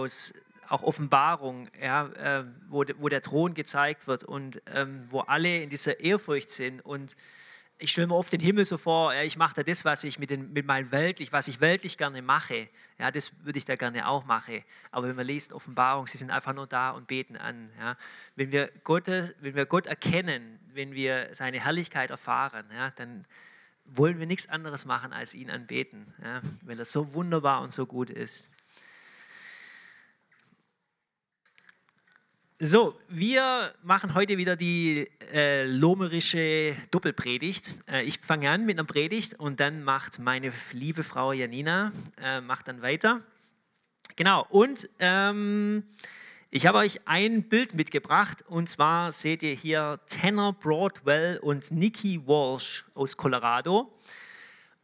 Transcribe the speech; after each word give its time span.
aus 0.00 0.32
auch 0.68 0.82
Offenbarung, 0.82 1.68
ja, 1.82 2.06
äh, 2.06 2.44
wo, 2.68 2.84
wo 2.98 3.08
der 3.08 3.22
Thron 3.22 3.54
gezeigt 3.54 4.06
wird 4.06 4.22
und 4.22 4.62
ähm, 4.72 5.06
wo 5.10 5.20
alle 5.20 5.62
in 5.62 5.68
dieser 5.68 5.98
Ehrfurcht 5.98 6.50
sind. 6.50 6.80
Und 6.84 7.16
ich 7.78 7.90
stelle 7.90 8.06
mir 8.06 8.14
oft 8.14 8.32
den 8.32 8.40
Himmel 8.40 8.64
so 8.64 8.76
vor, 8.76 9.12
ja, 9.12 9.22
ich 9.22 9.36
mache 9.36 9.54
da 9.54 9.62
das, 9.62 9.84
was 9.84 10.04
ich 10.04 10.18
mit, 10.18 10.30
den, 10.30 10.52
mit 10.52 10.66
meinem 10.66 10.92
weltlich, 10.92 11.32
was 11.32 11.48
ich 11.48 11.60
weltlich 11.60 11.98
gerne 11.98 12.22
mache, 12.22 12.68
ja, 12.98 13.10
das 13.10 13.32
würde 13.44 13.58
ich 13.58 13.64
da 13.64 13.74
gerne 13.74 14.06
auch 14.06 14.26
machen. 14.26 14.62
Aber 14.92 15.08
wenn 15.08 15.16
man 15.16 15.26
liest 15.26 15.52
Offenbarung, 15.52 16.06
sie 16.06 16.18
sind 16.18 16.30
einfach 16.30 16.52
nur 16.52 16.66
da 16.66 16.90
und 16.90 17.08
beten 17.08 17.36
an. 17.36 17.70
Ja. 17.78 17.96
Wenn, 18.36 18.52
wir 18.52 18.70
Gott, 18.84 19.08
wenn 19.08 19.54
wir 19.54 19.66
Gott 19.66 19.86
erkennen, 19.86 20.60
wenn 20.74 20.92
wir 20.92 21.30
seine 21.32 21.58
Herrlichkeit 21.58 22.10
erfahren, 22.10 22.66
ja, 22.72 22.90
dann 22.90 23.24
wollen 23.86 24.18
wir 24.18 24.26
nichts 24.26 24.48
anderes 24.48 24.84
machen 24.84 25.12
als 25.12 25.34
ihn 25.34 25.50
anbeten, 25.50 26.14
ja, 26.22 26.42
weil 26.62 26.78
er 26.78 26.84
so 26.84 27.12
wunderbar 27.14 27.62
und 27.62 27.72
so 27.72 27.86
gut 27.86 28.10
ist. 28.10 28.49
So, 32.62 32.94
wir 33.08 33.72
machen 33.82 34.12
heute 34.12 34.36
wieder 34.36 34.54
die 34.54 35.08
äh, 35.32 35.64
lomerische 35.64 36.76
Doppelpredigt. 36.90 37.74
Äh, 37.90 38.04
ich 38.04 38.20
fange 38.20 38.50
an 38.50 38.66
mit 38.66 38.78
einer 38.78 38.86
Predigt 38.86 39.32
und 39.40 39.60
dann 39.60 39.82
macht 39.82 40.18
meine 40.18 40.52
liebe 40.72 41.02
Frau 41.02 41.32
Janina, 41.32 41.90
äh, 42.22 42.42
macht 42.42 42.68
dann 42.68 42.82
weiter. 42.82 43.22
Genau, 44.14 44.46
und 44.50 44.90
ähm, 44.98 45.84
ich 46.50 46.66
habe 46.66 46.76
euch 46.76 47.00
ein 47.06 47.44
Bild 47.44 47.72
mitgebracht 47.72 48.44
und 48.46 48.68
zwar 48.68 49.10
seht 49.12 49.42
ihr 49.42 49.54
hier 49.54 49.98
Tanner 50.10 50.52
Broadwell 50.52 51.38
und 51.38 51.70
Nikki 51.70 52.20
Walsh 52.26 52.84
aus 52.92 53.16
Colorado. 53.16 53.90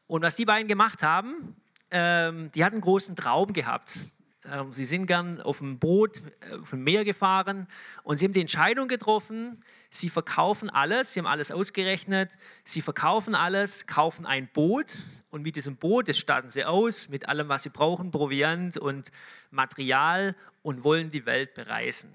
Und 0.06 0.22
was 0.22 0.34
die 0.36 0.46
beiden 0.46 0.66
gemacht 0.66 1.02
haben, 1.02 1.54
ähm, 1.90 2.50
die 2.52 2.64
hatten 2.64 2.80
großen 2.80 3.14
Traum 3.16 3.52
gehabt. 3.52 4.00
Ähm, 4.50 4.72
sie 4.72 4.84
sind 4.84 5.06
gern 5.06 5.40
auf 5.40 5.58
dem 5.58 5.78
Boot, 5.78 6.20
äh, 6.40 6.54
auf 6.56 6.70
dem 6.70 6.84
Meer 6.84 7.04
gefahren 7.04 7.66
und 8.02 8.18
sie 8.18 8.24
haben 8.24 8.32
die 8.32 8.40
Entscheidung 8.40 8.88
getroffen, 8.88 9.62
sie 9.90 10.08
verkaufen 10.08 10.70
alles, 10.70 11.12
sie 11.12 11.20
haben 11.20 11.26
alles 11.26 11.50
ausgerechnet, 11.50 12.36
sie 12.64 12.80
verkaufen 12.80 13.34
alles, 13.34 13.86
kaufen 13.86 14.26
ein 14.26 14.48
Boot 14.52 15.02
und 15.30 15.42
mit 15.42 15.56
diesem 15.56 15.76
Boot, 15.76 16.08
das 16.08 16.18
starten 16.18 16.50
sie 16.50 16.64
aus, 16.64 17.08
mit 17.08 17.28
allem, 17.28 17.48
was 17.48 17.64
sie 17.64 17.70
brauchen, 17.70 18.10
Proviant 18.10 18.76
und 18.76 19.10
Material 19.50 20.36
und 20.62 20.84
wollen 20.84 21.10
die 21.10 21.26
Welt 21.26 21.54
bereisen. 21.54 22.12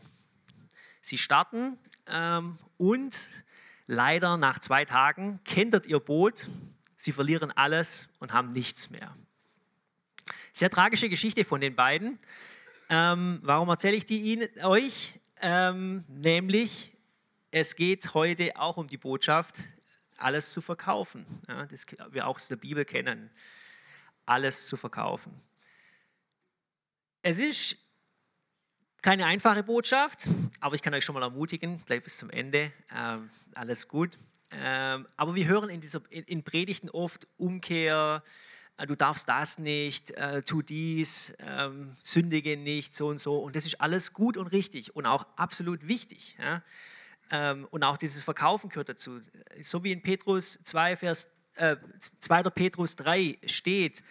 Sie 1.01 1.17
starten 1.17 1.77
ähm, 2.07 2.57
und 2.77 3.27
leider 3.87 4.37
nach 4.37 4.59
zwei 4.59 4.85
Tagen 4.85 5.39
kentert 5.43 5.85
ihr 5.85 5.99
Boot, 5.99 6.47
sie 6.95 7.11
verlieren 7.11 7.51
alles 7.51 8.07
und 8.19 8.31
haben 8.31 8.51
nichts 8.51 8.89
mehr. 8.89 9.15
Sehr 10.53 10.69
tragische 10.69 11.09
Geschichte 11.09 11.45
von 11.45 11.61
den 11.61 11.75
beiden. 11.75 12.19
Ähm, 12.89 13.39
warum 13.41 13.69
erzähle 13.69 13.95
ich 13.95 14.05
die 14.05 14.19
Ihnen, 14.33 14.49
euch? 14.63 15.13
Ähm, 15.39 16.03
nämlich, 16.09 16.91
es 17.51 17.75
geht 17.75 18.13
heute 18.13 18.55
auch 18.57 18.77
um 18.77 18.87
die 18.87 18.97
Botschaft, 18.97 19.59
alles 20.17 20.51
zu 20.51 20.61
verkaufen. 20.61 21.25
Ja, 21.47 21.65
das 21.65 21.85
wir 22.09 22.27
auch 22.27 22.35
aus 22.35 22.49
der 22.49 22.57
Bibel 22.57 22.85
kennen. 22.85 23.31
Alles 24.25 24.67
zu 24.67 24.77
verkaufen. 24.77 25.41
Es 27.21 27.39
ist 27.39 27.77
keine 29.01 29.25
einfache 29.25 29.63
Botschaft, 29.63 30.27
aber 30.59 30.75
ich 30.75 30.81
kann 30.81 30.93
euch 30.93 31.05
schon 31.05 31.13
mal 31.13 31.23
ermutigen, 31.23 31.79
bleibt 31.85 32.03
bis 32.03 32.17
zum 32.17 32.29
Ende. 32.29 32.71
Ähm, 32.93 33.29
alles 33.55 33.87
gut. 33.87 34.17
Ähm, 34.51 35.07
aber 35.15 35.33
wir 35.33 35.47
hören 35.47 35.69
in, 35.69 35.81
dieser, 35.81 36.01
in, 36.09 36.25
in 36.25 36.43
Predigten 36.43 36.89
oft 36.89 37.25
Umkehr, 37.37 38.21
du 38.77 38.95
darfst 38.95 39.29
das 39.29 39.57
nicht, 39.57 40.11
äh, 40.11 40.41
tu 40.41 40.61
dies, 40.61 41.33
ähm, 41.39 41.95
sündige 42.01 42.57
nicht, 42.57 42.93
so 42.93 43.07
und 43.07 43.19
so. 43.19 43.37
Und 43.37 43.55
das 43.55 43.65
ist 43.65 43.79
alles 43.79 44.13
gut 44.13 44.37
und 44.37 44.47
richtig 44.47 44.95
und 44.95 45.05
auch 45.05 45.25
absolut 45.35 45.87
wichtig. 45.87 46.35
Ja? 46.39 46.63
Ähm, 47.29 47.67
und 47.71 47.83
auch 47.83 47.97
dieses 47.97 48.23
Verkaufen 48.23 48.69
gehört 48.69 48.89
dazu. 48.89 49.19
So 49.61 49.83
wie 49.83 49.91
in 49.91 50.01
Petrus 50.01 50.59
2, 50.63 50.97
Vers, 50.97 51.27
äh, 51.55 51.77
2. 52.19 52.43
Petrus 52.43 52.95
3 52.95 53.37
steht, 53.45 54.03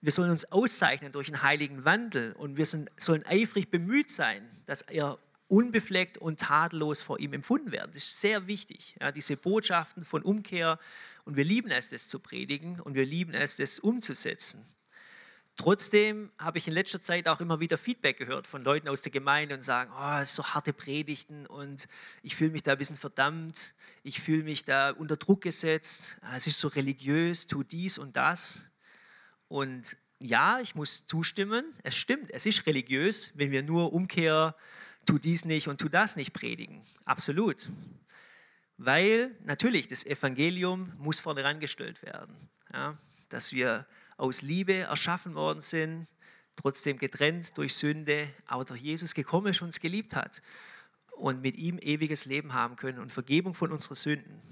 wir 0.00 0.12
sollen 0.12 0.30
uns 0.30 0.50
auszeichnen 0.52 1.12
durch 1.12 1.28
einen 1.28 1.42
heiligen 1.42 1.84
Wandel 1.84 2.32
und 2.32 2.56
wir 2.56 2.66
sind, 2.66 2.90
sollen 2.96 3.24
eifrig 3.26 3.70
bemüht 3.70 4.10
sein, 4.10 4.46
dass 4.66 4.82
er 4.82 5.18
unbefleckt 5.48 6.18
und 6.18 6.40
tadellos 6.40 7.02
vor 7.02 7.18
ihm 7.18 7.32
empfunden 7.32 7.72
werden. 7.72 7.92
Das 7.94 8.02
ist 8.02 8.20
sehr 8.20 8.46
wichtig. 8.46 8.96
Ja, 9.00 9.12
diese 9.12 9.36
Botschaften 9.36 10.04
von 10.04 10.22
Umkehr 10.22 10.78
und 11.26 11.36
wir 11.36 11.44
lieben 11.44 11.70
es, 11.70 11.88
das 11.88 12.08
zu 12.08 12.18
predigen 12.18 12.80
und 12.80 12.94
wir 12.94 13.04
lieben 13.04 13.34
es, 13.34 13.56
das 13.56 13.78
umzusetzen. 13.78 14.64
Trotzdem 15.56 16.30
habe 16.38 16.58
ich 16.58 16.68
in 16.68 16.74
letzter 16.74 17.00
Zeit 17.00 17.28
auch 17.28 17.40
immer 17.40 17.60
wieder 17.60 17.78
Feedback 17.78 18.18
gehört 18.18 18.46
von 18.46 18.62
Leuten 18.62 18.88
aus 18.88 19.02
der 19.02 19.10
Gemeinde 19.10 19.54
und 19.54 19.62
sagen, 19.62 19.90
oh, 19.92 20.24
so 20.24 20.44
harte 20.44 20.72
Predigten 20.72 21.46
und 21.46 21.88
ich 22.22 22.36
fühle 22.36 22.50
mich 22.50 22.62
da 22.62 22.72
ein 22.72 22.78
bisschen 22.78 22.98
verdammt, 22.98 23.74
ich 24.02 24.20
fühle 24.20 24.44
mich 24.44 24.64
da 24.64 24.90
unter 24.90 25.16
Druck 25.16 25.40
gesetzt, 25.40 26.18
es 26.34 26.46
ist 26.46 26.60
so 26.60 26.68
religiös, 26.68 27.46
tu 27.46 27.62
dies 27.62 27.98
und 27.98 28.16
das. 28.16 28.62
Und 29.48 29.96
ja, 30.20 30.60
ich 30.60 30.74
muss 30.74 31.06
zustimmen, 31.06 31.64
es 31.82 31.96
stimmt, 31.96 32.30
es 32.30 32.46
ist 32.46 32.66
religiös, 32.66 33.32
wenn 33.34 33.50
wir 33.50 33.62
nur 33.62 33.92
Umkehr 33.92 34.54
tu 35.06 35.18
dies 35.18 35.44
nicht 35.44 35.68
und 35.68 35.80
tu 35.80 35.88
das 35.88 36.16
nicht 36.16 36.34
predigen. 36.34 36.82
Absolut. 37.04 37.66
Weil 38.78 39.34
natürlich 39.44 39.88
das 39.88 40.04
Evangelium 40.04 40.92
muss 40.98 41.18
vorne 41.18 41.42
herangestellt 41.42 42.02
werden. 42.02 42.36
Ja, 42.72 42.96
dass 43.28 43.52
wir 43.52 43.86
aus 44.16 44.42
Liebe 44.42 44.74
erschaffen 44.74 45.34
worden 45.34 45.60
sind, 45.60 46.06
trotzdem 46.56 46.98
getrennt 46.98 47.56
durch 47.56 47.74
Sünde, 47.74 48.28
aber 48.46 48.64
durch 48.64 48.80
Jesus 48.80 49.14
gekommen 49.14 49.48
ist 49.48 49.60
und 49.60 49.68
uns 49.68 49.80
geliebt 49.80 50.14
hat 50.14 50.42
und 51.12 51.42
mit 51.42 51.56
ihm 51.56 51.78
ewiges 51.78 52.26
Leben 52.26 52.52
haben 52.52 52.76
können 52.76 52.98
und 52.98 53.12
Vergebung 53.12 53.54
von 53.54 53.72
unseren 53.72 53.94
Sünden. 53.94 54.42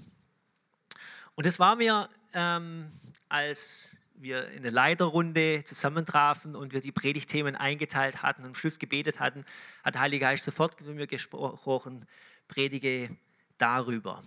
Und 1.35 1.45
das 1.45 1.59
war 1.59 1.75
mir 1.75 2.09
ähm, 2.35 2.91
als 3.29 3.97
wir 4.17 4.49
in 4.49 4.63
der 4.63 4.71
Leiterrunde 4.71 5.63
zusammentrafen 5.65 6.55
und 6.55 6.73
wir 6.73 6.81
die 6.81 6.91
Predigtthemen 6.91 7.55
eingeteilt 7.55 8.21
hatten 8.21 8.43
und 8.43 8.49
am 8.49 8.55
Schluss 8.55 8.79
gebetet 8.79 9.19
hatten, 9.19 9.45
hat 9.83 9.97
Heilige 9.97 10.25
Geist 10.25 10.43
sofort 10.43 10.79
mit 10.79 10.95
mir 10.95 11.07
gesprochen, 11.07 12.05
predige 12.47 13.09
darüber. 13.57 14.23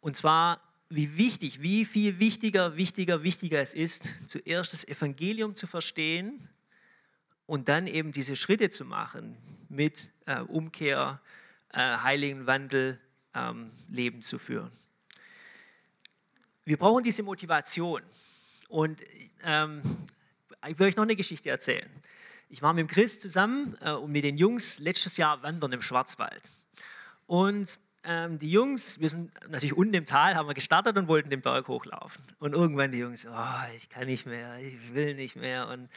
Und 0.00 0.16
zwar, 0.16 0.60
wie 0.88 1.16
wichtig, 1.16 1.62
wie 1.62 1.84
viel 1.84 2.18
wichtiger, 2.18 2.76
wichtiger, 2.76 3.22
wichtiger 3.22 3.60
es 3.60 3.74
ist, 3.74 4.08
zuerst 4.28 4.72
das 4.72 4.86
Evangelium 4.86 5.54
zu 5.54 5.66
verstehen 5.66 6.48
und 7.46 7.68
dann 7.68 7.86
eben 7.86 8.12
diese 8.12 8.36
Schritte 8.36 8.70
zu 8.70 8.84
machen 8.84 9.36
mit 9.68 10.10
äh, 10.26 10.40
Umkehr, 10.40 11.20
äh, 11.72 11.78
heiligen 11.78 12.46
Wandel, 12.46 13.00
ähm, 13.34 13.72
Leben 13.88 14.22
zu 14.22 14.38
führen. 14.38 14.70
Wir 16.64 16.76
brauchen 16.76 17.04
diese 17.04 17.22
Motivation. 17.22 18.02
Und 18.68 19.00
ähm, 19.42 19.82
ich 20.66 20.78
will 20.78 20.88
euch 20.88 20.96
noch 20.96 21.02
eine 21.02 21.16
Geschichte 21.16 21.50
erzählen. 21.50 21.90
Ich 22.48 22.62
war 22.62 22.72
mit 22.72 22.82
dem 22.82 22.88
Chris 22.88 23.18
zusammen 23.18 23.76
äh, 23.80 23.92
und 23.92 24.12
mit 24.12 24.24
den 24.24 24.38
Jungs 24.38 24.78
letztes 24.78 25.16
Jahr 25.16 25.42
wandern 25.42 25.72
im 25.72 25.82
Schwarzwald. 25.82 26.50
Und 27.26 27.78
ähm, 28.04 28.38
die 28.38 28.50
Jungs, 28.50 29.00
wir 29.00 29.08
sind 29.08 29.32
natürlich 29.48 29.76
unten 29.76 29.94
im 29.94 30.04
Tal, 30.04 30.34
haben 30.34 30.48
wir 30.48 30.54
gestartet 30.54 30.96
und 30.96 31.08
wollten 31.08 31.30
den 31.30 31.40
Berg 31.40 31.68
hochlaufen. 31.68 32.22
Und 32.38 32.52
irgendwann 32.52 32.92
die 32.92 32.98
Jungs, 32.98 33.26
oh, 33.26 33.74
ich 33.76 33.88
kann 33.88 34.06
nicht 34.06 34.26
mehr, 34.26 34.58
ich 34.58 34.94
will 34.94 35.14
nicht 35.14 35.36
mehr. 35.36 35.68
Und 35.68 35.88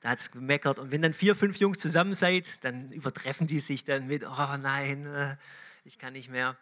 da 0.00 0.10
hat 0.10 0.20
es 0.20 0.30
gemeckert. 0.30 0.78
Und 0.78 0.92
wenn 0.92 1.02
dann 1.02 1.12
vier, 1.12 1.34
fünf 1.34 1.56
Jungs 1.56 1.78
zusammen 1.78 2.14
seid, 2.14 2.46
dann 2.64 2.92
übertreffen 2.92 3.46
die 3.46 3.60
sich 3.60 3.84
dann 3.84 4.06
mit, 4.06 4.24
oh 4.24 4.56
nein, 4.60 5.06
äh, 5.06 5.36
ich 5.84 5.98
kann 5.98 6.12
nicht 6.12 6.30
mehr. 6.30 6.56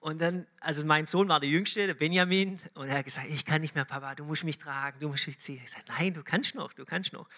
Und 0.00 0.20
dann, 0.20 0.46
also 0.60 0.84
mein 0.84 1.06
Sohn 1.06 1.28
war 1.28 1.38
der 1.38 1.48
Jüngste, 1.48 1.86
der 1.86 1.94
Benjamin, 1.94 2.60
und 2.74 2.88
er 2.88 2.98
hat 2.98 3.04
gesagt, 3.04 3.28
ich 3.30 3.44
kann 3.44 3.60
nicht 3.60 3.76
mehr, 3.76 3.84
Papa, 3.84 4.16
du 4.16 4.24
musst 4.24 4.42
mich 4.42 4.58
tragen, 4.58 4.98
du 4.98 5.08
musst 5.08 5.28
mich 5.28 5.38
ziehen. 5.38 5.60
Ich 5.64 5.70
sagte, 5.70 5.92
nein, 5.92 6.12
du 6.12 6.24
kannst 6.24 6.56
noch, 6.56 6.72
du 6.72 6.84
kannst 6.84 7.12
noch. 7.12 7.28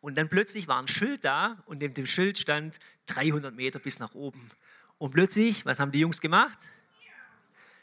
Und 0.00 0.18
dann 0.18 0.28
plötzlich 0.28 0.68
war 0.68 0.80
ein 0.80 0.88
Schild 0.88 1.24
da 1.24 1.62
und 1.66 1.82
in 1.82 1.94
dem 1.94 2.06
Schild 2.06 2.38
stand 2.38 2.78
300 3.06 3.54
Meter 3.54 3.78
bis 3.78 3.98
nach 3.98 4.14
oben. 4.14 4.50
Und 4.98 5.12
plötzlich, 5.12 5.64
was 5.64 5.80
haben 5.80 5.92
die 5.92 6.00
Jungs 6.00 6.20
gemacht? 6.20 6.58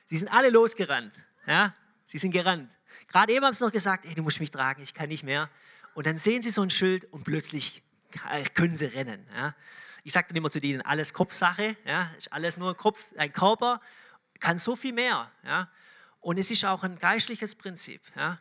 Sie 0.08 0.18
sind 0.18 0.28
alle 0.32 0.50
losgerannt. 0.50 1.14
Ja? 1.48 1.74
Sie 2.08 2.18
sind 2.18 2.32
gerannt. 2.32 2.70
Gerade 3.08 3.34
eben 3.34 3.46
haben 3.46 3.54
sie 3.54 3.64
noch 3.64 3.72
gesagt, 3.72 4.06
ey, 4.06 4.14
du 4.14 4.22
musst 4.22 4.40
mich 4.40 4.52
tragen, 4.52 4.82
ich 4.84 4.94
kann 4.94 5.10
nicht 5.10 5.24
mehr. 5.24 5.50
Und 5.94 6.06
dann 6.06 6.18
sehen 6.18 6.42
sie 6.42 6.52
so 6.52 6.62
ein 6.62 6.70
Schild 6.70 7.06
und 7.12 7.24
plötzlich 7.24 7.82
können 8.54 8.76
sie 8.76 8.86
rennen. 8.86 9.26
Ja? 9.34 9.56
Ich 10.04 10.14
sage 10.14 10.28
dann 10.28 10.38
immer 10.38 10.52
zu 10.52 10.60
denen, 10.60 10.82
alles 10.82 11.14
Kopfsache, 11.14 11.76
ja? 11.86 12.12
ist 12.18 12.32
alles 12.32 12.58
nur 12.58 12.76
Kopf, 12.76 13.02
ein 13.18 13.32
Körper 13.32 13.82
kann 14.40 14.58
so 14.58 14.76
viel 14.76 14.94
mehr. 14.94 15.32
Ja? 15.44 15.70
Und 16.20 16.38
es 16.38 16.52
ist 16.52 16.66
auch 16.66 16.84
ein 16.84 16.98
geistliches 16.98 17.56
Prinzip. 17.56 18.02
Ja? 18.16 18.40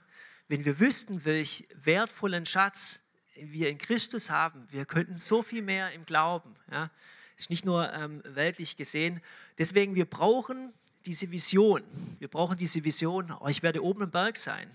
Wenn 0.48 0.64
wir 0.64 0.80
wüssten, 0.80 1.24
welch 1.24 1.66
wertvollen 1.74 2.46
Schatz 2.46 3.00
wir 3.36 3.68
in 3.68 3.78
Christus 3.78 4.30
haben, 4.30 4.66
wir 4.70 4.84
könnten 4.84 5.16
so 5.16 5.42
viel 5.42 5.62
mehr 5.62 5.92
im 5.92 6.04
Glauben. 6.04 6.54
Ja? 6.70 6.90
Ist 7.36 7.50
nicht 7.50 7.64
nur 7.64 7.92
ähm, 7.92 8.22
weltlich 8.24 8.76
gesehen. 8.76 9.20
Deswegen, 9.58 9.94
wir 9.94 10.04
brauchen 10.04 10.72
diese 11.06 11.30
Vision. 11.30 11.82
Wir 12.18 12.28
brauchen 12.28 12.56
diese 12.56 12.84
Vision, 12.84 13.32
oh, 13.40 13.48
ich 13.48 13.62
werde 13.62 13.82
oben 13.82 14.02
im 14.02 14.10
Berg 14.10 14.36
sein. 14.36 14.70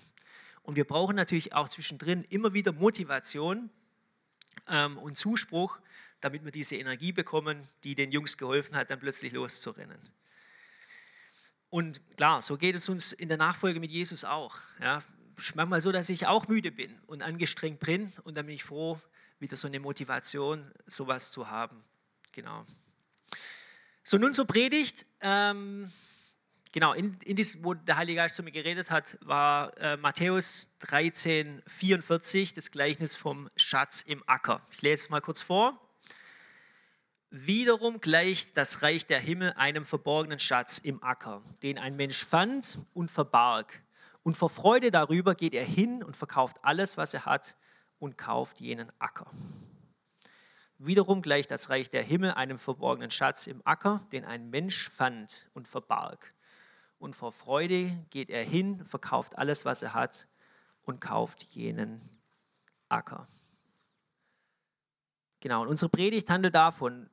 Und 0.62 0.76
wir 0.76 0.86
brauchen 0.86 1.16
natürlich 1.16 1.54
auch 1.54 1.70
zwischendrin 1.70 2.24
immer 2.30 2.54
wieder 2.54 2.72
Motivation 2.72 3.70
ähm, 4.68 4.98
und 4.98 5.18
Zuspruch, 5.18 5.80
damit 6.22 6.44
wir 6.44 6.52
diese 6.52 6.76
Energie 6.76 7.12
bekommen, 7.12 7.68
die 7.84 7.96
den 7.96 8.12
Jungs 8.12 8.38
geholfen 8.38 8.76
hat, 8.76 8.92
dann 8.92 9.00
plötzlich 9.00 9.34
loszurennen. 9.34 10.00
Und 11.70 12.02
klar, 12.18 12.42
so 12.42 12.58
geht 12.58 12.76
es 12.76 12.90
uns 12.90 13.14
in 13.14 13.30
der 13.30 13.38
Nachfolge 13.38 13.80
mit 13.80 13.92
Jesus 13.92 14.24
auch. 14.24 14.58
Ja, 14.82 15.04
manchmal 15.56 15.82
so, 15.82 15.92
dass 15.92 16.10
ich 16.10 16.28
auch 16.28 16.48
müde 16.48 16.72
bin 16.72 17.00
und 17.08 17.22
angestrengt 17.22 17.80
bin 17.80 18.12
und 18.24 18.36
dann 18.36 18.48
bin 18.48 18.56
ich 18.56 18.64
froh, 18.64 19.00
wieder 19.40 19.56
so 19.56 19.68
eine 19.68 19.80
Motivation, 19.80 20.72
sowas 20.86 21.32
zu 21.32 21.50
haben. 21.50 21.84
Genau. 22.32 22.66
So, 24.04 24.18
nun 24.18 24.34
zur 24.34 24.46
Predigt. 24.46 25.06
Ähm, 25.22 25.92
genau, 26.72 26.94
in, 26.94 27.18
in 27.24 27.36
diesem, 27.36 27.64
wo 27.64 27.74
der 27.74 27.98
Heilige 27.98 28.18
Geist 28.18 28.36
zu 28.36 28.44
mir 28.44 28.52
geredet 28.52 28.90
hat, 28.90 29.18
war 29.22 29.78
äh, 29.78 29.98
Matthäus 29.98 30.68
13, 30.80 31.62
44, 31.68 32.54
das 32.54 32.72
Gleichnis 32.72 33.16
vom 33.16 33.50
Schatz 33.56 34.02
im 34.02 34.24
Acker. 34.28 34.62
Ich 34.72 34.82
lese 34.82 35.04
es 35.04 35.10
mal 35.10 35.22
kurz 35.22 35.42
vor. 35.42 35.80
Wiederum 37.32 38.02
gleicht 38.02 38.58
das 38.58 38.82
Reich 38.82 39.06
der 39.06 39.20
Himmel 39.20 39.54
einem 39.54 39.86
verborgenen 39.86 40.40
Schatz 40.40 40.80
im 40.80 41.04
Acker, 41.04 41.44
den 41.62 41.78
ein 41.78 41.96
Mensch 41.96 42.26
fand 42.26 42.80
und 42.96 43.12
verbarg. 43.12 43.84
Und 44.24 44.36
vor 44.36 44.50
Freude 44.50 44.90
darüber 44.90 45.36
geht 45.36 45.54
er 45.54 45.64
hin 45.64 46.04
und 46.04 46.18
verkauft 46.18 46.58
alles, 46.64 46.98
was 46.98 47.14
er 47.14 47.26
hat 47.26 47.56
und 48.00 48.18
kauft 48.18 48.60
jenen 48.60 48.92
Acker. 48.98 49.30
Wiederum 50.82 51.22
gleicht 51.22 51.52
das 51.52 51.70
Reich 51.70 51.90
der 51.90 52.04
Himmel 52.04 52.32
einem 52.32 52.58
verborgenen 52.58 53.12
Schatz 53.12 53.48
im 53.48 53.62
Acker, 53.66 54.08
den 54.14 54.24
ein 54.24 54.50
Mensch 54.50 54.90
fand 54.90 55.50
und 55.54 55.68
verbarg. 55.68 56.34
Und 57.00 57.18
vor 57.18 57.34
Freude 57.34 57.92
geht 58.10 58.30
er 58.30 58.44
hin, 58.44 58.86
verkauft 58.86 59.38
alles, 59.38 59.66
was 59.66 59.82
er 59.82 59.94
hat 59.94 60.28
und 60.84 61.02
kauft 61.02 61.44
jenen 61.44 62.02
Acker. 62.88 63.28
Genau, 65.42 65.64
und 65.64 65.68
unsere 65.68 65.90
Predigt 65.90 66.30
handelt 66.30 66.56
davon, 66.56 67.10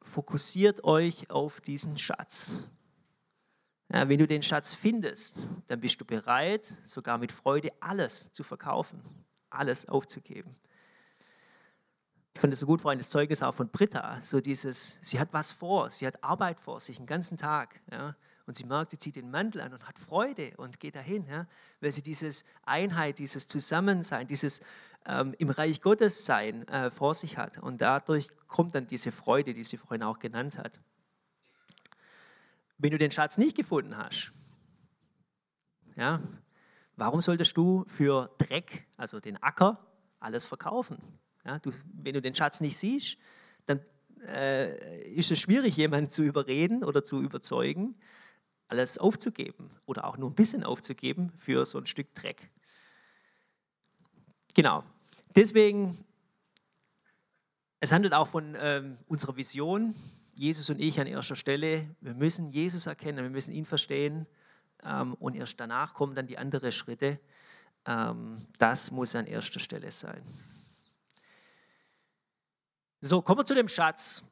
fokussiert 0.00 0.84
euch 0.84 1.28
auf 1.28 1.60
diesen 1.60 1.98
Schatz. 1.98 2.62
Ja, 3.92 4.08
wenn 4.08 4.18
du 4.18 4.28
den 4.28 4.44
Schatz 4.44 4.74
findest, 4.74 5.42
dann 5.66 5.80
bist 5.80 6.00
du 6.00 6.04
bereit, 6.04 6.78
sogar 6.84 7.18
mit 7.18 7.32
Freude 7.32 7.72
alles 7.80 8.30
zu 8.30 8.44
verkaufen, 8.44 9.02
alles 9.50 9.88
aufzugeben. 9.88 10.54
Ich 12.34 12.40
fand 12.40 12.52
es 12.52 12.60
so 12.60 12.66
gut, 12.66 12.82
vorhin 12.82 12.98
das 12.98 13.10
Zeugnis 13.10 13.42
auch 13.42 13.54
von 13.54 13.68
Britta, 13.68 14.20
so 14.22 14.40
dieses, 14.40 14.98
sie 15.00 15.18
hat 15.18 15.32
was 15.32 15.50
vor, 15.50 15.90
sie 15.90 16.06
hat 16.06 16.22
Arbeit 16.22 16.60
vor 16.60 16.78
sich, 16.78 16.98
den 16.98 17.06
ganzen 17.06 17.36
Tag. 17.36 17.80
Ja, 17.90 18.14
und 18.46 18.56
sie 18.56 18.64
merkt, 18.64 18.92
sie 18.92 18.98
zieht 18.98 19.16
den 19.16 19.30
Mantel 19.30 19.60
an 19.60 19.72
und 19.74 19.86
hat 19.86 19.98
Freude 19.98 20.52
und 20.56 20.80
geht 20.80 20.94
dahin, 20.94 21.26
ja, 21.26 21.46
weil 21.80 21.92
sie 21.92 22.00
dieses 22.00 22.44
Einheit, 22.64 23.18
dieses 23.18 23.46
Zusammensein, 23.46 24.26
dieses 24.26 24.62
ähm, 25.04 25.34
im 25.38 25.50
Reich 25.50 25.82
Gottes 25.82 26.24
sein 26.24 26.66
äh, 26.68 26.90
vor 26.90 27.14
sich 27.14 27.36
hat. 27.36 27.58
Und 27.58 27.80
dadurch 27.80 28.28
kommt 28.46 28.74
dann 28.74 28.86
diese 28.86 29.12
Freude, 29.12 29.52
die 29.52 29.64
sie 29.64 29.76
vorhin 29.76 30.02
auch 30.02 30.18
genannt 30.18 30.58
hat. 30.58 30.80
Wenn 32.78 32.90
du 32.90 32.98
den 32.98 33.10
Schatz 33.10 33.36
nicht 33.36 33.56
gefunden 33.56 33.96
hast, 33.96 34.32
ja, 35.96 36.20
warum 36.96 37.20
solltest 37.20 37.56
du 37.56 37.84
für 37.86 38.30
Dreck, 38.38 38.86
also 38.96 39.18
den 39.18 39.42
Acker, 39.42 39.78
alles 40.20 40.46
verkaufen? 40.46 41.18
Ja, 41.48 41.58
du, 41.58 41.72
wenn 41.94 42.12
du 42.12 42.20
den 42.20 42.34
Schatz 42.34 42.60
nicht 42.60 42.76
siehst, 42.76 43.16
dann 43.64 43.80
äh, 44.26 45.08
ist 45.08 45.30
es 45.30 45.40
schwierig, 45.40 45.78
jemanden 45.78 46.10
zu 46.10 46.22
überreden 46.22 46.84
oder 46.84 47.02
zu 47.02 47.22
überzeugen, 47.22 47.96
alles 48.66 48.98
aufzugeben 48.98 49.70
oder 49.86 50.04
auch 50.04 50.18
nur 50.18 50.28
ein 50.28 50.34
bisschen 50.34 50.62
aufzugeben 50.62 51.32
für 51.38 51.64
so 51.64 51.78
ein 51.78 51.86
Stück 51.86 52.14
Dreck. 52.14 52.50
Genau. 54.54 54.84
Deswegen, 55.34 56.04
es 57.80 57.92
handelt 57.92 58.12
auch 58.12 58.28
von 58.28 58.54
ähm, 58.60 58.98
unserer 59.06 59.38
Vision, 59.38 59.94
Jesus 60.34 60.68
und 60.68 60.78
ich 60.78 61.00
an 61.00 61.06
erster 61.06 61.34
Stelle. 61.36 61.88
Wir 62.02 62.12
müssen 62.12 62.50
Jesus 62.50 62.86
erkennen, 62.86 63.24
wir 63.24 63.30
müssen 63.30 63.54
ihn 63.54 63.64
verstehen 63.64 64.26
ähm, 64.84 65.14
und 65.14 65.34
erst 65.34 65.58
danach 65.58 65.94
kommen 65.94 66.14
dann 66.14 66.26
die 66.26 66.36
anderen 66.36 66.72
Schritte. 66.72 67.18
Ähm, 67.86 68.36
das 68.58 68.90
muss 68.90 69.14
an 69.14 69.26
erster 69.26 69.60
Stelle 69.60 69.90
sein. 69.90 70.22
So, 73.00 73.22
kommen 73.22 73.38
wir 73.38 73.44
zu 73.44 73.54
dem 73.54 73.68
Schatz. 73.68 74.24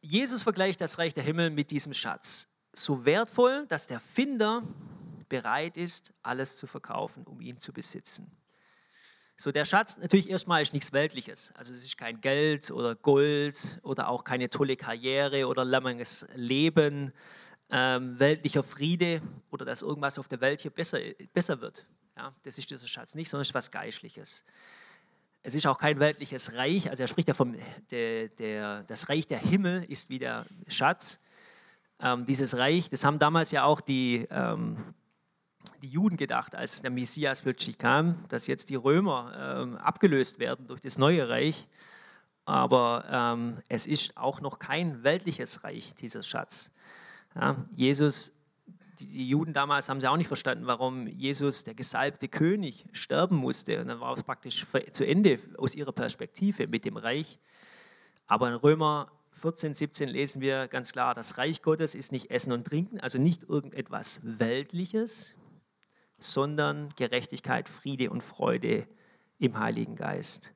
Jesus 0.00 0.42
vergleicht 0.42 0.80
das 0.80 0.98
Reich 0.98 1.12
der 1.12 1.22
Himmel 1.22 1.50
mit 1.50 1.70
diesem 1.70 1.92
Schatz. 1.92 2.48
So 2.72 3.04
wertvoll, 3.04 3.66
dass 3.68 3.86
der 3.86 4.00
Finder 4.00 4.62
bereit 5.28 5.76
ist, 5.76 6.14
alles 6.22 6.56
zu 6.56 6.66
verkaufen, 6.66 7.26
um 7.26 7.42
ihn 7.42 7.58
zu 7.58 7.74
besitzen. 7.74 8.34
So, 9.36 9.52
der 9.52 9.66
Schatz 9.66 9.98
natürlich 9.98 10.30
erstmal 10.30 10.62
ist 10.62 10.72
nichts 10.72 10.94
Weltliches. 10.94 11.52
Also 11.54 11.74
es 11.74 11.84
ist 11.84 11.98
kein 11.98 12.22
Geld 12.22 12.70
oder 12.70 12.94
Gold 12.94 13.78
oder 13.82 14.08
auch 14.08 14.24
keine 14.24 14.48
tolle 14.48 14.76
Karriere 14.76 15.46
oder 15.46 15.62
langes 15.62 16.26
Leben, 16.34 17.12
ähm, 17.68 18.18
weltlicher 18.18 18.62
Friede 18.62 19.20
oder 19.50 19.66
dass 19.66 19.82
irgendwas 19.82 20.18
auf 20.18 20.28
der 20.28 20.40
Welt 20.40 20.62
hier 20.62 20.70
besser, 20.70 20.98
besser 21.34 21.60
wird. 21.60 21.86
Ja, 22.16 22.34
das 22.42 22.56
ist 22.56 22.70
dieser 22.70 22.86
Schatz 22.86 23.14
nicht, 23.14 23.28
sondern 23.28 23.42
es 23.42 23.48
ist 23.48 23.54
was 23.54 23.70
Geistliches. 23.70 24.44
Es 25.44 25.56
ist 25.56 25.66
auch 25.66 25.78
kein 25.78 25.98
weltliches 25.98 26.54
Reich, 26.54 26.88
also 26.88 27.02
er 27.02 27.08
spricht 27.08 27.26
ja 27.26 27.34
vom, 27.34 27.56
der, 27.90 28.28
der, 28.28 28.84
das 28.84 29.08
Reich 29.08 29.26
der 29.26 29.38
Himmel 29.38 29.84
ist 29.88 30.08
wie 30.08 30.20
der 30.20 30.46
Schatz. 30.68 31.18
Ähm, 32.00 32.26
dieses 32.26 32.56
Reich, 32.56 32.90
das 32.90 33.04
haben 33.04 33.18
damals 33.18 33.50
ja 33.50 33.64
auch 33.64 33.80
die, 33.80 34.26
ähm, 34.30 34.76
die 35.82 35.88
Juden 35.88 36.16
gedacht, 36.16 36.54
als 36.54 36.82
der 36.82 36.92
Messias 36.92 37.42
plötzlich 37.42 37.76
kam, 37.76 38.24
dass 38.28 38.46
jetzt 38.46 38.70
die 38.70 38.76
Römer 38.76 39.60
ähm, 39.62 39.76
abgelöst 39.78 40.38
werden 40.38 40.68
durch 40.68 40.80
das 40.80 40.96
neue 40.96 41.28
Reich. 41.28 41.66
Aber 42.44 43.04
ähm, 43.10 43.58
es 43.68 43.86
ist 43.86 44.16
auch 44.16 44.40
noch 44.40 44.60
kein 44.60 45.02
weltliches 45.02 45.64
Reich, 45.64 45.94
dieser 45.96 46.22
Schatz. 46.22 46.70
Ja, 47.34 47.56
Jesus, 47.74 48.32
die, 49.02 49.28
Juden 49.28 49.52
damals 49.52 49.88
haben 49.88 50.00
sie 50.00 50.08
auch 50.08 50.16
nicht 50.16 50.28
verstanden, 50.28 50.66
warum 50.66 51.06
Jesus, 51.06 51.64
der 51.64 51.74
gesalbte 51.74 52.28
König, 52.28 52.84
sterben 52.92 53.36
musste. 53.36 53.80
Und 53.80 53.88
dann 53.88 54.00
war 54.00 54.16
es 54.16 54.22
praktisch 54.22 54.66
zu 54.92 55.06
Ende 55.06 55.38
aus 55.58 55.74
ihrer 55.74 55.92
Perspektive 55.92 56.66
mit 56.66 56.84
dem 56.84 56.96
Reich. 56.96 57.38
Aber 58.26 58.48
in 58.48 58.54
Römer 58.54 59.10
14, 59.32 59.74
17 59.74 60.08
lesen 60.08 60.40
wir 60.40 60.68
ganz 60.68 60.92
klar, 60.92 61.14
das 61.14 61.38
Reich 61.38 61.62
Gottes 61.62 61.94
ist 61.94 62.12
nicht 62.12 62.30
Essen 62.30 62.52
und 62.52 62.66
Trinken, 62.66 63.00
also 63.00 63.18
nicht 63.18 63.42
irgendetwas 63.48 64.20
Weltliches, 64.22 65.34
sondern 66.18 66.90
Gerechtigkeit, 66.96 67.68
Friede 67.68 68.10
und 68.10 68.22
Freude 68.22 68.86
im 69.38 69.58
Heiligen 69.58 69.96
Geist. 69.96 70.54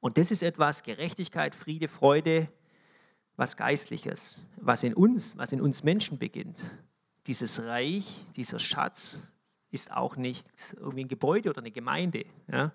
Und 0.00 0.18
das 0.18 0.30
ist 0.30 0.42
etwas, 0.42 0.82
Gerechtigkeit, 0.82 1.54
Friede, 1.54 1.88
Freude, 1.88 2.48
was 3.36 3.56
Geistliches, 3.56 4.46
was 4.56 4.82
in 4.82 4.94
uns, 4.94 5.36
was 5.36 5.52
in 5.52 5.60
uns 5.60 5.84
Menschen 5.84 6.18
beginnt. 6.18 6.60
Dieses 7.30 7.62
Reich, 7.62 8.26
dieser 8.34 8.58
Schatz 8.58 9.28
ist 9.70 9.92
auch 9.92 10.16
nicht 10.16 10.48
irgendwie 10.76 11.04
ein 11.04 11.08
Gebäude 11.08 11.50
oder 11.50 11.60
eine 11.60 11.70
Gemeinde. 11.70 12.24
Ja? 12.50 12.72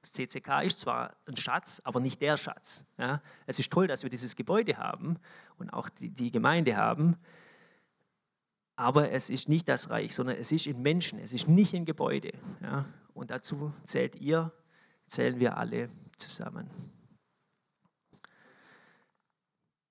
Das 0.00 0.12
CCK 0.12 0.62
ist 0.62 0.78
zwar 0.78 1.16
ein 1.26 1.36
Schatz, 1.36 1.82
aber 1.82 1.98
nicht 1.98 2.22
der 2.22 2.36
Schatz. 2.36 2.84
Ja? 2.96 3.20
Es 3.46 3.58
ist 3.58 3.72
toll, 3.72 3.88
dass 3.88 4.04
wir 4.04 4.08
dieses 4.08 4.36
Gebäude 4.36 4.76
haben 4.76 5.16
und 5.58 5.70
auch 5.70 5.88
die, 5.88 6.10
die 6.10 6.30
Gemeinde 6.30 6.76
haben, 6.76 7.16
aber 8.76 9.10
es 9.10 9.30
ist 9.30 9.48
nicht 9.48 9.68
das 9.68 9.90
Reich, 9.90 10.14
sondern 10.14 10.36
es 10.36 10.52
ist 10.52 10.68
in 10.68 10.80
Menschen, 10.80 11.18
es 11.18 11.32
ist 11.32 11.48
nicht 11.48 11.74
in 11.74 11.84
Gebäude. 11.84 12.30
Ja? 12.62 12.84
Und 13.14 13.32
dazu 13.32 13.74
zählt 13.82 14.14
ihr, 14.14 14.52
zählen 15.08 15.40
wir 15.40 15.56
alle 15.56 15.90
zusammen. 16.18 16.70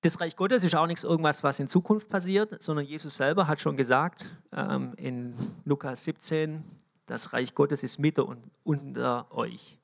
Das 0.02 0.20
Reich 0.22 0.36
Gottes 0.36 0.64
ist 0.64 0.76
auch 0.76 0.86
nichts 0.86 1.04
irgendwas, 1.04 1.44
was 1.44 1.60
in 1.60 1.68
Zukunft 1.68 2.08
passiert, 2.08 2.62
sondern 2.62 2.86
Jesus 2.86 3.16
selber 3.16 3.48
hat 3.48 3.60
schon 3.60 3.76
gesagt 3.76 4.38
ähm, 4.52 4.94
in 4.96 5.34
Lukas 5.66 6.04
17, 6.04 6.64
das 7.08 7.34
Reich 7.34 7.56
Gottes 7.56 7.82
ist 7.82 7.98
mit 7.98 8.20
und 8.20 8.44
unter 8.64 9.26
euch. 9.32 9.80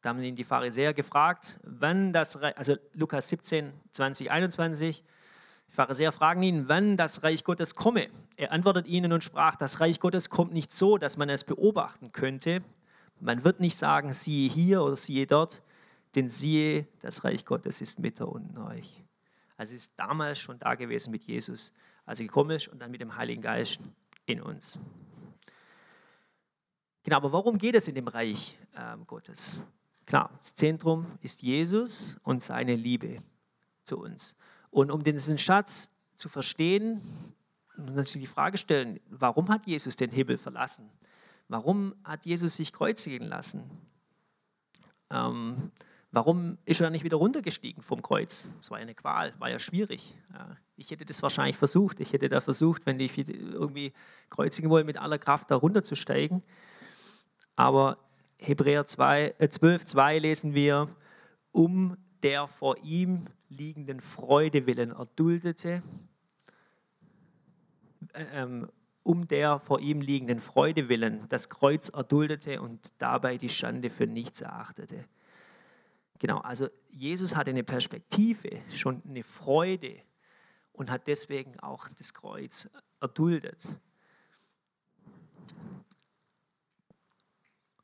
Da 0.00 0.08
haben 0.08 0.22
ihn 0.22 0.36
die 0.36 0.44
Pharisäer 0.44 0.94
gefragt, 0.94 1.60
wann 1.64 2.14
das 2.14 2.40
Reich, 2.40 2.56
also 2.56 2.76
Lukas 2.94 3.28
17, 3.28 3.72
20, 3.92 4.30
21, 4.30 5.04
die 5.68 5.74
Pharisäer 5.74 6.12
fragen 6.12 6.42
ihn, 6.42 6.68
wann 6.68 6.96
das 6.96 7.22
Reich 7.22 7.44
Gottes 7.44 7.74
komme. 7.74 8.08
Er 8.36 8.52
antwortet 8.52 8.86
ihnen 8.86 9.12
und 9.12 9.22
sprach, 9.22 9.56
das 9.56 9.80
Reich 9.80 10.00
Gottes 10.00 10.30
kommt 10.30 10.54
nicht 10.54 10.72
so, 10.72 10.96
dass 10.96 11.18
man 11.18 11.28
es 11.28 11.44
beobachten 11.44 12.10
könnte. 12.12 12.62
Man 13.20 13.44
wird 13.44 13.60
nicht 13.60 13.76
sagen, 13.76 14.14
siehe 14.14 14.50
hier 14.50 14.82
oder 14.82 14.96
siehe 14.96 15.26
dort, 15.26 15.62
denn 16.14 16.28
siehe, 16.28 16.86
das 17.00 17.22
Reich 17.24 17.44
Gottes 17.44 17.80
ist 17.82 17.98
mitten 17.98 18.24
unter 18.24 18.68
euch. 18.68 19.01
Also 19.62 19.76
es 19.76 19.82
ist 19.82 19.92
damals 19.96 20.40
schon 20.40 20.58
da 20.58 20.74
gewesen 20.74 21.12
mit 21.12 21.22
Jesus, 21.22 21.72
als 22.04 22.18
er 22.18 22.26
gekommen 22.26 22.50
ist 22.50 22.66
und 22.66 22.80
dann 22.80 22.90
mit 22.90 23.00
dem 23.00 23.14
Heiligen 23.14 23.42
Geist 23.42 23.78
in 24.26 24.42
uns. 24.42 24.76
Genau, 27.04 27.18
aber 27.18 27.30
worum 27.30 27.58
geht 27.58 27.76
es 27.76 27.86
in 27.86 27.94
dem 27.94 28.08
Reich 28.08 28.58
äh, 28.74 28.96
Gottes? 29.06 29.60
Klar, 30.04 30.32
das 30.36 30.56
Zentrum 30.56 31.06
ist 31.20 31.42
Jesus 31.42 32.16
und 32.24 32.42
seine 32.42 32.74
Liebe 32.74 33.18
zu 33.84 34.00
uns. 34.00 34.36
Und 34.72 34.90
um 34.90 35.04
diesen 35.04 35.38
Schatz 35.38 35.92
zu 36.16 36.28
verstehen, 36.28 36.94
muss 37.76 37.86
man 37.86 37.94
natürlich 37.94 38.28
die 38.28 38.34
Frage 38.34 38.58
stellen, 38.58 38.98
warum 39.10 39.48
hat 39.48 39.68
Jesus 39.68 39.94
den 39.94 40.10
Himmel 40.10 40.38
verlassen? 40.38 40.90
Warum 41.46 41.94
hat 42.02 42.26
Jesus 42.26 42.56
sich 42.56 42.72
kreuzigen 42.72 43.28
lassen? 43.28 43.62
Ähm, 45.10 45.70
Warum 46.14 46.58
ist 46.66 46.82
er 46.82 46.90
nicht 46.90 47.04
wieder 47.04 47.16
runtergestiegen 47.16 47.82
vom 47.82 48.02
Kreuz? 48.02 48.46
Das 48.58 48.70
war 48.70 48.78
ja 48.78 48.82
eine 48.82 48.94
Qual, 48.94 49.32
war 49.38 49.48
ja 49.48 49.58
schwierig. 49.58 50.14
Ich 50.76 50.90
hätte 50.90 51.06
das 51.06 51.22
wahrscheinlich 51.22 51.56
versucht. 51.56 52.00
Ich 52.00 52.12
hätte 52.12 52.28
da 52.28 52.42
versucht, 52.42 52.84
wenn 52.84 53.00
ich 53.00 53.16
irgendwie 53.16 53.94
kreuzigen 54.28 54.68
wollte, 54.68 54.84
mit 54.84 54.98
aller 54.98 55.18
Kraft 55.18 55.50
da 55.50 55.56
runterzusteigen. 55.56 56.42
Aber 57.56 57.96
Hebräer 58.36 58.84
2, 58.84 59.36
äh 59.38 59.48
12, 59.48 59.86
2 59.86 60.18
lesen 60.18 60.54
wir, 60.54 60.94
um 61.50 61.96
der 62.22 62.46
vor 62.46 62.76
ihm 62.82 63.26
liegenden 63.48 64.00
Freude 64.00 64.66
willen 64.66 64.90
erduldete, 64.90 65.82
äh, 68.12 68.24
ähm, 68.34 68.68
um 69.02 69.26
der 69.26 69.58
vor 69.58 69.80
ihm 69.80 70.02
liegenden 70.02 70.40
Freude 70.40 70.90
willen 70.90 71.26
das 71.30 71.48
Kreuz 71.48 71.88
erduldete 71.88 72.60
und 72.60 72.92
dabei 72.98 73.38
die 73.38 73.48
Schande 73.48 73.88
für 73.88 74.06
nichts 74.06 74.42
erachtete. 74.42 75.06
Genau, 76.22 76.38
also 76.38 76.68
Jesus 76.90 77.34
hatte 77.34 77.50
eine 77.50 77.64
Perspektive, 77.64 78.62
schon 78.70 79.02
eine 79.08 79.24
Freude 79.24 79.96
und 80.72 80.88
hat 80.88 81.08
deswegen 81.08 81.58
auch 81.58 81.88
das 81.98 82.14
Kreuz 82.14 82.70
erduldet. 83.00 83.66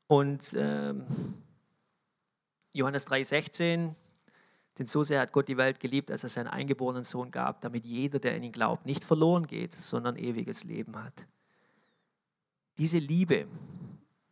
Und 0.07 0.54
ähm, 0.57 1.04
Johannes 2.73 3.09
3,16, 3.09 3.97
denn 4.78 4.87
so 4.87 5.02
sehr 5.02 5.21
hat 5.21 5.33
Gott 5.33 5.49
die 5.49 5.57
Welt 5.57 5.80
geliebt, 5.80 6.11
dass 6.11 6.23
er 6.23 6.28
seinen 6.28 6.47
eingeborenen 6.47 7.02
Sohn 7.02 7.33
gab, 7.33 7.61
damit 7.62 7.85
jeder, 7.85 8.21
der 8.21 8.37
in 8.37 8.45
ihn 8.45 8.52
glaubt, 8.52 8.87
nicht 8.87 9.02
verloren 9.02 9.49
geht, 9.49 9.75
sondern 9.75 10.14
ewiges 10.14 10.62
Leben 10.62 11.02
hat. 11.02 11.26
Diese 12.78 12.99
Liebe, 12.99 13.49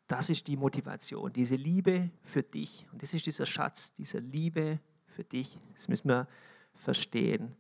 das 0.07 0.31
ist 0.31 0.47
die 0.47 0.57
Motivation, 0.57 1.33
diese 1.33 1.57
Liebe 1.57 2.11
für 2.23 2.43
dich. 2.43 2.87
Und 2.93 3.03
das 3.03 3.13
ist 3.15 3.27
dieser 3.27 3.47
Schatz, 3.47 3.95
diese 3.95 4.19
Liebe 4.19 4.79
für 5.07 5.25
dich. 5.25 5.59
Das 5.75 5.89
müssen 5.89 6.09
wir 6.09 6.29
verstehen. 6.75 7.57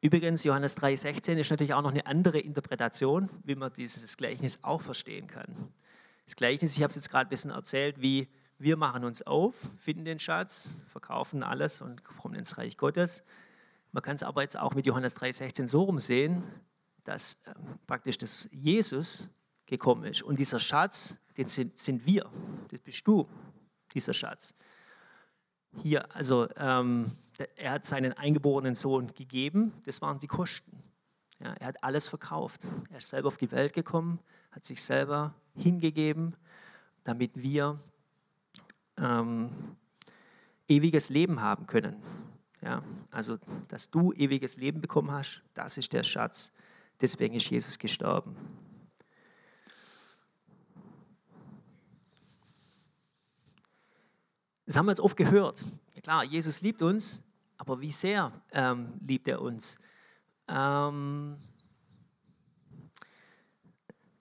Übrigens, 0.00 0.44
Johannes 0.44 0.76
3,16 0.76 1.36
ist 1.38 1.50
natürlich 1.50 1.74
auch 1.74 1.82
noch 1.82 1.90
eine 1.90 2.06
andere 2.06 2.38
Interpretation, 2.38 3.28
wie 3.44 3.54
man 3.54 3.72
dieses 3.72 4.16
Gleichnis 4.16 4.58
auch 4.62 4.80
verstehen 4.80 5.26
kann. 5.26 5.72
Das 6.24 6.36
Gleichnis, 6.36 6.76
ich 6.76 6.82
habe 6.82 6.90
es 6.90 6.96
jetzt 6.96 7.10
gerade 7.10 7.26
ein 7.26 7.30
bisschen 7.30 7.50
erzählt, 7.50 8.00
wie 8.00 8.28
wir 8.58 8.76
machen 8.76 9.04
uns 9.04 9.22
auf, 9.22 9.70
finden 9.76 10.04
den 10.04 10.18
Schatz, 10.18 10.76
verkaufen 10.90 11.42
alles 11.42 11.80
und 11.80 12.04
kommen 12.04 12.34
ins 12.34 12.58
Reich 12.58 12.76
Gottes. 12.76 13.22
Man 13.92 14.02
kann 14.02 14.16
es 14.16 14.22
aber 14.22 14.42
jetzt 14.42 14.58
auch 14.58 14.74
mit 14.74 14.86
Johannes 14.86 15.16
3,16 15.16 15.68
so 15.68 15.82
rumsehen, 15.82 16.42
dass 17.04 17.34
äh, 17.44 17.54
praktisch 17.86 18.18
das 18.18 18.48
Jesus 18.52 19.30
gekommen 19.68 20.04
ist. 20.04 20.22
Und 20.22 20.40
dieser 20.40 20.58
Schatz, 20.58 21.18
den 21.36 21.46
sind, 21.46 21.78
sind 21.78 22.04
wir, 22.04 22.28
das 22.70 22.80
bist 22.80 23.06
du, 23.06 23.28
dieser 23.94 24.12
Schatz. 24.12 24.54
Hier, 25.82 26.14
also 26.14 26.48
ähm, 26.56 27.12
er 27.56 27.72
hat 27.72 27.86
seinen 27.86 28.12
eingeborenen 28.14 28.74
Sohn 28.74 29.08
gegeben, 29.14 29.72
das 29.84 30.02
waren 30.02 30.18
die 30.18 30.26
Kosten. 30.26 30.82
Ja, 31.40 31.52
er 31.52 31.68
hat 31.68 31.84
alles 31.84 32.08
verkauft. 32.08 32.66
Er 32.90 32.98
ist 32.98 33.10
selber 33.10 33.28
auf 33.28 33.36
die 33.36 33.52
Welt 33.52 33.72
gekommen, 33.72 34.18
hat 34.50 34.64
sich 34.64 34.82
selber 34.82 35.34
hingegeben, 35.54 36.34
damit 37.04 37.30
wir 37.36 37.78
ähm, 38.96 39.50
ewiges 40.66 41.10
Leben 41.10 41.40
haben 41.40 41.66
können. 41.66 42.02
Ja, 42.60 42.82
also, 43.12 43.38
dass 43.68 43.88
du 43.90 44.12
ewiges 44.14 44.56
Leben 44.56 44.80
bekommen 44.80 45.12
hast, 45.12 45.42
das 45.54 45.78
ist 45.78 45.92
der 45.92 46.02
Schatz. 46.02 46.52
Deswegen 47.00 47.36
ist 47.36 47.48
Jesus 47.48 47.78
gestorben. 47.78 48.36
Das 54.68 54.76
haben 54.76 54.84
wir 54.84 54.92
jetzt 54.92 55.00
oft 55.00 55.16
gehört. 55.16 55.64
Ja 55.94 56.02
klar, 56.02 56.24
Jesus 56.24 56.60
liebt 56.60 56.82
uns, 56.82 57.22
aber 57.56 57.80
wie 57.80 57.90
sehr 57.90 58.30
ähm, 58.52 58.92
liebt 59.00 59.26
er 59.26 59.40
uns? 59.40 59.78
Ähm, 60.46 61.36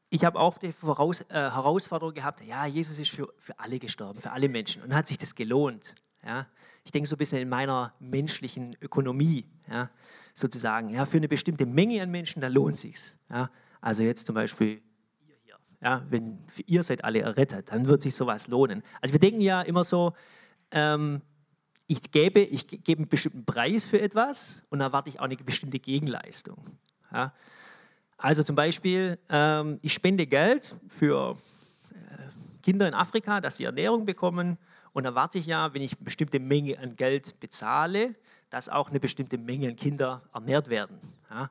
ich 0.10 0.24
habe 0.24 0.40
auch 0.40 0.58
die 0.58 0.72
Voraus 0.72 1.20
äh, 1.24 1.34
Herausforderung 1.34 2.14
gehabt, 2.14 2.42
ja, 2.46 2.66
Jesus 2.66 2.98
ist 2.98 3.12
für, 3.12 3.28
für 3.38 3.60
alle 3.60 3.78
gestorben, 3.78 4.22
für 4.22 4.32
alle 4.32 4.48
Menschen. 4.48 4.84
Und 4.84 4.96
hat 4.96 5.06
sich 5.06 5.18
das 5.18 5.36
gelohnt. 5.36 5.94
Ja? 6.26 6.48
Ich 6.86 6.94
denke 6.94 7.10
so 7.10 7.18
ein 7.18 7.20
bisschen 7.20 7.40
in 7.40 7.50
meiner 7.50 7.94
menschlichen 8.00 8.78
Ökonomie, 8.80 9.44
ja? 9.70 9.90
sozusagen. 10.34 10.88
Ja, 10.88 11.04
für 11.04 11.18
eine 11.18 11.28
bestimmte 11.28 11.66
Menge 11.66 12.02
an 12.02 12.10
Menschen, 12.10 12.40
da 12.42 12.48
lohnt 12.48 12.78
sich's. 12.78 13.18
Ja? 13.30 13.52
Also 13.82 14.02
jetzt 14.04 14.26
zum 14.26 14.36
Beispiel 14.36 14.82
ja, 15.82 16.04
wenn 16.10 16.40
ihr 16.66 16.84
seid 16.84 17.04
alle 17.04 17.22
errettet, 17.22 17.72
dann 17.72 17.88
wird 17.88 18.02
sich 18.02 18.16
sowas 18.16 18.48
lohnen. 18.48 18.84
Also 19.02 19.14
wir 19.14 19.20
denken 19.20 19.42
ja 19.42 19.62
immer 19.62 19.84
so, 19.84 20.14
ähm, 20.72 21.22
ich 21.88 22.12
gebe, 22.12 22.42
ich 22.42 22.68
gebe 22.68 23.02
einen 23.02 23.10
bestimmten 23.10 23.46
Preis 23.46 23.86
für 23.86 24.02
etwas 24.02 24.62
und 24.70 24.82
erwarte 24.82 25.10
ich 25.10 25.20
auch 25.20 25.26
eine 25.26 25.38
bestimmte 25.38 25.80
Gegenleistung. 25.80 26.58
Ja. 27.14 27.34
Also 28.18 28.44
zum 28.44 28.56
Beispiel, 28.56 29.20
ähm, 29.30 29.80
ich 29.82 29.94
spende 29.94 30.26
Geld 30.26 30.76
für 30.90 31.38
äh, 31.92 32.62
Kinder 32.64 32.88
in 32.88 32.94
Afrika, 32.94 33.40
dass 33.40 33.58
sie 33.58 33.64
Ernährung 33.66 34.06
bekommen 34.06 34.58
und 34.94 35.06
erwarte 35.06 35.38
ich 35.38 35.46
ja, 35.46 35.74
wenn 35.74 35.84
ich 35.84 35.94
eine 35.94 36.04
bestimmte 36.04 36.40
Menge 36.40 36.80
an 36.80 36.96
Geld 36.96 37.40
bezahle, 37.40 38.16
dass 38.50 38.68
auch 38.68 38.90
eine 38.90 39.00
bestimmte 39.00 39.38
Menge 39.38 39.70
an 39.70 39.76
Kinder 39.76 40.24
ernährt 40.34 40.70
werden. 40.70 40.98
Ja. 41.30 41.50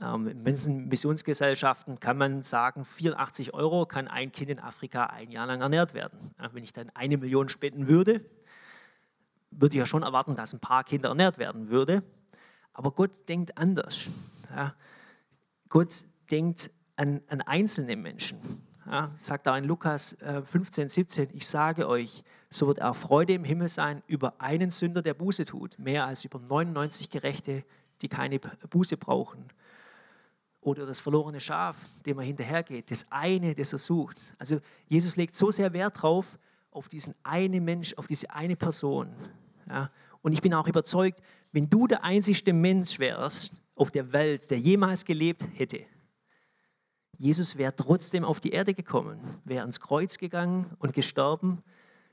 Ähm, 0.00 0.26
in 0.26 0.88
Missionsgesellschaften 0.88 2.00
kann 2.00 2.18
man 2.18 2.42
sagen, 2.42 2.84
84 2.84 3.54
Euro 3.54 3.86
kann 3.86 4.08
ein 4.08 4.32
Kind 4.32 4.50
in 4.50 4.58
Afrika 4.58 5.06
ein 5.06 5.30
Jahr 5.30 5.46
lang 5.46 5.60
ernährt 5.60 5.94
werden. 5.94 6.34
wenn 6.52 6.64
ich 6.64 6.72
dann 6.72 6.90
eine 6.94 7.16
Million 7.16 7.48
spenden 7.48 7.86
würde, 7.86 8.24
würde 9.50 9.74
ich 9.74 9.78
ja 9.78 9.86
schon 9.86 10.02
erwarten, 10.02 10.34
dass 10.34 10.52
ein 10.52 10.60
paar 10.60 10.82
Kinder 10.82 11.10
ernährt 11.10 11.38
werden 11.38 11.68
würde. 11.68 12.02
Aber 12.72 12.90
Gott 12.90 13.28
denkt 13.28 13.56
anders. 13.56 14.08
Gott 15.68 16.04
denkt 16.30 16.70
an, 16.96 17.20
an 17.28 17.40
einzelne 17.42 17.94
Menschen. 17.94 18.66
Ja, 18.86 19.10
sagt 19.14 19.48
auch 19.48 19.56
in 19.56 19.64
Lukas 19.64 20.16
15, 20.44 20.86
äh, 20.86 20.88
17, 20.88 21.28
ich 21.32 21.46
sage 21.46 21.88
euch, 21.88 22.22
so 22.50 22.66
wird 22.66 22.82
auch 22.82 22.94
Freude 22.94 23.32
im 23.32 23.44
Himmel 23.44 23.68
sein 23.68 24.02
über 24.06 24.40
einen 24.40 24.70
Sünder, 24.70 25.00
der 25.00 25.14
Buße 25.14 25.46
tut, 25.46 25.78
mehr 25.78 26.04
als 26.04 26.24
über 26.24 26.38
99 26.38 27.08
Gerechte, 27.08 27.64
die 28.02 28.08
keine 28.08 28.38
Buße 28.40 28.98
brauchen 28.98 29.46
oder 30.64 30.86
das 30.86 30.98
verlorene 30.98 31.40
Schaf, 31.40 31.76
dem 32.06 32.18
er 32.18 32.24
hinterhergeht, 32.24 32.90
das 32.90 33.06
eine, 33.10 33.54
das 33.54 33.72
er 33.72 33.78
sucht. 33.78 34.18
Also 34.38 34.60
Jesus 34.88 35.16
legt 35.16 35.34
so 35.34 35.50
sehr 35.50 35.72
Wert 35.72 36.02
drauf, 36.02 36.38
auf 36.70 36.88
diesen 36.88 37.14
einen 37.22 37.64
Mensch, 37.64 37.94
auf 37.94 38.06
diese 38.06 38.30
eine 38.30 38.56
Person. 38.56 39.14
Ja? 39.68 39.90
Und 40.22 40.32
ich 40.32 40.40
bin 40.40 40.54
auch 40.54 40.66
überzeugt, 40.66 41.20
wenn 41.52 41.68
du 41.68 41.86
der 41.86 42.02
einzigste 42.02 42.52
Mensch 42.52 42.98
wärst 42.98 43.52
auf 43.76 43.90
der 43.90 44.12
Welt, 44.12 44.50
der 44.50 44.58
jemals 44.58 45.04
gelebt 45.04 45.46
hätte, 45.54 45.84
Jesus 47.18 47.56
wäre 47.56 47.76
trotzdem 47.76 48.24
auf 48.24 48.40
die 48.40 48.50
Erde 48.50 48.74
gekommen, 48.74 49.20
wäre 49.44 49.60
ans 49.60 49.80
Kreuz 49.80 50.18
gegangen 50.18 50.66
und 50.78 50.94
gestorben, 50.94 51.62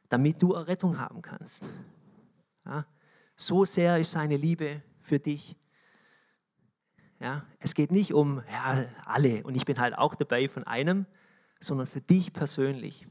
damit 0.10 0.42
du 0.42 0.54
Errettung 0.54 1.00
haben 1.00 1.22
kannst. 1.22 1.74
Ja? 2.66 2.86
So 3.36 3.66
sehr 3.66 3.98
ist 3.98 4.12
seine 4.12 4.38
Liebe 4.38 4.82
für 5.00 5.20
dich 5.20 5.56
ja, 7.22 7.46
es 7.60 7.76
geht 7.76 7.92
nicht 7.92 8.14
um 8.14 8.44
ja, 8.52 8.86
alle 9.06 9.44
und 9.44 9.56
ich 9.56 9.66
bin 9.66 9.80
halt 9.80 9.96
auch 9.96 10.16
dabei 10.16 10.48
von 10.48 10.64
einem, 10.64 11.06
sondern 11.60 11.86
für 11.86 12.02
dich 12.02 12.34
persönlich. 12.34 13.08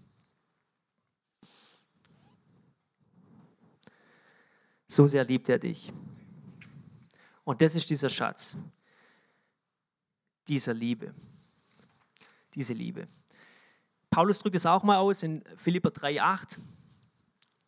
So 4.89 5.07
sehr 5.07 5.25
liebt 5.25 5.49
er 5.49 5.61
dich. 5.61 5.93
Und 7.45 7.63
das 7.63 7.77
ist 7.77 7.89
dieser 7.89 8.09
Schatz, 8.09 8.57
dieser 10.49 10.75
Liebe, 10.75 11.15
diese 12.55 12.73
Liebe. 12.73 13.07
Paulus 14.11 14.41
drückt 14.41 14.57
es 14.57 14.67
auch 14.67 14.83
mal 14.83 14.99
aus 14.99 15.23
in 15.23 15.45
Philipper 15.55 15.91
3,8. 15.91 16.59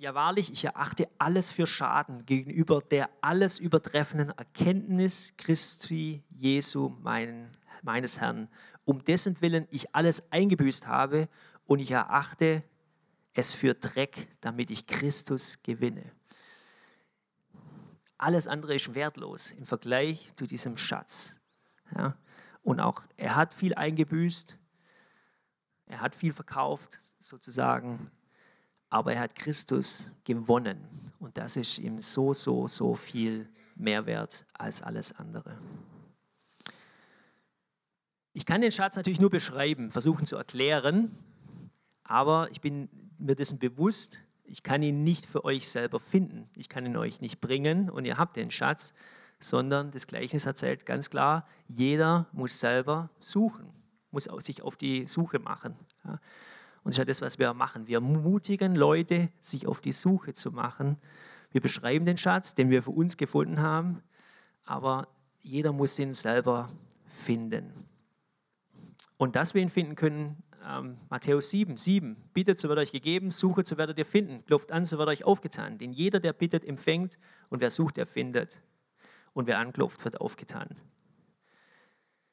Ja, 0.02 0.16
wahrlich, 0.16 0.52
ich 0.52 0.64
erachte 0.64 1.08
alles 1.18 1.52
für 1.52 1.64
Schaden 1.64 2.26
gegenüber 2.26 2.80
der 2.80 3.08
alles 3.20 3.60
übertreffenden 3.60 4.30
Erkenntnis 4.30 5.34
Christi 5.36 6.24
Jesu, 6.28 6.88
mein, 7.02 7.56
meines 7.82 8.20
Herrn, 8.20 8.48
um 8.84 9.04
dessen 9.04 9.40
Willen 9.40 9.68
ich 9.70 9.94
alles 9.94 10.32
eingebüßt 10.32 10.88
habe 10.88 11.28
und 11.66 11.78
ich 11.78 11.92
erachte 11.92 12.64
es 13.32 13.54
für 13.54 13.74
Dreck, 13.74 14.26
damit 14.40 14.72
ich 14.72 14.88
Christus 14.88 15.62
gewinne. 15.62 16.10
Alles 18.18 18.48
andere 18.48 18.74
ist 18.74 18.96
wertlos 18.96 19.52
im 19.52 19.66
Vergleich 19.66 20.32
zu 20.34 20.48
diesem 20.48 20.78
Schatz. 20.78 21.36
Ja? 21.96 22.16
Und 22.64 22.80
auch 22.80 23.02
er 23.16 23.36
hat 23.36 23.54
viel 23.54 23.76
eingebüßt, 23.76 24.58
er 25.86 26.00
hat 26.00 26.16
viel 26.16 26.32
verkauft, 26.32 27.00
sozusagen, 27.20 28.10
aber 28.92 29.14
er 29.14 29.20
hat 29.20 29.34
Christus 29.34 30.10
gewonnen. 30.22 30.76
Und 31.18 31.38
das 31.38 31.56
ist 31.56 31.78
ihm 31.78 32.02
so, 32.02 32.34
so, 32.34 32.68
so 32.68 32.94
viel 32.94 33.48
mehr 33.74 34.04
wert 34.04 34.44
als 34.52 34.82
alles 34.82 35.16
andere. 35.16 35.56
Ich 38.34 38.44
kann 38.44 38.60
den 38.60 38.70
Schatz 38.70 38.96
natürlich 38.96 39.18
nur 39.18 39.30
beschreiben, 39.30 39.90
versuchen 39.90 40.26
zu 40.26 40.36
erklären, 40.36 41.16
aber 42.04 42.50
ich 42.50 42.60
bin 42.60 42.90
mir 43.18 43.34
dessen 43.34 43.58
bewusst, 43.58 44.18
Ich 44.44 44.62
kann 44.62 44.82
ihn 44.82 45.04
nicht 45.04 45.24
für 45.24 45.44
euch 45.46 45.68
selber 45.68 45.98
finden. 45.98 46.50
Ich 46.56 46.68
kann 46.68 46.84
ihn 46.84 46.96
euch 46.98 47.22
nicht 47.22 47.40
bringen 47.40 47.88
und 47.88 48.04
ihr 48.04 48.18
habt 48.18 48.36
den 48.36 48.50
Schatz, 48.50 48.92
sondern 49.40 49.90
das 49.92 50.06
Gleichnis 50.06 50.44
erzählt 50.44 50.84
ganz 50.84 51.08
klar, 51.08 51.46
jeder 51.66 52.26
muss 52.32 52.60
selber 52.60 53.08
suchen, 53.20 53.72
muss 54.10 54.24
sich 54.40 54.60
auf 54.60 54.76
die 54.76 55.06
Suche 55.06 55.38
machen. 55.38 55.74
Und 56.84 56.90
das 56.90 56.94
ist 56.94 56.98
ja 56.98 57.04
das, 57.04 57.22
was 57.22 57.38
wir 57.38 57.54
machen. 57.54 57.86
Wir 57.86 57.98
ermutigen 57.98 58.74
Leute, 58.74 59.28
sich 59.40 59.66
auf 59.66 59.80
die 59.80 59.92
Suche 59.92 60.32
zu 60.32 60.50
machen. 60.50 60.98
Wir 61.52 61.60
beschreiben 61.60 62.06
den 62.06 62.18
Schatz, 62.18 62.54
den 62.54 62.70
wir 62.70 62.82
für 62.82 62.90
uns 62.90 63.16
gefunden 63.16 63.60
haben, 63.60 64.02
aber 64.64 65.08
jeder 65.40 65.72
muss 65.72 65.98
ihn 65.98 66.12
selber 66.12 66.70
finden. 67.06 67.72
Und 69.16 69.36
dass 69.36 69.54
wir 69.54 69.62
ihn 69.62 69.68
finden 69.68 69.94
können, 69.94 70.42
ähm, 70.66 70.96
Matthäus 71.08 71.50
7, 71.50 71.76
7, 71.76 72.16
bittet, 72.32 72.58
so 72.58 72.68
wird 72.68 72.78
euch 72.78 72.92
gegeben, 72.92 73.30
suche, 73.30 73.64
so 73.64 73.76
werdet 73.78 73.98
ihr 73.98 74.06
finden, 74.06 74.44
klopft 74.44 74.72
an, 74.72 74.84
so 74.84 74.98
wird 74.98 75.08
euch 75.08 75.24
aufgetan. 75.24 75.78
Denn 75.78 75.92
jeder, 75.92 76.20
der 76.20 76.32
bittet, 76.32 76.64
empfängt 76.64 77.18
und 77.50 77.60
wer 77.60 77.70
sucht, 77.70 77.96
der 77.96 78.06
findet. 78.06 78.60
Und 79.34 79.46
wer 79.46 79.58
anklopft, 79.58 80.04
wird 80.04 80.20
aufgetan. 80.20 80.76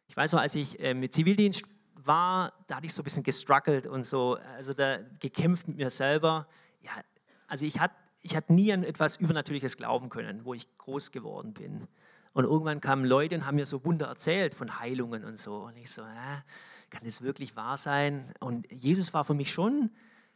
Ich 0.07 0.17
weiß 0.17 0.33
noch, 0.33 0.41
als 0.41 0.55
ich 0.55 0.79
äh, 0.79 0.93
mit 0.93 1.13
Zivildienst 1.13 1.63
war, 2.05 2.53
da 2.67 2.77
hatte 2.77 2.85
ich 2.85 2.93
so 2.93 3.01
ein 3.01 3.05
bisschen 3.05 3.23
gestruggelt 3.23 3.87
und 3.87 4.05
so, 4.05 4.37
also 4.55 4.73
da 4.73 4.99
gekämpft 5.19 5.67
mit 5.67 5.77
mir 5.77 5.89
selber. 5.89 6.47
Ja, 6.81 6.91
also 7.47 7.65
ich 7.65 7.79
hatte 7.79 7.95
ich 8.21 8.35
hatte 8.35 8.53
nie 8.53 8.71
an 8.73 8.83
etwas 8.83 9.17
Übernatürliches 9.17 9.77
glauben 9.77 10.09
können, 10.09 10.43
wo 10.43 10.53
ich 10.53 10.67
groß 10.77 11.11
geworden 11.11 11.53
bin. 11.53 11.87
Und 12.33 12.43
irgendwann 12.43 12.81
kamen 12.81 13.05
Leute 13.05 13.35
und 13.35 13.45
haben 13.45 13.55
mir 13.55 13.65
so 13.65 13.83
Wunder 13.85 14.07
erzählt 14.07 14.53
von 14.53 14.79
Heilungen 14.79 15.23
und 15.23 15.39
so. 15.39 15.65
Und 15.65 15.77
ich 15.77 15.89
so, 15.89 16.01
äh, 16.01 16.41
kann 16.89 17.01
das 17.03 17.21
wirklich 17.21 17.55
wahr 17.55 17.77
sein? 17.77 18.33
Und 18.39 18.71
Jesus 18.71 19.13
war 19.13 19.23
für 19.23 19.33
mich 19.33 19.51
schon 19.51 19.89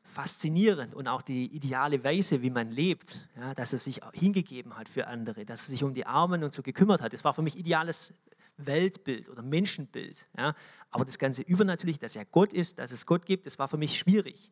faszinierend 0.06 0.94
und 0.94 1.08
auch 1.08 1.22
die 1.22 1.46
ideale 1.56 2.04
Weise, 2.04 2.42
wie 2.42 2.50
man 2.50 2.70
lebt, 2.70 3.30
ja, 3.38 3.54
dass 3.54 3.72
er 3.72 3.80
sich 3.80 4.02
hingegeben 4.14 4.76
hat 4.78 4.90
für 4.90 5.08
andere, 5.08 5.46
dass 5.46 5.68
er 5.68 5.70
sich 5.70 5.84
um 5.84 5.94
die 5.94 6.06
Armen 6.06 6.44
und 6.44 6.54
so 6.54 6.62
gekümmert 6.62 7.02
hat. 7.02 7.14
Das 7.14 7.24
war 7.24 7.34
für 7.34 7.42
mich 7.42 7.58
ideales 7.58 8.14
Weltbild 8.58 9.30
oder 9.30 9.42
Menschenbild. 9.42 10.28
Ja. 10.38 10.56
Aber 10.92 11.06
das 11.06 11.18
ganze 11.18 11.42
Übernatürliche, 11.42 12.00
dass 12.00 12.16
er 12.16 12.26
Gott 12.26 12.54
ist, 12.54 12.80
dass 12.80 12.92
es 12.92 13.06
Gott 13.06 13.26
gibt, 13.26 13.46
das 13.46 13.60
war 13.60 13.68
für 13.68 13.78
mich 13.78 13.98
schwierig. 13.98 14.52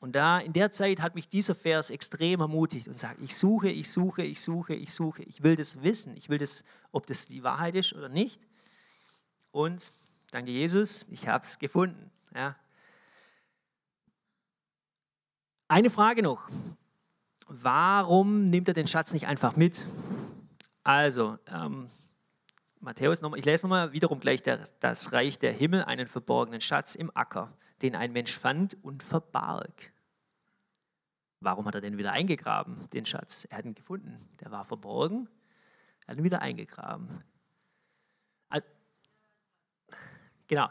Und 0.00 0.12
da 0.14 0.38
in 0.38 0.52
der 0.52 0.70
Zeit 0.70 1.00
hat 1.00 1.14
mich 1.14 1.28
dieser 1.28 1.54
Vers 1.54 1.90
extrem 1.90 2.40
ermutigt 2.40 2.88
und 2.88 2.98
sagt, 2.98 3.20
ich 3.22 3.34
suche, 3.34 3.70
ich 3.70 3.90
suche, 3.90 4.22
ich 4.22 4.40
suche, 4.40 4.74
ich 4.74 4.92
suche, 4.92 5.22
ich 5.22 5.42
will 5.42 5.56
das 5.56 5.82
wissen, 5.82 6.16
ich 6.16 6.28
will 6.28 6.38
das, 6.38 6.62
ob 6.92 7.06
das 7.06 7.26
die 7.26 7.42
Wahrheit 7.42 7.74
ist 7.74 7.94
oder 7.94 8.08
nicht. 8.08 8.40
Und 9.50 9.90
danke 10.30 10.50
Jesus, 10.50 11.06
ich 11.10 11.26
habe 11.26 11.44
es 11.44 11.58
gefunden. 11.58 12.10
Ja. 12.34 12.54
Eine 15.68 15.90
Frage 15.90 16.22
noch. 16.22 16.50
Warum 17.46 18.44
nimmt 18.44 18.68
er 18.68 18.74
den 18.74 18.86
Schatz 18.86 19.12
nicht 19.12 19.26
einfach 19.26 19.56
mit? 19.56 19.80
Also, 20.82 21.38
ähm, 21.46 21.88
Matthäus, 22.84 23.22
noch, 23.22 23.34
ich 23.34 23.44
lese 23.44 23.66
nochmal 23.66 23.92
wiederum 23.92 24.20
gleich 24.20 24.42
der, 24.42 24.60
das 24.80 25.12
Reich 25.12 25.38
der 25.38 25.52
Himmel, 25.52 25.84
einen 25.84 26.06
verborgenen 26.06 26.60
Schatz 26.60 26.94
im 26.94 27.10
Acker, 27.14 27.56
den 27.82 27.96
ein 27.96 28.12
Mensch 28.12 28.38
fand 28.38 28.76
und 28.84 29.02
verbarg. 29.02 29.92
Warum 31.40 31.66
hat 31.66 31.74
er 31.74 31.80
den 31.80 31.98
wieder 31.98 32.12
eingegraben, 32.12 32.88
den 32.90 33.04
Schatz? 33.04 33.46
Er 33.50 33.58
hat 33.58 33.64
ihn 33.64 33.74
gefunden. 33.74 34.16
Der 34.40 34.50
war 34.50 34.64
verborgen. 34.64 35.28
Er 36.06 36.12
hat 36.12 36.18
ihn 36.18 36.24
wieder 36.24 36.40
eingegraben. 36.40 37.22
Also, 38.48 38.66
genau. 40.46 40.68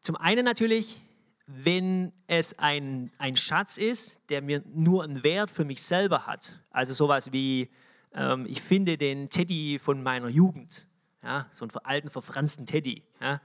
Zum 0.00 0.16
einen 0.16 0.44
natürlich, 0.44 1.00
wenn 1.46 2.12
es 2.26 2.58
ein, 2.58 3.12
ein 3.18 3.36
Schatz 3.36 3.76
ist, 3.76 4.20
der 4.28 4.42
mir 4.42 4.62
nur 4.66 5.04
einen 5.04 5.22
Wert 5.22 5.50
für 5.50 5.64
mich 5.64 5.82
selber 5.82 6.26
hat. 6.26 6.64
Also 6.70 6.92
sowas 6.92 7.32
wie, 7.32 7.68
ähm, 8.12 8.46
ich 8.48 8.60
finde 8.60 8.98
den 8.98 9.28
Teddy 9.28 9.78
von 9.78 10.02
meiner 10.02 10.28
Jugend. 10.28 10.87
Ja, 11.22 11.48
so 11.52 11.64
einen 11.64 11.84
alten, 11.84 12.10
verfransten 12.10 12.66
Teddy. 12.66 13.02
Ja, 13.20 13.40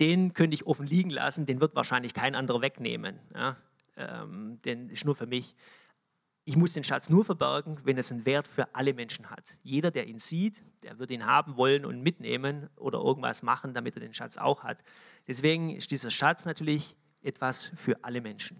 den 0.00 0.32
könnte 0.32 0.54
ich 0.54 0.66
offen 0.66 0.86
liegen 0.86 1.10
lassen, 1.10 1.46
den 1.46 1.60
wird 1.60 1.74
wahrscheinlich 1.74 2.14
kein 2.14 2.34
anderer 2.34 2.62
wegnehmen. 2.62 3.20
Ja, 3.34 3.56
ähm, 3.96 4.60
den 4.62 4.88
ist 4.90 5.04
nur 5.04 5.14
für 5.14 5.26
mich 5.26 5.54
ich 6.44 6.56
muss 6.56 6.72
den 6.72 6.84
Schatz 6.84 7.10
nur 7.10 7.24
verbergen, 7.24 7.78
wenn 7.84 7.98
es 7.98 8.10
einen 8.10 8.26
Wert 8.26 8.48
für 8.48 8.74
alle 8.74 8.94
Menschen 8.94 9.30
hat. 9.30 9.56
Jeder, 9.62 9.90
der 9.90 10.06
ihn 10.06 10.18
sieht, 10.18 10.64
der 10.82 10.98
wird 10.98 11.10
ihn 11.10 11.24
haben 11.24 11.56
wollen 11.56 11.84
und 11.84 12.02
mitnehmen 12.02 12.68
oder 12.76 12.98
irgendwas 12.98 13.42
machen, 13.42 13.74
damit 13.74 13.96
er 13.96 14.00
den 14.00 14.14
Schatz 14.14 14.36
auch 14.36 14.64
hat. 14.64 14.78
Deswegen 15.28 15.70
ist 15.70 15.90
dieser 15.90 16.10
Schatz 16.10 16.46
natürlich 16.46 16.96
etwas 17.22 17.70
für 17.76 18.02
alle 18.02 18.20
Menschen. 18.20 18.58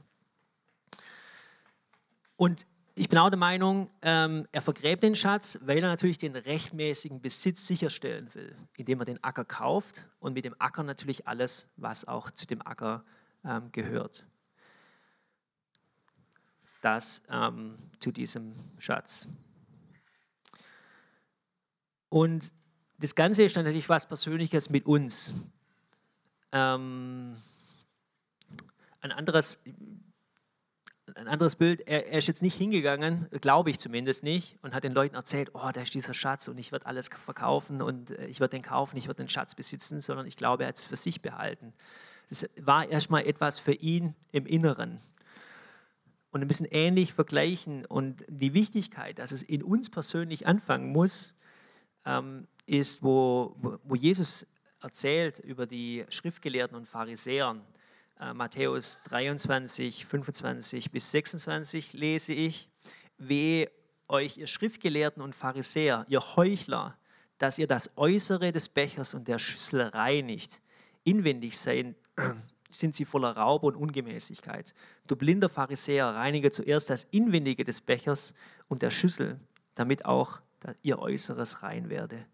Und 2.37 2.67
ich 2.95 3.09
bin 3.09 3.19
auch 3.19 3.31
der 3.31 3.39
Meinung, 3.39 3.89
ähm, 4.03 4.47
er 4.53 4.63
vergräbt 4.63 5.03
den 5.03 5.15
Schatz, 5.15 5.59
weil 5.63 5.79
er 5.79 5.89
natürlich 5.89 6.19
den 6.19 6.37
rechtmäßigen 6.37 7.21
Besitz 7.21 7.67
sicherstellen 7.67 8.33
will, 8.35 8.55
indem 8.77 9.01
er 9.01 9.05
den 9.05 9.23
Acker 9.23 9.45
kauft 9.45 10.09
und 10.19 10.35
mit 10.35 10.45
dem 10.45 10.55
Acker 10.59 10.83
natürlich 10.83 11.27
alles, 11.27 11.69
was 11.77 12.07
auch 12.07 12.31
zu 12.31 12.47
dem 12.47 12.65
Acker 12.67 13.05
ähm, 13.45 13.71
gehört 13.73 14.25
das 16.81 17.23
ähm, 17.29 17.79
zu 17.99 18.11
diesem 18.11 18.55
Schatz. 18.79 19.29
Und 22.09 22.53
das 22.99 23.15
Ganze 23.15 23.45
ist 23.45 23.57
natürlich 23.57 23.89
was 23.89 24.07
Persönliches 24.07 24.71
mit 24.71 24.87
uns. 24.87 25.33
Ähm, 26.53 27.37
ein, 29.01 29.13
anderes, 29.13 29.63
ein 31.17 31.29
anderes 31.29 31.57
Bild, 31.57 31.81
er, 31.87 32.07
er, 32.09 32.19
ist 32.19 32.29
jetzt 32.29 32.43
nicht 32.43 32.57
hingegangen, 32.57 33.29
glaube 33.41 33.71
ich 33.71 33.79
zumindest 33.79 34.23
nicht, 34.23 34.57
und 34.63 34.75
hat 34.75 34.85
den 34.85 34.93
Leuten 34.93 35.15
erzählt, 35.15 35.51
oh, 35.55 35.71
da 35.73 35.83
ist 35.83 35.95
dieser 35.95 36.15
Schatz 36.15 36.49
und 36.49 36.59
ich 36.59 36.73
werde 36.73 36.87
alles 36.87 37.09
verkaufen 37.09 37.83
und 37.83 38.11
äh, 38.11 38.27
ich 38.27 38.41
werde 38.41 38.57
den 38.57 38.63
kaufen, 38.63 38.97
ich 38.97 39.07
werde 39.07 39.23
den 39.23 39.29
Schatz 39.29 39.55
besitzen, 39.55 40.01
sondern 40.01 40.27
ich 40.27 40.37
glaube, 40.37 40.65
er 40.65 40.69
hat 40.69 40.77
es 40.77 40.87
für 40.87 40.97
sich 40.97 41.23
behalten. 41.23 41.73
Das 42.29 42.49
war 42.57 42.89
erstmal 42.89 43.27
etwas 43.27 43.59
für 43.59 43.73
ihn 43.73 44.15
im 44.33 44.47
Inneren 44.47 45.01
und 46.31 46.43
ein 46.43 46.49
bisschen 46.49 46.69
ähnlich 46.71 47.13
vergleichen. 47.13 47.85
Und 47.87 48.25
die 48.29 48.55
Wichtigkeit, 48.55 49.19
dass 49.19 49.33
es 49.33 49.43
in 49.43 49.63
uns 49.63 49.91
persönlich 49.91 50.47
anfangen 50.47 50.93
muss, 50.93 51.35
ähm, 52.05 52.47
ist, 52.67 53.03
wo, 53.03 53.57
wo 53.85 53.95
Jesus 53.95 54.47
erzählt 54.81 55.41
über 55.41 55.67
die 55.67 56.05
Schriftgelehrten 56.09 56.77
und 56.77 56.87
Pharisäer. 56.87 57.57
Äh, 58.21 58.35
Matthäus 58.35 59.01
23, 59.05 60.05
25 60.05 60.91
bis 60.91 61.11
26 61.11 61.95
lese 61.95 62.33
ich, 62.33 62.69
weh 63.17 63.67
euch, 64.09 64.37
ihr 64.37 64.47
Schriftgelehrten 64.47 65.23
und 65.23 65.35
Pharisäer, 65.35 66.05
ihr 66.09 66.21
Heuchler, 66.37 66.99
dass 67.39 67.59
ihr 67.59 67.67
das 67.67 67.97
Äußere 67.97 68.53
des 68.53 68.69
Bechers 68.69 69.15
und 69.15 69.27
der 69.27 69.39
Schüssel 69.39 69.83
reinigt. 69.83 70.61
Inwendig 71.05 71.59
seid, 71.59 71.95
sind 72.71 72.95
sie 72.95 73.07
voller 73.07 73.37
Raub 73.37 73.63
und 73.63 73.75
Ungemäßigkeit. 73.75 74.75
Du 75.07 75.17
blinder 75.17 75.49
Pharisäer, 75.49 76.09
reinige 76.09 76.51
zuerst 76.51 76.91
das 76.91 77.05
Inwendige 77.05 77.65
des 77.65 77.81
Bechers 77.81 78.35
und 78.69 78.83
der 78.83 78.91
Schüssel, 78.91 79.41
damit 79.75 80.05
auch 80.05 80.43
ihr 80.83 80.99
Äußeres 80.99 81.63
rein 81.63 81.89
werde. 81.89 82.27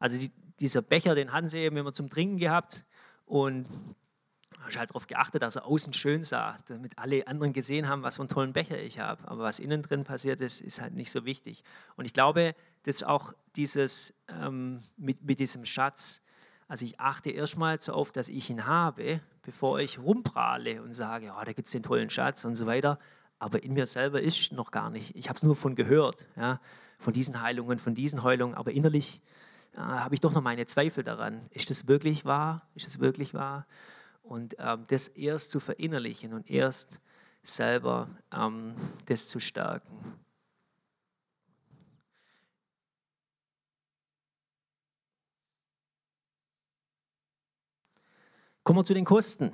Also 0.00 0.18
die, 0.18 0.32
dieser 0.58 0.82
Becher, 0.82 1.14
den 1.14 1.32
hatten 1.32 1.46
sie 1.46 1.58
eben 1.58 1.76
immer 1.76 1.92
zum 1.92 2.10
Trinken 2.10 2.38
gehabt 2.38 2.84
und 3.24 3.68
ich 4.68 4.78
halt 4.78 4.90
darauf 4.90 5.06
geachtet, 5.06 5.42
dass 5.42 5.56
er 5.56 5.64
außen 5.64 5.92
schön 5.92 6.22
sah, 6.22 6.56
damit 6.66 6.98
alle 6.98 7.26
anderen 7.26 7.52
gesehen 7.52 7.88
haben, 7.88 8.02
was 8.02 8.16
für 8.16 8.22
einen 8.22 8.28
tollen 8.28 8.52
Becher 8.52 8.78
ich 8.78 8.98
habe. 8.98 9.26
Aber 9.28 9.42
was 9.42 9.58
innen 9.58 9.82
drin 9.82 10.04
passiert 10.04 10.40
ist, 10.40 10.60
ist 10.60 10.80
halt 10.80 10.94
nicht 10.94 11.10
so 11.10 11.24
wichtig. 11.24 11.62
Und 11.96 12.04
ich 12.04 12.12
glaube, 12.12 12.54
das 12.82 12.96
ist 12.96 13.06
auch 13.06 13.32
dieses 13.56 14.14
ähm, 14.28 14.82
mit, 14.96 15.22
mit 15.22 15.38
diesem 15.38 15.64
Schatz, 15.64 16.20
also 16.68 16.84
ich 16.84 17.00
achte 17.00 17.30
erstmal 17.30 17.80
so 17.80 17.92
auf, 17.92 18.12
dass 18.12 18.28
ich 18.28 18.50
ihn 18.50 18.66
habe, 18.66 19.20
bevor 19.42 19.80
ich 19.80 19.98
rumprahle 19.98 20.82
und 20.82 20.92
sage, 20.92 21.32
oh, 21.36 21.44
da 21.44 21.52
gibt 21.52 21.66
es 21.66 21.72
den 21.72 21.82
tollen 21.82 22.10
Schatz 22.10 22.44
und 22.44 22.54
so 22.54 22.66
weiter. 22.66 22.98
Aber 23.38 23.62
in 23.62 23.72
mir 23.72 23.86
selber 23.86 24.20
ist 24.20 24.52
noch 24.52 24.70
gar 24.70 24.90
nicht. 24.90 25.16
Ich 25.16 25.28
habe 25.28 25.36
es 25.36 25.42
nur 25.42 25.56
von 25.56 25.74
gehört, 25.74 26.26
ja, 26.36 26.60
von 26.98 27.12
diesen 27.12 27.40
Heilungen, 27.40 27.78
von 27.78 27.94
diesen 27.94 28.22
Heilungen. 28.22 28.54
Aber 28.54 28.70
innerlich 28.70 29.22
äh, 29.74 29.78
habe 29.78 30.14
ich 30.14 30.20
doch 30.20 30.32
noch 30.32 30.42
meine 30.42 30.66
Zweifel 30.66 31.02
daran. 31.02 31.48
Ist 31.50 31.70
das 31.70 31.88
wirklich 31.88 32.24
wahr? 32.24 32.68
Ist 32.74 32.86
das 32.86 33.00
wirklich 33.00 33.34
wahr? 33.34 33.66
Und 34.30 34.54
ähm, 34.60 34.84
das 34.86 35.08
erst 35.08 35.50
zu 35.50 35.58
verinnerlichen 35.58 36.32
und 36.34 36.48
erst 36.48 37.00
selber 37.42 38.08
ähm, 38.30 38.76
das 39.06 39.26
zu 39.26 39.40
stärken. 39.40 40.20
Kommen 48.62 48.78
wir 48.78 48.84
zu 48.84 48.94
den 48.94 49.04
Kosten. 49.04 49.50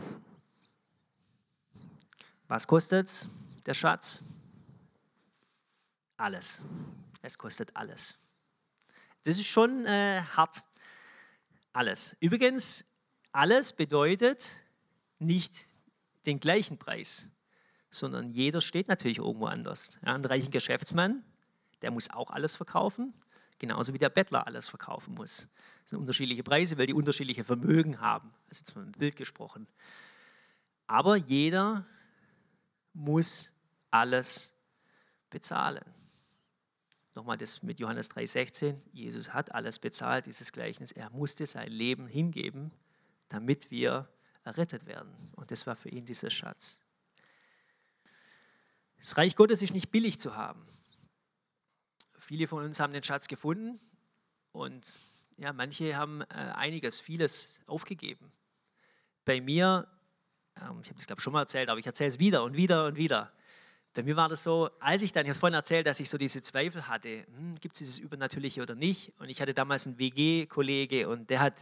Was 2.47 2.67
kostet 2.67 3.27
der 3.65 3.73
Schatz? 3.73 4.23
Alles. 6.19 6.63
Es 7.23 7.39
kostet 7.39 7.75
alles. 7.75 8.19
Das 9.23 9.39
ist 9.39 9.47
schon 9.47 9.87
äh, 9.87 10.21
hart. 10.21 10.63
Alles. 11.73 12.15
Übrigens, 12.21 12.85
alles 13.33 13.73
bedeutet 13.73 14.59
nicht 15.19 15.67
den 16.27 16.41
gleichen 16.41 16.79
Preis, 16.79 17.29
sondern 17.91 18.31
jeder 18.33 18.61
steht 18.61 18.89
natürlich 18.89 19.19
irgendwo 19.19 19.47
anders. 19.47 19.91
Ja, 20.05 20.15
ein 20.15 20.25
reicher 20.25 20.51
Geschäftsmann, 20.51 21.25
der 21.83 21.91
muss 21.91 22.11
auch 22.11 22.31
alles 22.31 22.57
verkaufen, 22.57 23.15
genauso 23.59 23.95
wie 23.95 23.99
der 23.99 24.11
Bettler 24.11 24.47
alles 24.47 24.69
verkaufen 24.69 25.15
muss. 25.15 25.49
Das 25.83 25.91
sind 25.91 26.01
unterschiedliche 26.01 26.43
Preise, 26.43 26.79
weil 26.79 26.87
die 26.87 26.95
unterschiedliche 26.95 27.45
Vermögen 27.45 28.01
haben. 28.01 28.33
Ist 28.51 28.61
jetzt 28.61 28.77
mal 28.77 28.85
ein 28.85 28.93
Bild 28.93 29.17
gesprochen. 29.17 29.67
Aber 30.87 31.17
jeder 31.17 31.85
muss 32.93 33.51
alles 33.91 34.55
bezahlen. 35.31 35.85
Nochmal 37.15 37.39
das 37.39 37.63
mit 37.63 37.81
Johannes 37.81 38.11
3,16. 38.11 38.77
Jesus 38.93 39.33
hat 39.33 39.55
alles 39.55 39.79
bezahlt, 39.79 40.27
dieses 40.27 40.53
Gleichnis. 40.53 40.93
Er 40.93 41.11
musste 41.11 41.47
sein 41.47 41.71
Leben 41.71 42.07
hingeben, 42.07 42.71
damit 43.29 43.71
wir 43.71 44.09
errettet 44.47 44.87
werden. 44.87 45.13
Und 45.35 45.51
das 45.51 45.67
war 45.67 45.77
für 45.77 45.89
ihn 45.89 46.07
dieser 46.07 46.31
Schatz. 46.31 46.81
Das 48.99 49.17
Reich 49.17 49.37
Gottes 49.37 49.61
ist 49.63 49.75
nicht 49.75 49.91
billig 49.91 50.19
zu 50.19 50.37
haben. 50.37 50.67
Viele 52.19 52.49
von 52.49 52.65
uns 52.65 52.81
haben 52.81 52.93
den 52.93 53.03
Schatz 53.03 53.29
gefunden 53.29 53.79
und 54.53 54.97
ja, 55.37 55.53
manche 55.53 55.97
haben 55.97 56.23
äh, 56.23 56.35
einiges, 56.55 56.99
vieles 56.99 57.61
aufgegeben. 57.67 58.33
Bei 59.25 59.41
mir, 59.41 59.87
ähm, 60.57 60.81
ich 60.83 60.89
habe 60.89 60.99
es 60.99 61.07
glaube 61.07 61.21
schon 61.21 61.33
mal 61.33 61.43
erzählt, 61.43 61.69
aber 61.69 61.79
ich 61.79 61.87
erzähle 61.87 62.09
es 62.09 62.19
wieder 62.19 62.43
und 62.43 62.57
wieder 62.57 62.87
und 62.87 62.97
wieder. 62.97 63.33
Bei 63.95 64.03
mir 64.03 64.17
war 64.17 64.29
das 64.29 64.43
so, 64.43 64.71
als 64.81 65.03
ich 65.03 65.13
dann, 65.13 65.25
ich 65.25 65.31
habe 65.31 65.39
vorhin 65.39 65.55
erzählt, 65.55 65.87
dass 65.87 66.01
ich 66.01 66.09
so 66.09 66.19
diese 66.19 66.43
Zweifel 66.43 66.87
hatte, 66.89 67.27
hm, 67.27 67.57
gibt 67.61 67.75
es 67.75 67.79
dieses 67.79 67.99
Übernatürliche 67.99 68.63
oder 68.63 68.75
nicht? 68.75 69.13
Und 69.19 69.29
ich 69.29 69.41
hatte 69.41 69.55
damals 69.55 69.87
einen 69.87 69.99
WG-Kollege 69.99 71.09
und 71.09 71.31
der 71.31 71.41
hat 71.41 71.61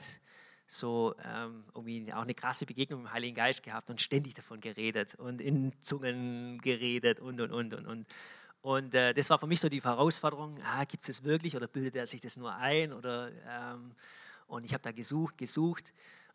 so 0.76 1.14
ähm, 1.24 1.64
irgendwie 1.74 2.12
auch 2.12 2.22
eine 2.22 2.34
krasse 2.34 2.66
Begegnung 2.66 3.02
mit 3.02 3.10
dem 3.10 3.14
Heiligen 3.14 3.34
Geist 3.34 3.62
gehabt 3.62 3.90
und 3.90 4.00
ständig 4.00 4.34
davon 4.34 4.60
geredet 4.60 5.14
und 5.14 5.40
in 5.40 5.72
Zungen 5.80 6.60
geredet 6.60 7.20
und 7.20 7.40
und 7.40 7.52
und 7.52 7.74
und 7.74 7.86
und. 7.86 8.06
Und 8.62 8.94
äh, 8.94 9.12
das 9.12 9.28
war 9.28 9.38
für 9.38 9.46
mich 9.46 9.60
so 9.60 9.68
die 9.68 9.82
Herausforderung, 9.82 10.56
ah, 10.64 10.84
gibt 10.84 11.02
es 11.02 11.06
das 11.08 11.24
wirklich 11.24 11.54
oder 11.54 11.68
bildet 11.68 11.96
er 11.96 12.06
sich 12.06 12.22
das 12.22 12.38
nur 12.38 12.54
ein? 12.54 12.94
Oder, 12.94 13.30
ähm, 13.46 13.92
und 14.46 14.64
ich 14.64 14.72
habe 14.72 14.82
da 14.82 14.90
gesucht, 14.90 15.36
gesucht. 15.36 15.92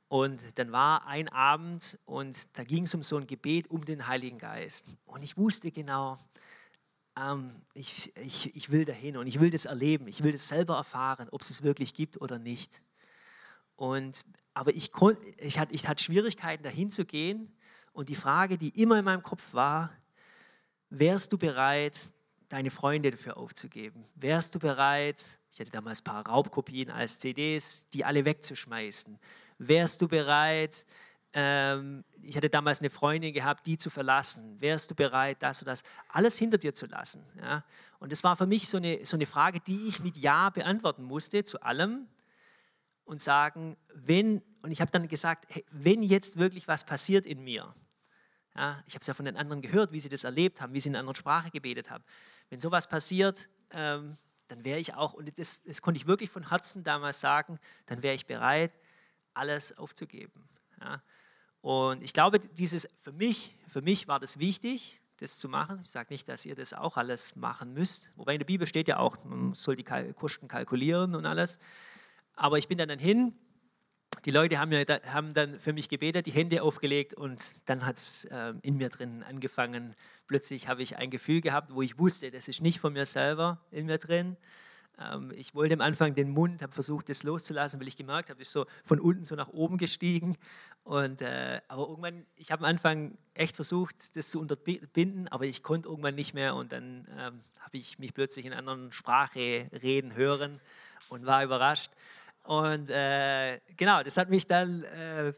Und 0.10 0.60
dann 0.60 0.72
war 0.72 1.08
ein 1.08 1.28
Abend 1.30 1.98
und 2.06 2.58
da 2.58 2.64
ging 2.64 2.84
es 2.84 2.94
um 2.94 3.02
so 3.02 3.18
ein 3.18 3.26
Gebet 3.26 3.70
um 3.72 3.84
den 3.84 4.06
Heiligen 4.06 4.38
Geist. 4.38 4.96
Und 5.06 5.24
ich 5.24 5.38
wusste 5.38 5.72
genau, 5.72 6.20
ähm, 7.18 7.52
ich, 7.74 8.16
ich, 8.18 8.56
ich 8.56 8.72
will 8.72 8.86
dahin 8.86 9.18
und 9.18 9.28
ich 9.28 9.40
will 9.40 9.50
das 9.50 9.66
erleben, 9.66 10.08
ich 10.08 10.24
will 10.24 10.32
das 10.32 10.48
selber 10.48 10.76
erfahren, 10.76 11.30
ob 11.32 11.42
es 11.42 11.50
es 11.50 11.64
wirklich 11.64 11.94
gibt 11.94 12.22
oder 12.22 12.40
nicht. 12.40 12.82
Und, 13.80 14.26
aber 14.54 14.76
ich, 14.76 14.92
ich, 15.38 15.58
hatte, 15.58 15.74
ich 15.74 15.88
hatte 15.88 16.04
Schwierigkeiten, 16.04 16.64
dahin 16.64 16.92
zu 16.92 17.06
gehen. 17.06 17.50
Und 17.94 18.10
die 18.10 18.16
Frage, 18.16 18.58
die 18.58 18.82
immer 18.82 19.00
in 19.00 19.06
meinem 19.06 19.24
Kopf 19.24 19.54
war, 19.54 19.90
wärst 20.90 21.32
du 21.32 21.38
bereit, 21.38 22.12
deine 22.50 22.72
Freunde 22.72 23.10
dafür 23.10 23.38
aufzugeben? 23.38 24.04
Wärst 24.16 24.54
du 24.54 24.60
bereit, 24.60 25.40
ich 25.50 25.62
hatte 25.62 25.72
damals 25.72 26.02
ein 26.02 26.04
paar 26.04 26.28
Raubkopien 26.28 26.92
als 26.92 27.20
CDs, 27.20 27.88
die 27.94 28.04
alle 28.04 28.26
wegzuschmeißen? 28.26 29.18
Wärst 29.60 30.02
du 30.02 30.10
bereit, 30.10 30.86
ähm, 31.32 32.04
ich 32.22 32.36
hatte 32.36 32.50
damals 32.50 32.80
eine 32.80 32.90
Freundin 32.90 33.34
gehabt, 33.34 33.66
die 33.66 33.78
zu 33.78 33.90
verlassen? 33.90 34.60
Wärst 34.60 34.92
du 34.92 34.96
bereit, 34.96 35.38
das 35.40 35.62
oder 35.62 35.72
das, 35.72 35.84
alles 36.10 36.38
hinter 36.38 36.58
dir 36.58 36.74
zu 36.74 36.86
lassen? 36.86 37.24
Ja? 37.42 37.64
Und 38.00 38.12
das 38.12 38.26
war 38.26 38.36
für 38.36 38.46
mich 38.46 38.68
so 38.68 38.76
eine, 38.76 39.06
so 39.06 39.16
eine 39.16 39.26
Frage, 39.26 39.62
die 39.62 39.88
ich 39.88 40.02
mit 40.02 40.18
Ja 40.18 40.50
beantworten 40.50 41.04
musste 41.04 41.46
zu 41.46 41.62
allem 41.62 42.10
und 43.10 43.20
sagen, 43.20 43.76
wenn, 43.96 44.44
und 44.62 44.70
ich 44.70 44.82
habe 44.82 44.92
dann 44.92 45.08
gesagt, 45.08 45.46
hey, 45.50 45.66
wenn 45.72 46.04
jetzt 46.04 46.38
wirklich 46.38 46.68
was 46.68 46.84
passiert 46.84 47.26
in 47.26 47.44
mir, 47.44 47.74
ja, 48.56 48.84
ich 48.86 48.94
habe 48.94 49.02
es 49.02 49.08
ja 49.08 49.16
von 49.16 49.26
den 49.26 49.36
anderen 49.36 49.64
gehört, 49.64 49.92
wie 49.92 50.00
sie 50.00 50.10
das 50.10 50.26
erlebt 50.26 50.62
haben, 50.62 50.74
wie 50.74 50.80
sie 50.80 50.90
in 50.90 50.96
einer 50.96 51.00
anderen 51.00 51.16
Sprache 51.16 51.50
gebetet 51.50 51.90
haben, 51.90 52.04
wenn 52.52 52.60
sowas 52.60 52.88
passiert, 52.88 53.50
ähm, 53.72 54.16
dann 54.48 54.64
wäre 54.64 54.78
ich 54.78 54.94
auch, 54.94 55.14
und 55.14 55.40
das, 55.40 55.64
das, 55.64 55.82
konnte 55.82 56.00
ich 56.00 56.06
wirklich 56.06 56.30
von 56.30 56.50
Herzen 56.50 56.84
damals 56.84 57.20
sagen, 57.20 57.60
dann 57.88 58.04
wäre 58.04 58.14
ich 58.14 58.28
bereit, 58.28 58.72
alles 59.34 59.76
aufzugeben. 59.76 60.48
Ja. 60.80 61.02
Und 61.62 62.04
ich 62.04 62.14
glaube, 62.14 62.40
dieses 62.40 62.88
für 62.96 63.12
mich, 63.12 63.58
für 63.68 63.82
mich 63.82 64.08
war 64.08 64.20
das 64.20 64.38
wichtig, 64.38 65.02
das 65.18 65.40
zu 65.40 65.50
machen. 65.50 65.82
Ich 65.84 65.90
sage 65.90 66.14
nicht, 66.14 66.30
dass 66.30 66.46
ihr 66.46 66.56
das 66.56 66.76
auch 66.76 66.96
alles 66.96 67.36
machen 67.36 67.74
müsst. 67.74 68.12
Wobei 68.18 68.34
in 68.34 68.40
der 68.40 68.46
Bibel 68.46 68.68
steht 68.68 68.88
ja 68.88 68.98
auch, 68.98 69.24
man 69.24 69.56
soll 69.56 69.76
die 69.76 69.84
Kosten 69.84 70.48
kalkulieren 70.48 71.16
und 71.16 71.26
alles. 71.26 71.58
Aber 72.40 72.58
ich 72.58 72.70
bin 72.70 72.78
dann, 72.78 72.98
hin. 72.98 73.34
Die 74.24 74.32
Leute 74.32 74.60
haben, 74.60 74.72
ja, 74.72 74.84
haben 75.12 75.34
dann 75.34 75.60
für 75.60 75.74
mich 75.74 75.90
gebetet, 75.90 76.26
die 76.26 76.32
Hände 76.32 76.64
aufgelegt 76.64 77.14
und 77.14 77.54
dann 77.66 77.86
hat 77.86 77.98
es 77.98 78.26
äh, 78.26 78.54
in 78.62 78.78
mir 78.78 78.88
drin 78.88 79.24
angefangen. 79.24 79.94
Plötzlich 80.26 80.70
habe 80.70 80.82
ich 80.82 80.98
ein 80.98 81.10
Gefühl 81.10 81.42
gehabt, 81.42 81.74
wo 81.74 81.82
ich 81.82 82.00
wusste, 82.00 82.32
das 82.32 82.48
ist 82.48 82.62
nicht 82.62 82.80
von 82.80 82.94
mir 82.94 83.06
selber 83.06 83.60
in 83.72 83.88
mir 83.88 83.98
drin. 83.98 84.38
Ähm, 84.98 85.34
ich 85.36 85.54
wollte 85.54 85.74
am 85.74 85.82
Anfang 85.82 86.16
den 86.16 86.30
Mund, 86.30 86.62
habe 86.62 86.72
versucht, 86.72 87.10
das 87.10 87.24
loszulassen, 87.24 87.78
weil 87.82 87.90
ich 87.90 87.98
gemerkt 87.98 88.30
habe, 88.30 88.42
ist 88.42 88.54
so 88.54 88.66
von 88.86 89.02
unten 89.02 89.26
so 89.26 89.36
nach 89.36 89.50
oben 89.50 89.78
gestiegen. 89.78 90.38
Und, 90.84 91.22
äh, 91.22 91.60
aber 91.68 91.90
irgendwann, 91.90 92.26
ich 92.38 92.54
habe 92.54 92.64
am 92.64 92.70
Anfang 92.70 93.18
echt 93.34 93.56
versucht, 93.56 94.16
das 94.16 94.30
zu 94.30 94.40
unterbinden, 94.40 95.28
aber 95.28 95.44
ich 95.44 95.62
konnte 95.62 95.90
irgendwann 95.90 96.16
nicht 96.16 96.34
mehr 96.34 96.56
und 96.56 96.72
dann 96.72 97.06
ähm, 97.18 97.42
habe 97.60 97.78
ich 97.78 98.00
mich 98.00 98.14
plötzlich 98.14 98.46
in 98.46 98.54
einer 98.54 98.60
anderen 98.60 98.94
Sprache 98.94 99.70
reden 99.84 100.16
hören 100.16 100.62
und 101.10 101.26
war 101.26 101.44
überrascht. 101.44 101.92
Und 102.50 102.90
äh, 102.90 103.60
genau, 103.78 104.02
das 104.02 104.18
hat 104.18 104.32
mich 104.32 104.48
dann, 104.48 104.82
äh, 104.82 105.34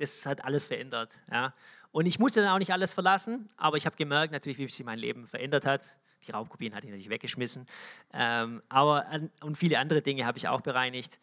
das 0.00 0.26
hat 0.26 0.44
alles 0.44 0.64
verändert. 0.64 1.16
Ja. 1.30 1.54
Und 1.92 2.06
ich 2.06 2.18
musste 2.18 2.40
dann 2.40 2.50
auch 2.50 2.58
nicht 2.58 2.72
alles 2.72 2.92
verlassen, 2.92 3.48
aber 3.56 3.76
ich 3.76 3.86
habe 3.86 3.94
gemerkt 3.94 4.32
natürlich, 4.32 4.58
wie 4.58 4.68
sich 4.68 4.84
mein 4.84 4.98
Leben 4.98 5.28
verändert 5.28 5.64
hat. 5.64 5.96
Die 6.26 6.32
Raubkopien 6.32 6.74
hatte 6.74 6.88
ich 6.88 6.90
natürlich 6.90 7.08
weggeschmissen. 7.08 7.68
Ähm, 8.12 8.64
aber, 8.68 9.06
und 9.42 9.58
viele 9.58 9.78
andere 9.78 10.02
Dinge 10.02 10.26
habe 10.26 10.38
ich 10.38 10.48
auch 10.48 10.60
bereinigt. 10.60 11.20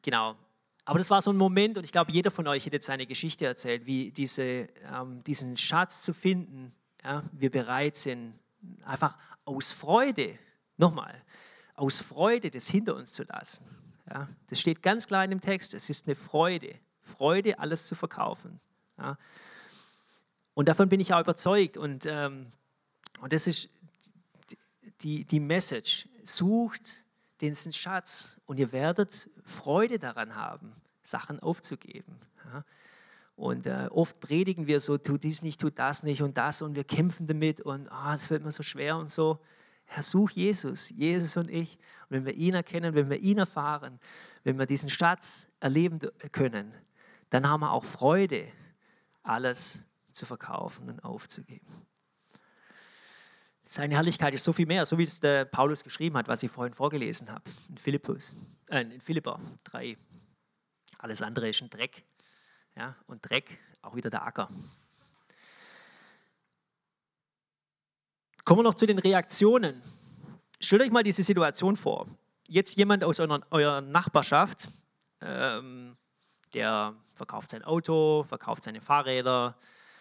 Genau. 0.00 0.36
Aber 0.86 0.96
das 0.96 1.10
war 1.10 1.20
so 1.20 1.32
ein 1.32 1.36
Moment 1.36 1.76
und 1.76 1.84
ich 1.84 1.92
glaube, 1.92 2.10
jeder 2.10 2.30
von 2.30 2.48
euch 2.48 2.64
hätte 2.64 2.76
jetzt 2.76 2.86
seine 2.86 3.06
Geschichte 3.06 3.44
erzählt, 3.44 3.84
wie 3.84 4.10
diese, 4.10 4.68
ähm, 4.90 5.22
diesen 5.24 5.58
Schatz 5.58 6.00
zu 6.00 6.14
finden, 6.14 6.72
ja, 7.04 7.22
wir 7.32 7.50
bereit 7.50 7.96
sind, 7.96 8.38
einfach 8.86 9.18
aus 9.44 9.70
Freude, 9.70 10.38
nochmal, 10.78 11.22
aus 11.74 12.00
Freude 12.00 12.50
das 12.50 12.68
hinter 12.68 12.96
uns 12.96 13.12
zu 13.12 13.24
lassen. 13.24 13.66
Ja, 14.10 14.28
das 14.48 14.60
steht 14.60 14.82
ganz 14.82 15.06
klar 15.06 15.24
in 15.24 15.30
dem 15.30 15.40
Text. 15.40 15.74
Es 15.74 15.90
ist 15.90 16.06
eine 16.06 16.14
Freude. 16.14 16.74
Freude, 17.00 17.58
alles 17.58 17.86
zu 17.86 17.94
verkaufen. 17.94 18.60
Ja. 18.98 19.18
Und 20.54 20.68
davon 20.68 20.88
bin 20.88 21.00
ich 21.00 21.14
auch 21.14 21.20
überzeugt. 21.20 21.76
Und, 21.76 22.06
ähm, 22.06 22.46
und 23.20 23.32
das 23.32 23.46
ist 23.46 23.68
die, 25.02 25.24
die 25.24 25.40
Message. 25.40 26.08
Sucht 26.24 27.04
diesen 27.40 27.72
Schatz 27.72 28.36
und 28.46 28.58
ihr 28.58 28.72
werdet 28.72 29.28
Freude 29.44 29.98
daran 29.98 30.36
haben, 30.36 30.72
Sachen 31.02 31.40
aufzugeben. 31.40 32.20
Ja. 32.52 32.64
Und 33.34 33.66
äh, 33.66 33.88
oft 33.90 34.20
predigen 34.20 34.66
wir 34.66 34.78
so, 34.78 34.98
tu 34.98 35.18
dies 35.18 35.42
nicht, 35.42 35.60
tu 35.60 35.70
das 35.70 36.02
nicht 36.02 36.22
und 36.22 36.36
das 36.36 36.62
und 36.62 36.76
wir 36.76 36.84
kämpfen 36.84 37.26
damit 37.26 37.60
und 37.60 37.88
ah, 37.90 38.14
es 38.14 38.24
oh, 38.24 38.28
fällt 38.28 38.44
mir 38.44 38.52
so 38.52 38.62
schwer 38.62 38.96
und 38.96 39.10
so. 39.10 39.40
Herr, 39.94 40.02
such 40.02 40.30
Jesus, 40.30 40.88
Jesus 40.90 41.36
und 41.36 41.50
ich. 41.50 41.76
Und 42.08 42.16
wenn 42.16 42.24
wir 42.24 42.34
ihn 42.34 42.54
erkennen, 42.54 42.94
wenn 42.94 43.10
wir 43.10 43.18
ihn 43.18 43.38
erfahren, 43.38 44.00
wenn 44.42 44.58
wir 44.58 44.64
diesen 44.64 44.88
Schatz 44.88 45.46
erleben 45.60 46.00
können, 46.32 46.72
dann 47.28 47.48
haben 47.48 47.60
wir 47.60 47.70
auch 47.72 47.84
Freude, 47.84 48.48
alles 49.22 49.84
zu 50.10 50.24
verkaufen 50.24 50.88
und 50.88 51.04
aufzugeben. 51.04 51.86
Seine 53.64 53.94
Herrlichkeit 53.94 54.34
ist 54.34 54.44
so 54.44 54.52
viel 54.52 54.66
mehr, 54.66 54.84
so 54.86 54.96
wie 54.96 55.02
es 55.04 55.20
der 55.20 55.44
Paulus 55.44 55.84
geschrieben 55.84 56.16
hat, 56.16 56.26
was 56.26 56.42
ich 56.42 56.50
vorhin 56.50 56.72
vorgelesen 56.72 57.30
habe, 57.30 57.44
in, 57.68 57.76
Philippus, 57.76 58.34
äh, 58.68 58.80
in 58.80 59.00
Philipper 59.00 59.38
3. 59.64 59.96
Alles 60.98 61.20
andere 61.20 61.50
ist 61.50 61.62
ein 61.62 61.70
Dreck. 61.70 62.04
Ja, 62.76 62.96
und 63.06 63.28
Dreck, 63.28 63.58
auch 63.82 63.94
wieder 63.94 64.08
der 64.08 64.26
Acker. 64.26 64.48
Kommen 68.44 68.58
wir 68.58 68.64
noch 68.64 68.74
zu 68.74 68.86
den 68.86 68.98
Reaktionen. 68.98 69.80
Stellt 70.58 70.82
euch 70.82 70.90
mal 70.90 71.04
diese 71.04 71.22
Situation 71.22 71.76
vor. 71.76 72.08
Jetzt 72.48 72.76
jemand 72.76 73.04
aus 73.04 73.20
eurer, 73.20 73.40
eurer 73.52 73.80
Nachbarschaft, 73.80 74.68
ähm, 75.20 75.96
der 76.52 76.94
verkauft 77.14 77.52
sein 77.52 77.62
Auto, 77.62 78.24
verkauft 78.24 78.64
seine 78.64 78.80
Fahrräder, 78.80 79.56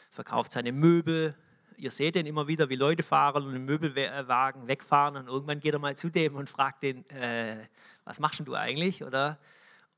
verkauft 0.09 0.53
seine 0.53 0.71
Möbel. 0.71 1.35
Ihr 1.77 1.91
seht 1.91 2.15
den 2.15 2.25
immer 2.25 2.47
wieder, 2.47 2.67
wie 2.69 2.75
Leute 2.75 3.03
fahren 3.03 3.45
und 3.45 3.53
den 3.53 3.65
Möbelwagen 3.65 4.67
wegfahren 4.67 5.17
und 5.17 5.27
irgendwann 5.27 5.59
geht 5.59 5.73
er 5.73 5.79
mal 5.79 5.95
zu 5.95 6.09
dem 6.09 6.35
und 6.35 6.49
fragt 6.49 6.81
den, 6.81 7.07
äh, 7.11 7.67
was 8.05 8.19
machst 8.19 8.41
du 8.43 8.55
eigentlich? 8.55 9.03
Oder? 9.03 9.37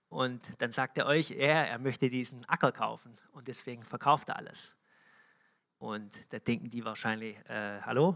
Und 0.10 0.42
dann 0.58 0.74
sagt 0.74 0.98
er 0.98 1.06
euch, 1.06 1.32
er, 1.32 1.70
er 1.70 1.80
möchte 1.80 2.10
diesen 2.10 2.44
Acker 2.50 2.74
kaufen 2.74 3.16
und 3.32 3.48
deswegen 3.48 3.84
verkauft 3.84 4.28
er 4.28 4.36
alles. 4.36 4.76
Und 5.84 6.24
da 6.30 6.40
denken 6.40 6.70
die 6.70 6.86
wahrscheinlich, 6.86 7.36
äh, 7.50 7.82
hallo, 7.82 8.16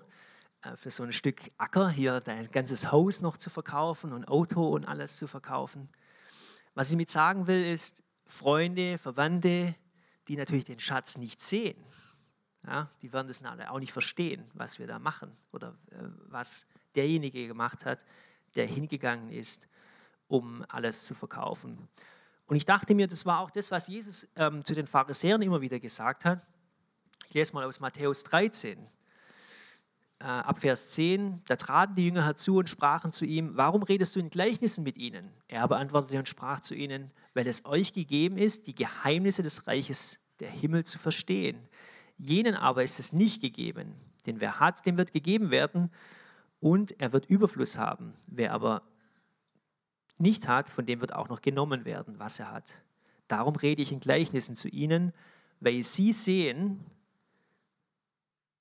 äh, 0.62 0.78
für 0.78 0.90
so 0.90 1.04
ein 1.04 1.12
Stück 1.12 1.42
Acker 1.58 1.90
hier 1.90 2.22
dein 2.22 2.50
ganzes 2.50 2.94
Haus 2.94 3.20
noch 3.20 3.36
zu 3.36 3.50
verkaufen 3.50 4.14
und 4.14 4.26
Auto 4.30 4.70
und 4.70 4.86
alles 4.86 5.18
zu 5.18 5.28
verkaufen. 5.28 5.90
Was 6.76 6.92
ich 6.92 6.96
mit 6.96 7.10
sagen 7.10 7.46
will, 7.46 7.66
ist, 7.66 8.04
Freunde, 8.26 8.98
Verwandte, 8.98 9.76
die 10.30 10.38
natürlich 10.38 10.64
den 10.64 10.80
Schatz 10.80 11.18
nicht 11.18 11.42
sehen, 11.42 11.76
Ja, 12.66 12.90
die 13.02 13.12
werden 13.12 13.28
das 13.28 13.44
auch 13.44 13.80
nicht 13.80 13.92
verstehen, 13.92 14.50
was 14.54 14.80
wir 14.80 14.88
da 14.88 14.98
machen 14.98 15.38
oder 15.52 15.76
äh, 15.92 15.98
was 16.30 16.68
derjenige 16.96 17.48
gemacht 17.48 17.84
hat, 17.84 18.06
der 18.56 18.66
hingegangen 18.66 19.30
ist, 19.30 19.68
um 20.30 20.64
alles 20.70 21.04
zu 21.04 21.16
verkaufen. 21.16 21.78
Und 22.46 22.56
ich 22.56 22.66
dachte 22.66 22.96
mir, 22.96 23.08
das 23.08 23.26
war 23.26 23.42
auch 23.42 23.52
das, 23.52 23.72
was 23.72 23.88
Jesus 23.88 24.26
ähm, 24.38 24.64
zu 24.64 24.74
den 24.74 24.88
Pharisäern 24.88 25.42
immer 25.42 25.60
wieder 25.60 25.82
gesagt 25.82 26.24
hat. 26.24 26.48
Ich 27.28 27.34
lese 27.34 27.54
mal 27.54 27.66
aus 27.66 27.82
Matthäus 27.82 28.24
13, 28.24 28.80
äh, 30.20 30.24
ab 30.24 30.60
Vers 30.60 30.92
10. 30.92 31.42
Da 31.46 31.58
traten 31.58 31.94
die 31.96 32.06
Jünger 32.06 32.24
herzu 32.24 32.56
und 32.56 32.70
sprachen 32.70 33.12
zu 33.12 33.26
ihm, 33.26 33.58
warum 33.58 33.84
redest 33.84 34.16
du 34.16 34.22
in 34.22 34.30
Gleichnissen 34.30 34.86
mit 34.86 34.98
ihnen? 34.98 35.30
Er 35.50 35.68
beantwortete 35.68 36.18
und 36.20 36.30
sprach 36.30 36.62
zu 36.62 36.74
ihnen, 36.74 37.12
weil 37.34 37.46
es 37.46 37.66
euch 37.66 37.92
gegeben 37.92 38.38
ist, 38.38 38.68
die 38.68 38.76
Geheimnisse 38.76 39.44
des 39.44 39.68
Reiches 39.68 40.22
der 40.40 40.50
Himmel 40.50 40.86
zu 40.86 41.00
verstehen. 41.00 41.68
Jenen 42.18 42.56
aber 42.56 42.84
ist 42.84 42.98
es 42.98 43.12
nicht 43.12 43.42
gegeben. 43.42 43.94
Denn 44.26 44.40
wer 44.40 44.62
hat, 44.62 44.86
dem 44.86 44.98
wird 44.98 45.12
gegeben 45.12 45.52
werden 45.52 45.92
und 46.62 46.98
er 46.98 47.12
wird 47.12 47.26
Überfluss 47.26 47.78
haben. 47.78 48.14
Wer 48.28 48.54
aber 48.54 48.84
nicht 50.18 50.48
hat, 50.48 50.70
von 50.70 50.86
dem 50.86 51.02
wird 51.02 51.14
auch 51.14 51.28
noch 51.28 51.42
genommen 51.42 51.84
werden, 51.84 52.20
was 52.20 52.40
er 52.40 52.54
hat. 52.54 52.82
Darum 53.28 53.58
rede 53.58 53.82
ich 53.82 53.92
in 53.92 54.00
Gleichnissen 54.00 54.56
zu 54.56 54.70
ihnen, 54.70 55.12
weil 55.60 55.84
sie 55.84 56.14
sehen 56.14 56.86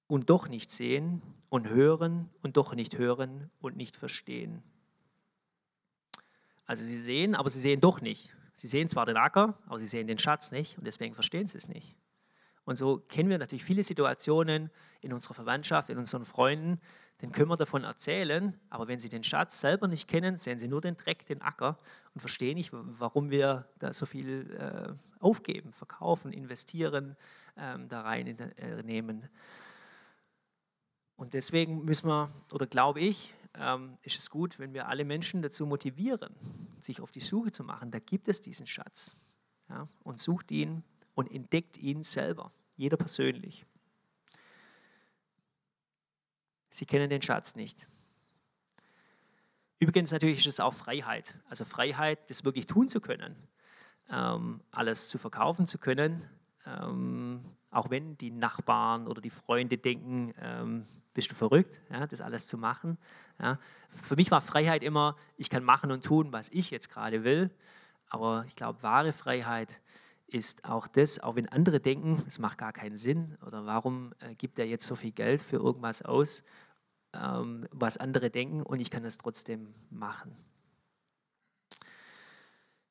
und 0.06 0.30
doch 0.30 0.48
nicht 0.48 0.70
sehen 0.70 1.22
und 1.48 1.68
hören 1.68 2.30
und 2.42 2.56
doch 2.56 2.74
nicht 2.74 2.98
hören 2.98 3.50
und 3.60 3.76
nicht 3.76 3.96
verstehen. 3.96 4.62
Also 6.66 6.84
sie 6.84 6.96
sehen, 6.96 7.34
aber 7.34 7.50
sie 7.50 7.60
sehen 7.60 7.80
doch 7.80 8.00
nicht. 8.00 8.34
Sie 8.54 8.68
sehen 8.68 8.88
zwar 8.88 9.06
den 9.06 9.16
Acker, 9.16 9.58
aber 9.66 9.78
sie 9.78 9.86
sehen 9.86 10.06
den 10.06 10.18
Schatz 10.18 10.50
nicht 10.50 10.78
und 10.78 10.86
deswegen 10.86 11.14
verstehen 11.14 11.46
sie 11.46 11.58
es 11.58 11.68
nicht. 11.68 11.94
Und 12.64 12.76
so 12.76 12.98
kennen 12.98 13.28
wir 13.28 13.38
natürlich 13.38 13.64
viele 13.64 13.84
Situationen 13.84 14.70
in 15.00 15.12
unserer 15.12 15.34
Verwandtschaft, 15.34 15.88
in 15.88 15.98
unseren 15.98 16.24
Freunden, 16.24 16.80
den 17.22 17.32
können 17.32 17.48
wir 17.48 17.56
davon 17.56 17.84
erzählen, 17.84 18.58
aber 18.68 18.88
wenn 18.88 18.98
sie 18.98 19.08
den 19.08 19.22
Schatz 19.22 19.60
selber 19.60 19.88
nicht 19.88 20.06
kennen, 20.06 20.36
sehen 20.36 20.58
sie 20.58 20.68
nur 20.68 20.82
den 20.82 20.96
Dreck, 20.96 21.24
den 21.26 21.40
Acker 21.40 21.76
und 22.12 22.20
verstehen 22.20 22.56
nicht, 22.56 22.70
warum 22.72 23.30
wir 23.30 23.66
da 23.78 23.92
so 23.92 24.04
viel 24.04 24.50
äh, 24.58 24.92
aufgeben, 25.20 25.72
verkaufen, 25.72 26.32
investieren, 26.32 27.16
ähm, 27.56 27.88
da 27.88 28.02
rein 28.02 28.26
in, 28.26 28.38
äh. 28.38 29.28
Und 31.16 31.34
deswegen 31.34 31.84
müssen 31.84 32.08
wir, 32.08 32.30
oder 32.52 32.66
glaube 32.66 33.00
ich, 33.00 33.34
ähm, 33.54 33.96
ist 34.02 34.18
es 34.18 34.30
gut, 34.30 34.58
wenn 34.58 34.74
wir 34.74 34.88
alle 34.88 35.04
Menschen 35.04 35.42
dazu 35.42 35.66
motivieren, 35.66 36.34
sich 36.80 37.00
auf 37.00 37.10
die 37.10 37.20
Suche 37.20 37.50
zu 37.52 37.64
machen. 37.64 37.90
Da 37.90 37.98
gibt 37.98 38.28
es 38.28 38.40
diesen 38.40 38.66
Schatz. 38.66 39.16
Ja, 39.68 39.88
und 40.04 40.20
sucht 40.20 40.52
ihn 40.52 40.84
und 41.14 41.32
entdeckt 41.32 41.76
ihn 41.76 42.04
selber, 42.04 42.52
jeder 42.76 42.96
persönlich. 42.96 43.66
Sie 46.68 46.86
kennen 46.86 47.10
den 47.10 47.22
Schatz 47.22 47.56
nicht. 47.56 47.88
Übrigens 49.78 50.12
natürlich 50.12 50.38
ist 50.38 50.46
es 50.46 50.60
auch 50.60 50.72
Freiheit. 50.72 51.34
Also 51.48 51.64
Freiheit, 51.64 52.30
das 52.30 52.44
wirklich 52.44 52.66
tun 52.66 52.88
zu 52.88 53.00
können, 53.00 53.34
ähm, 54.08 54.62
alles 54.70 55.08
zu 55.08 55.18
verkaufen 55.18 55.66
zu 55.66 55.78
können, 55.78 56.22
ähm, 56.64 57.40
auch 57.70 57.90
wenn 57.90 58.16
die 58.18 58.30
Nachbarn 58.30 59.06
oder 59.08 59.20
die 59.20 59.30
Freunde 59.30 59.78
denken, 59.78 60.32
ähm, 60.38 60.86
bist 61.16 61.30
du 61.30 61.34
verrückt, 61.34 61.80
ja, 61.90 62.06
das 62.06 62.20
alles 62.20 62.46
zu 62.46 62.58
machen. 62.58 62.98
Ja. 63.40 63.58
Für 63.88 64.16
mich 64.16 64.30
war 64.30 64.42
Freiheit 64.42 64.82
immer, 64.84 65.16
ich 65.38 65.48
kann 65.48 65.64
machen 65.64 65.90
und 65.90 66.04
tun, 66.04 66.30
was 66.30 66.50
ich 66.50 66.70
jetzt 66.70 66.90
gerade 66.90 67.24
will. 67.24 67.50
Aber 68.08 68.44
ich 68.46 68.54
glaube, 68.54 68.82
wahre 68.82 69.12
Freiheit 69.14 69.80
ist 70.26 70.66
auch 70.66 70.86
das, 70.86 71.18
auch 71.18 71.34
wenn 71.34 71.48
andere 71.48 71.80
denken, 71.80 72.22
es 72.26 72.38
macht 72.38 72.58
gar 72.58 72.74
keinen 72.74 72.98
Sinn 72.98 73.38
oder 73.46 73.64
warum 73.64 74.12
äh, 74.18 74.34
gibt 74.34 74.58
er 74.58 74.66
jetzt 74.66 74.86
so 74.86 74.94
viel 74.94 75.12
Geld 75.12 75.40
für 75.40 75.56
irgendwas 75.56 76.02
aus, 76.02 76.44
ähm, 77.14 77.66
was 77.70 77.96
andere 77.96 78.28
denken 78.28 78.62
und 78.62 78.80
ich 78.80 78.90
kann 78.90 79.04
es 79.06 79.16
trotzdem 79.16 79.72
machen. 79.88 80.36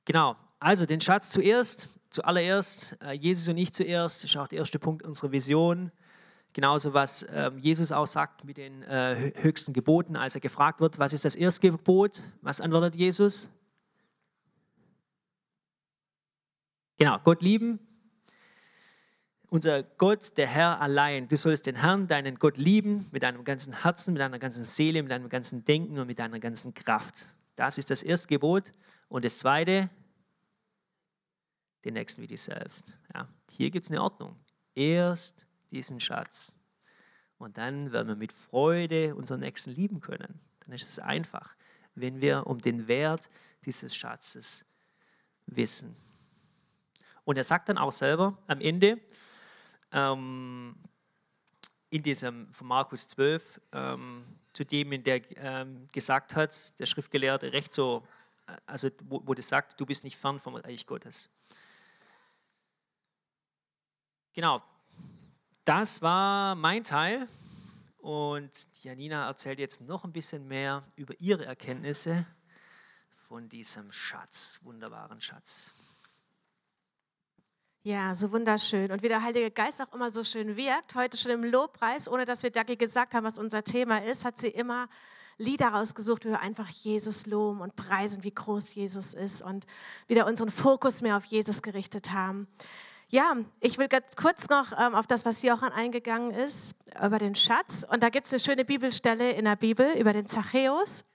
Genau, 0.05 0.35
also 0.59 0.87
den 0.87 1.01
Schatz 1.01 1.29
zuerst, 1.29 1.89
zuallererst, 2.09 2.97
äh, 3.01 3.11
Jesus 3.11 3.47
und 3.49 3.57
ich 3.57 3.71
zuerst, 3.71 4.23
das 4.23 4.31
ist 4.31 4.37
auch 4.37 4.47
der 4.47 4.59
erste 4.59 4.79
Punkt 4.79 5.03
unserer 5.03 5.31
Vision. 5.31 5.91
Genauso 6.55 6.93
was 6.93 7.25
ähm, 7.33 7.57
Jesus 7.57 7.91
auch 7.91 8.07
sagt 8.07 8.45
mit 8.45 8.55
den 8.55 8.81
äh, 8.83 9.33
höchsten 9.41 9.73
Geboten, 9.73 10.15
als 10.15 10.35
er 10.35 10.41
gefragt 10.41 10.79
wird, 10.79 10.97
was 10.97 11.11
ist 11.11 11.25
das 11.25 11.35
erste 11.35 11.69
Gebot? 11.69 12.23
Was 12.41 12.61
antwortet 12.61 12.95
Jesus? 12.95 13.49
Genau, 16.97 17.19
Gott 17.19 17.41
lieben, 17.41 17.77
unser 19.49 19.83
Gott, 19.83 20.37
der 20.37 20.47
Herr 20.47 20.79
allein. 20.79 21.27
Du 21.27 21.35
sollst 21.35 21.65
den 21.65 21.75
Herrn, 21.75 22.07
deinen 22.07 22.39
Gott 22.39 22.55
lieben 22.55 23.09
mit 23.11 23.23
deinem 23.23 23.43
ganzen 23.43 23.81
Herzen, 23.81 24.13
mit 24.13 24.21
deiner 24.21 24.39
ganzen 24.39 24.63
Seele, 24.63 25.03
mit 25.03 25.11
deinem 25.11 25.27
ganzen 25.27 25.65
Denken 25.65 25.99
und 25.99 26.07
mit 26.07 26.19
deiner 26.19 26.39
ganzen 26.39 26.73
Kraft. 26.73 27.33
Das 27.57 27.77
ist 27.77 27.89
das 27.89 28.01
erste 28.01 28.29
Gebot. 28.29 28.73
Und 29.09 29.25
das 29.25 29.39
zweite, 29.39 29.89
den 31.83 31.95
Nächsten 31.95 32.21
wie 32.21 32.27
dich 32.27 32.43
selbst. 32.43 32.97
Ja, 33.13 33.27
hier 33.51 33.71
gibt 33.71 33.83
es 33.83 33.91
eine 33.91 34.01
Ordnung. 34.01 34.37
Erst 34.73 35.45
diesen 35.71 35.99
Schatz. 35.99 36.55
Und 37.37 37.57
dann 37.57 37.91
werden 37.91 38.07
wir 38.07 38.15
mit 38.15 38.31
Freude 38.31 39.15
unseren 39.15 39.41
Nächsten 39.41 39.71
lieben 39.71 39.99
können. 39.99 40.39
Dann 40.61 40.73
ist 40.73 40.87
es 40.87 40.99
einfach, 40.99 41.55
wenn 41.95 42.21
wir 42.21 42.47
um 42.47 42.59
den 42.59 42.87
Wert 42.87 43.29
dieses 43.65 43.95
Schatzes 43.95 44.65
wissen. 45.45 45.95
Und 47.23 47.37
er 47.37 47.43
sagt 47.43 47.69
dann 47.69 47.77
auch 47.77 47.91
selber 47.91 48.37
am 48.47 48.61
Ende, 48.61 48.99
ähm, 49.91 50.75
in 51.89 52.03
diesem 52.03 52.51
von 52.53 52.67
Markus 52.67 53.07
12, 53.07 53.61
ähm, 53.71 54.25
zu 54.53 54.63
dem, 54.63 55.03
der 55.03 55.21
ähm, 55.37 55.87
gesagt 55.91 56.35
hat, 56.35 56.79
der 56.79 56.85
Schriftgelehrte, 56.85 57.53
recht 57.53 57.73
so, 57.73 58.07
äh, 58.47 58.57
also 58.65 58.89
wo, 59.03 59.21
wo 59.25 59.33
das 59.33 59.47
sagt, 59.47 59.79
du 59.79 59.85
bist 59.85 60.03
nicht 60.03 60.17
fern 60.17 60.39
vom 60.39 60.55
Reich 60.55 60.85
Gottes. 60.85 61.29
Genau, 64.33 64.61
das 65.65 66.01
war 66.01 66.55
mein 66.55 66.83
Teil. 66.83 67.27
Und 67.97 68.51
Janina 68.83 69.27
erzählt 69.27 69.59
jetzt 69.59 69.81
noch 69.81 70.03
ein 70.03 70.13
bisschen 70.13 70.47
mehr 70.47 70.83
über 70.95 71.19
ihre 71.19 71.45
Erkenntnisse 71.45 72.25
von 73.27 73.49
diesem 73.49 73.91
Schatz, 73.91 74.59
wunderbaren 74.61 75.19
Schatz. 75.19 75.73
Ja, 77.81 78.13
so 78.13 78.31
wunderschön. 78.31 78.91
Und 78.91 79.01
wie 79.03 79.07
der 79.07 79.23
Heilige 79.23 79.51
Geist 79.51 79.81
auch 79.81 79.93
immer 79.93 80.09
so 80.11 80.23
schön 80.23 80.55
wirkt, 80.55 80.95
heute 80.95 81.17
schon 81.17 81.31
im 81.31 81.43
Lobpreis, 81.43 82.07
ohne 82.07 82.25
dass 82.25 82.43
wir 82.43 82.51
Dagi 82.51 82.75
gesagt 82.75 83.13
haben, 83.13 83.25
was 83.25 83.37
unser 83.37 83.63
Thema 83.63 84.03
ist, 84.03 84.23
hat 84.23 84.37
sie 84.37 84.47
immer 84.47 84.87
Lieder 85.37 85.67
rausgesucht, 85.67 86.25
wo 86.25 86.29
wir 86.29 86.39
einfach 86.39 86.69
Jesus 86.69 87.25
loben 87.25 87.61
und 87.61 87.75
preisen, 87.75 88.23
wie 88.23 88.33
groß 88.33 88.73
Jesus 88.73 89.13
ist 89.13 89.41
und 89.41 89.65
wieder 90.07 90.25
unseren 90.25 90.49
Fokus 90.49 91.01
mehr 91.01 91.17
auf 91.17 91.25
Jesus 91.25 91.61
gerichtet 91.61 92.11
haben. 92.11 92.47
Ja, 93.15 93.37
ich 93.61 93.77
will 93.77 93.87
ganz 93.87 94.17
kurz 94.17 94.49
noch 94.49 94.73
ähm, 94.77 94.93
auf 94.93 95.07
das, 95.07 95.23
was 95.23 95.41
auch 95.45 95.61
eingegangen 95.61 96.31
ist, 96.31 96.75
über 97.01 97.17
den 97.17 97.33
Schatz. 97.33 97.85
Und 97.89 98.03
da 98.03 98.09
gibt 98.09 98.25
es 98.25 98.33
eine 98.33 98.41
schöne 98.41 98.65
Bibelstelle 98.65 99.31
in 99.31 99.45
der 99.45 99.55
Bibel 99.55 99.89
über 99.97 100.11
den 100.11 100.25
Zachäus. 100.25 101.05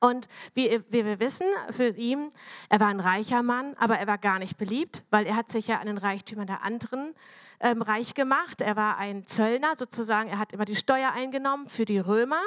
Und 0.00 0.26
wie, 0.54 0.82
wie, 0.88 1.04
wir 1.04 1.20
wissen, 1.20 1.46
für 1.70 1.90
ihn, 1.90 2.32
er 2.68 2.80
war 2.80 2.88
ein 2.88 2.98
reicher 2.98 3.44
Mann, 3.44 3.76
aber 3.78 3.96
er 3.96 4.08
war 4.08 4.18
gar 4.18 4.40
nicht 4.40 4.58
beliebt, 4.58 5.04
weil 5.10 5.24
er 5.24 5.36
hat 5.36 5.52
sich 5.52 5.68
ja 5.68 5.78
an 5.78 5.86
den 5.86 5.98
Reichtümern 5.98 6.48
der 6.48 6.64
anderen 6.64 7.14
ähm, 7.60 7.80
reich 7.80 8.14
gemacht. 8.14 8.60
Er 8.60 8.74
war 8.74 8.98
ein 8.98 9.24
Zöllner 9.24 9.76
sozusagen, 9.76 10.28
er 10.30 10.40
hat 10.40 10.52
immer 10.52 10.64
die 10.64 10.74
Steuer 10.74 11.12
eingenommen 11.12 11.68
für 11.68 11.84
die 11.84 12.00
Römer 12.00 12.42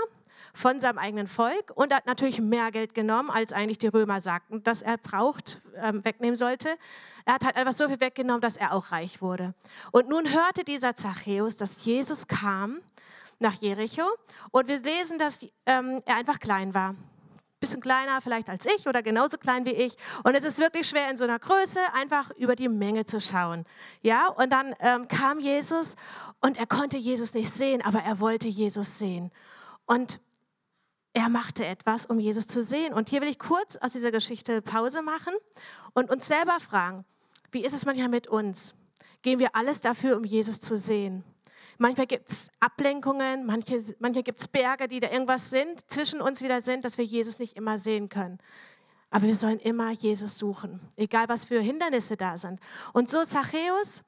von 0.53 0.79
seinem 0.79 0.99
eigenen 0.99 1.27
Volk 1.27 1.71
und 1.75 1.93
hat 1.93 2.05
natürlich 2.05 2.39
mehr 2.39 2.71
Geld 2.71 2.93
genommen, 2.93 3.29
als 3.29 3.53
eigentlich 3.53 3.79
die 3.79 3.87
Römer 3.87 4.21
sagten, 4.21 4.63
dass 4.63 4.81
er 4.81 4.97
braucht, 4.97 5.61
ähm, 5.75 6.05
wegnehmen 6.05 6.35
sollte. 6.35 6.69
Er 7.25 7.33
hat 7.33 7.43
halt 7.43 7.55
einfach 7.55 7.73
so 7.73 7.87
viel 7.87 7.99
weggenommen, 7.99 8.41
dass 8.41 8.57
er 8.57 8.73
auch 8.73 8.91
reich 8.91 9.21
wurde. 9.21 9.53
Und 9.91 10.09
nun 10.09 10.31
hörte 10.31 10.63
dieser 10.63 10.95
Zachäus, 10.95 11.57
dass 11.57 11.83
Jesus 11.83 12.27
kam 12.27 12.77
nach 13.39 13.55
Jericho 13.55 14.03
und 14.51 14.67
wir 14.67 14.79
lesen, 14.79 15.17
dass 15.17 15.45
ähm, 15.65 16.01
er 16.05 16.17
einfach 16.17 16.39
klein 16.39 16.73
war 16.73 16.95
bisschen 17.63 17.81
kleiner 17.81 18.19
vielleicht 18.21 18.49
als 18.49 18.65
ich 18.65 18.87
oder 18.87 19.01
genauso 19.01 19.37
klein 19.37 19.65
wie 19.65 19.71
ich. 19.71 19.95
Und 20.23 20.35
es 20.35 20.43
ist 20.43 20.59
wirklich 20.59 20.87
schwer 20.87 21.09
in 21.09 21.15
so 21.15 21.23
einer 21.23 21.39
Größe 21.39 21.79
einfach 21.93 22.29
über 22.31 22.57
die 22.57 22.67
Menge 22.67 23.05
zu 23.05 23.21
schauen. 23.21 23.63
Ja, 24.01 24.27
und 24.27 24.51
dann 24.51 24.75
ähm, 24.79 25.07
kam 25.07 25.39
Jesus 25.39 25.95
und 26.41 26.57
er 26.57 26.67
konnte 26.67 26.97
Jesus 26.97 27.33
nicht 27.33 27.53
sehen, 27.53 27.81
aber 27.81 27.99
er 27.99 28.19
wollte 28.19 28.49
Jesus 28.49 28.99
sehen. 28.99 29.31
Und 29.85 30.19
er 31.13 31.29
machte 31.29 31.65
etwas, 31.65 32.05
um 32.05 32.19
Jesus 32.19 32.47
zu 32.47 32.61
sehen. 32.63 32.93
Und 32.93 33.09
hier 33.09 33.21
will 33.21 33.29
ich 33.29 33.39
kurz 33.39 33.75
aus 33.77 33.91
dieser 33.91 34.11
Geschichte 34.11 34.61
Pause 34.61 35.01
machen 35.01 35.33
und 35.93 36.09
uns 36.09 36.27
selber 36.27 36.59
fragen, 36.59 37.05
wie 37.51 37.63
ist 37.63 37.73
es 37.73 37.85
manchmal 37.85 38.09
mit 38.09 38.27
uns? 38.27 38.75
Gehen 39.21 39.39
wir 39.39 39.55
alles 39.55 39.79
dafür, 39.79 40.17
um 40.17 40.23
Jesus 40.23 40.59
zu 40.59 40.75
sehen? 40.75 41.23
Manchmal 41.77 42.07
gibt 42.07 42.31
es 42.31 42.49
Ablenkungen, 42.59 43.45
manche, 43.45 43.83
manchmal 43.99 44.23
gibt 44.23 44.39
es 44.39 44.47
Berge, 44.47 44.87
die 44.87 44.99
da 44.99 45.09
irgendwas 45.09 45.49
sind, 45.49 45.89
zwischen 45.89 46.21
uns 46.21 46.41
wieder 46.41 46.61
sind, 46.61 46.83
dass 46.83 46.97
wir 46.97 47.05
Jesus 47.05 47.39
nicht 47.39 47.55
immer 47.55 47.77
sehen 47.77 48.09
können. 48.09 48.39
Aber 49.09 49.25
wir 49.25 49.35
sollen 49.35 49.59
immer 49.59 49.91
Jesus 49.91 50.37
suchen, 50.37 50.79
egal 50.95 51.29
was 51.29 51.45
für 51.45 51.61
Hindernisse 51.61 52.17
da 52.17 52.37
sind. 52.37 52.59
Und 52.93 53.09
so 53.09 53.23
Zachäus 53.23 54.03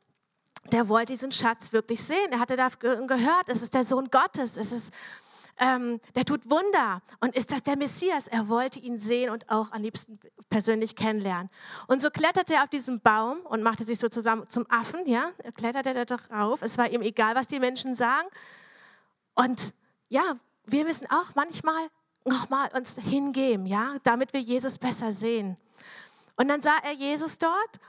der 0.72 0.90
wollte 0.90 1.14
diesen 1.14 1.32
Schatz 1.32 1.74
wirklich 1.74 2.04
sehen. 2.04 2.32
Er 2.32 2.40
hatte 2.40 2.56
da 2.56 2.70
gehört, 2.70 3.50
es 3.50 3.62
ist 3.62 3.74
der 3.74 3.84
Sohn 3.84 4.10
Gottes, 4.10 4.58
es 4.58 4.72
ist, 4.72 4.94
ähm, 5.58 6.00
der 6.16 6.26
tut 6.26 6.50
Wunder. 6.50 7.02
Und 7.20 7.36
ist 7.36 7.52
das 7.52 7.64
der 7.64 7.78
Messias? 7.78 8.28
Er 8.28 8.50
wollte 8.50 8.80
ihn 8.80 9.00
sehen 9.00 9.30
und 9.30 9.50
auch 9.50 9.72
am 9.72 9.82
liebsten 9.82 10.20
persönlich 10.50 10.96
kennenlernen. 10.96 11.50
Und 11.88 12.02
so 12.02 12.10
kletterte 12.10 12.56
er 12.56 12.64
auf 12.64 12.70
diesen 12.70 13.02
Baum 13.02 13.40
und 13.42 13.64
machte 13.64 13.86
sich 13.86 14.00
so 14.00 14.10
zusammen 14.10 14.48
zum 14.48 14.66
Affen. 14.70 15.08
Ja, 15.08 15.32
er 15.38 15.52
kletterte 15.52 15.94
da 15.94 16.06
drauf. 16.06 16.62
Es 16.62 16.78
war 16.78 16.90
ihm 16.90 17.02
egal, 17.02 17.36
was 17.36 17.48
die 17.48 17.60
Menschen 17.60 17.96
sagen. 17.96 18.28
Und 19.34 19.74
ja, 20.10 20.38
wir 20.66 20.84
müssen 20.84 21.08
auch 21.10 21.36
manchmal 21.36 21.88
nochmal 22.26 22.70
uns 22.74 22.98
hingeben, 22.98 23.66
ja, 23.66 23.96
damit 24.04 24.34
wir 24.34 24.42
Jesus 24.42 24.78
besser 24.78 25.12
sehen. 25.12 25.58
Und 26.36 26.48
dann 26.48 26.62
sah 26.62 26.78
er 26.84 26.94
Jesus 26.94 27.38
dort 27.38 27.80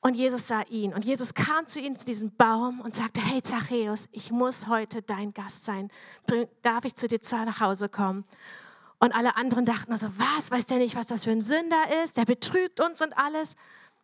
und 0.00 0.14
Jesus 0.14 0.46
sah 0.46 0.62
ihn. 0.62 0.94
Und 0.94 1.04
Jesus 1.04 1.34
kam 1.34 1.66
zu 1.66 1.80
ihm, 1.80 1.98
zu 1.98 2.04
diesem 2.04 2.34
Baum 2.36 2.80
und 2.80 2.94
sagte, 2.94 3.20
hey 3.20 3.42
Zachäus, 3.42 4.08
ich 4.12 4.30
muss 4.30 4.66
heute 4.66 5.02
dein 5.02 5.32
Gast 5.34 5.64
sein. 5.64 5.90
Darf 6.62 6.84
ich 6.84 6.94
zu 6.94 7.08
dir 7.08 7.20
nach 7.44 7.60
Hause 7.60 7.88
kommen? 7.88 8.24
Und 8.98 9.14
alle 9.14 9.36
anderen 9.36 9.64
dachten 9.64 9.92
also, 9.92 10.08
was, 10.16 10.50
weiß 10.50 10.66
der 10.66 10.78
nicht, 10.78 10.96
was 10.96 11.06
das 11.06 11.24
für 11.24 11.30
ein 11.30 11.42
Sünder 11.42 12.02
ist? 12.02 12.16
Der 12.16 12.24
betrügt 12.24 12.80
uns 12.80 13.02
und 13.02 13.16
alles. 13.18 13.56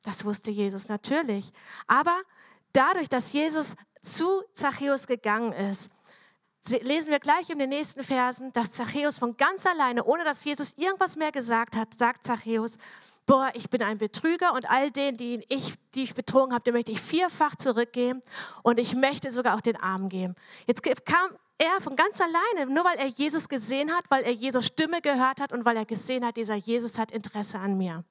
Das 0.02 0.24
wusste 0.24 0.50
Jesus 0.50 0.88
natürlich. 0.88 1.52
Aber 1.87 2.20
dadurch, 2.72 3.09
dass 3.09 3.33
Jesus 3.33 3.74
zu 4.02 4.42
Zachäus 4.52 5.07
gegangen 5.07 5.52
ist, 5.52 5.90
lesen 6.68 7.11
wir 7.11 7.20
gleich 7.20 7.50
in 7.50 7.59
den 7.59 7.70
nächsten 7.70 8.02
Versen, 8.02 8.52
dass 8.52 8.72
Zachäus 8.72 9.18
von 9.18 9.37
ganz 9.37 9.66
alleine, 9.66 10.05
ohne 10.05 10.24
dass 10.24 10.44
Jesus 10.44 10.74
irgendwas 10.76 11.16
mehr 11.16 11.33
gesagt 11.33 11.76
hat, 11.76 11.98
sagt 11.98 12.26
Zachäus, 12.26 12.76
boah, 13.26 13.50
ich 13.54 13.70
bin 13.70 13.82
ein 13.82 13.98
Betrüger 13.98 14.52
und 14.52 14.68
all 14.68 14.90
denen, 14.90 15.16
die 15.16 15.44
ich, 15.48 15.74
die 15.94 16.02
ich 16.02 16.14
betrogen 16.14 16.52
habe, 16.52 16.64
den 16.64 16.74
möchte 16.74 16.92
ich 16.92 17.00
vierfach 17.00 17.56
zurückgeben 17.56 18.22
und 18.62 18.78
ich 18.78 18.94
möchte 18.94 19.30
sogar 19.30 19.56
auch 19.56 19.61
den 19.61 19.76
Armen 19.76 20.08
geben. 20.08 20.35
Jetzt 20.66 20.82
kam 20.82 21.30
er 21.58 21.80
von 21.80 21.96
ganz 21.96 22.20
alleine, 22.20 22.72
nur 22.72 22.85
weil 22.85 22.98
er 22.98 23.06
Jesus 23.06 23.48
gesehen 23.48 23.92
hat, 23.92 24.04
weil 24.08 24.24
er 24.24 24.32
Jesus 24.32 24.66
Stimme 24.66 25.00
gehört 25.00 25.40
hat 25.40 25.52
und 25.52 25.64
weil 25.64 25.76
er 25.76 25.85
gesehen 25.85 26.24
hat, 26.24 26.37
dieser 26.37 26.56
Jesus 26.56 26.98
hat 26.98 27.12
Interesse 27.12 27.58
an 27.58 27.76
mir. 27.76 28.04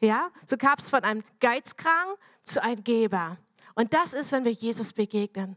Ja, 0.00 0.30
so 0.46 0.56
gab 0.56 0.78
es 0.78 0.90
von 0.90 1.04
einem 1.04 1.22
Geizkrank 1.40 2.18
zu 2.42 2.62
einem 2.62 2.82
Geber. 2.82 3.36
Und 3.74 3.92
das 3.92 4.12
ist, 4.14 4.32
wenn 4.32 4.44
wir 4.44 4.52
Jesus 4.52 4.92
begegnen. 4.92 5.56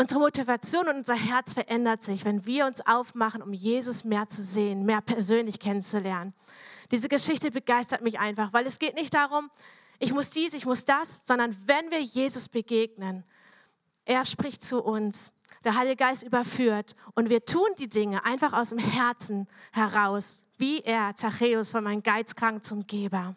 Unsere 0.00 0.18
Motivation 0.18 0.88
und 0.88 0.96
unser 0.96 1.14
Herz 1.14 1.52
verändert 1.52 2.02
sich, 2.02 2.24
wenn 2.24 2.46
wir 2.46 2.64
uns 2.64 2.80
aufmachen, 2.86 3.42
um 3.42 3.52
Jesus 3.52 4.02
mehr 4.02 4.30
zu 4.30 4.42
sehen, 4.42 4.86
mehr 4.86 5.02
persönlich 5.02 5.60
kennenzulernen. 5.60 6.32
Diese 6.90 7.10
Geschichte 7.10 7.50
begeistert 7.50 8.00
mich 8.00 8.18
einfach, 8.18 8.54
weil 8.54 8.64
es 8.64 8.78
geht 8.78 8.94
nicht 8.94 9.12
darum, 9.12 9.50
ich 9.98 10.14
muss 10.14 10.30
dies, 10.30 10.54
ich 10.54 10.64
muss 10.64 10.86
das, 10.86 11.20
sondern 11.26 11.54
wenn 11.66 11.90
wir 11.90 12.00
Jesus 12.00 12.48
begegnen, 12.48 13.24
er 14.06 14.24
spricht 14.24 14.64
zu 14.64 14.82
uns, 14.82 15.32
der 15.64 15.74
Heilige 15.74 15.96
Geist 15.96 16.22
überführt 16.22 16.96
und 17.14 17.28
wir 17.28 17.44
tun 17.44 17.68
die 17.78 17.90
Dinge 17.90 18.24
einfach 18.24 18.54
aus 18.54 18.70
dem 18.70 18.78
Herzen 18.78 19.48
heraus, 19.70 20.42
wie 20.56 20.80
er, 20.80 21.14
Zachäus, 21.14 21.72
von 21.72 21.84
meinem 21.84 22.02
Geizkrank 22.02 22.64
zum 22.64 22.86
Geber. 22.86 23.36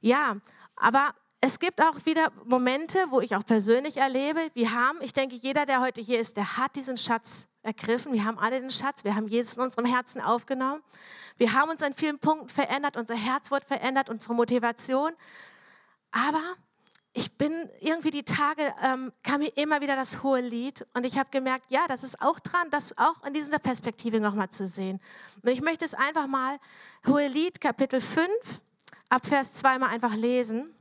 Ja, 0.00 0.36
aber 0.76 1.16
es 1.44 1.58
gibt 1.58 1.82
auch 1.82 2.06
wieder 2.06 2.30
Momente, 2.44 3.04
wo 3.10 3.20
ich 3.20 3.34
auch 3.34 3.44
persönlich 3.44 3.96
erlebe, 3.96 4.40
wir 4.54 4.72
haben, 4.72 5.02
ich 5.02 5.12
denke, 5.12 5.34
jeder, 5.34 5.66
der 5.66 5.80
heute 5.80 6.00
hier 6.00 6.20
ist, 6.20 6.36
der 6.36 6.56
hat 6.56 6.76
diesen 6.76 6.96
Schatz 6.96 7.48
ergriffen. 7.64 8.12
Wir 8.12 8.24
haben 8.24 8.38
alle 8.38 8.60
den 8.60 8.70
Schatz, 8.70 9.02
wir 9.02 9.16
haben 9.16 9.26
Jesus 9.26 9.56
in 9.56 9.62
unserem 9.64 9.84
Herzen 9.84 10.20
aufgenommen. 10.20 10.82
Wir 11.38 11.52
haben 11.52 11.68
uns 11.68 11.82
an 11.82 11.94
vielen 11.94 12.20
Punkten 12.20 12.48
verändert, 12.48 12.96
unser 12.96 13.16
Herz 13.16 13.50
wurde 13.50 13.66
verändert, 13.66 14.08
unsere 14.08 14.34
Motivation. 14.34 15.10
Aber 16.12 16.40
ich 17.12 17.36
bin 17.36 17.52
irgendwie 17.80 18.12
die 18.12 18.22
Tage, 18.22 18.72
ähm, 18.80 19.12
kam 19.24 19.40
mir 19.40 19.52
immer 19.56 19.80
wieder 19.80 19.96
das 19.96 20.22
hohe 20.22 20.40
Lied 20.40 20.86
und 20.94 21.04
ich 21.04 21.18
habe 21.18 21.30
gemerkt, 21.30 21.72
ja, 21.72 21.88
das 21.88 22.04
ist 22.04 22.22
auch 22.22 22.38
dran, 22.38 22.70
das 22.70 22.96
auch 22.98 23.24
in 23.26 23.34
dieser 23.34 23.58
Perspektive 23.58 24.20
nochmal 24.20 24.50
zu 24.50 24.64
sehen. 24.64 25.00
Und 25.42 25.50
ich 25.50 25.60
möchte 25.60 25.84
es 25.84 25.94
einfach 25.94 26.28
mal, 26.28 26.60
hohe 27.04 27.26
Lied, 27.26 27.60
Kapitel 27.60 28.00
5, 28.00 28.28
ab 29.08 29.26
Vers 29.26 29.54
2 29.54 29.80
mal 29.80 29.88
einfach 29.88 30.14
lesen. 30.14 30.72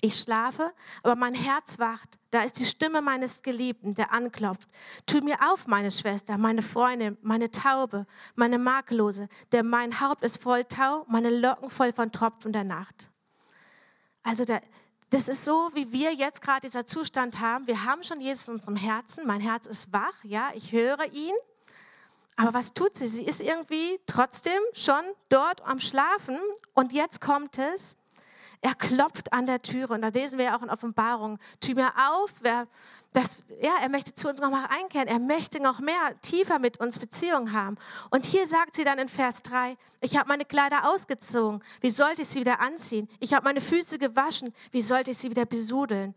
Ich 0.00 0.18
schlafe, 0.20 0.72
aber 1.02 1.16
mein 1.16 1.34
Herz 1.34 1.78
wacht. 1.78 2.18
Da 2.30 2.42
ist 2.42 2.58
die 2.58 2.66
Stimme 2.66 3.00
meines 3.00 3.42
Geliebten, 3.42 3.94
der 3.94 4.12
anklopft. 4.12 4.68
Tu 5.06 5.20
mir 5.20 5.36
auf, 5.50 5.66
meine 5.66 5.90
Schwester, 5.90 6.38
meine 6.38 6.62
Freundin, 6.62 7.16
meine 7.22 7.50
Taube, 7.50 8.06
meine 8.36 8.58
Makellose, 8.58 9.28
denn 9.52 9.68
mein 9.68 10.00
Haupt 10.00 10.22
ist 10.22 10.42
voll 10.42 10.64
Tau, 10.64 11.04
meine 11.08 11.30
Locken 11.30 11.70
voll 11.70 11.92
von 11.92 12.12
Tropfen 12.12 12.52
der 12.52 12.64
Nacht. 12.64 13.10
Also 14.22 14.44
der, 14.44 14.62
das 15.10 15.28
ist 15.28 15.44
so, 15.44 15.70
wie 15.74 15.90
wir 15.90 16.12
jetzt 16.12 16.42
gerade 16.42 16.60
dieser 16.60 16.84
Zustand 16.84 17.40
haben. 17.40 17.66
Wir 17.66 17.84
haben 17.84 18.02
schon 18.02 18.20
Jesus 18.20 18.48
in 18.48 18.54
unserem 18.54 18.76
Herzen. 18.76 19.26
Mein 19.26 19.40
Herz 19.40 19.66
ist 19.66 19.92
wach, 19.92 20.22
ja, 20.22 20.50
ich 20.54 20.72
höre 20.72 21.12
ihn. 21.12 21.34
Aber 22.36 22.54
was 22.54 22.72
tut 22.72 22.94
sie? 22.94 23.08
Sie 23.08 23.24
ist 23.24 23.40
irgendwie 23.40 23.98
trotzdem 24.06 24.60
schon 24.72 25.02
dort 25.28 25.64
am 25.64 25.80
Schlafen. 25.80 26.38
Und 26.72 26.92
jetzt 26.92 27.20
kommt 27.20 27.58
es, 27.58 27.96
er 28.60 28.74
klopft 28.74 29.32
an 29.32 29.46
der 29.46 29.60
Türe 29.60 29.94
und 29.94 30.02
da 30.02 30.08
lesen 30.08 30.38
wir 30.38 30.46
ja 30.46 30.56
auch 30.56 30.62
in 30.62 30.70
Offenbarung, 30.70 31.38
Tür 31.60 31.74
mir 31.74 31.92
auf, 32.10 32.32
wer, 32.40 32.66
das, 33.12 33.38
ja, 33.60 33.72
er 33.80 33.88
möchte 33.88 34.14
zu 34.14 34.28
uns 34.28 34.40
nochmal 34.40 34.66
einkehren, 34.68 35.08
er 35.08 35.18
möchte 35.18 35.60
noch 35.60 35.80
mehr, 35.80 36.20
tiefer 36.22 36.58
mit 36.58 36.78
uns 36.80 36.98
Beziehung 36.98 37.52
haben. 37.52 37.76
Und 38.10 38.26
hier 38.26 38.46
sagt 38.46 38.74
sie 38.74 38.84
dann 38.84 38.98
in 38.98 39.08
Vers 39.08 39.42
3, 39.44 39.76
ich 40.00 40.16
habe 40.16 40.28
meine 40.28 40.44
Kleider 40.44 40.88
ausgezogen, 40.90 41.62
wie 41.80 41.90
sollte 41.90 42.22
ich 42.22 42.28
sie 42.28 42.40
wieder 42.40 42.60
anziehen? 42.60 43.08
Ich 43.20 43.34
habe 43.34 43.44
meine 43.44 43.60
Füße 43.60 43.98
gewaschen, 43.98 44.52
wie 44.72 44.82
sollte 44.82 45.12
ich 45.12 45.18
sie 45.18 45.30
wieder 45.30 45.46
besudeln? 45.46 46.14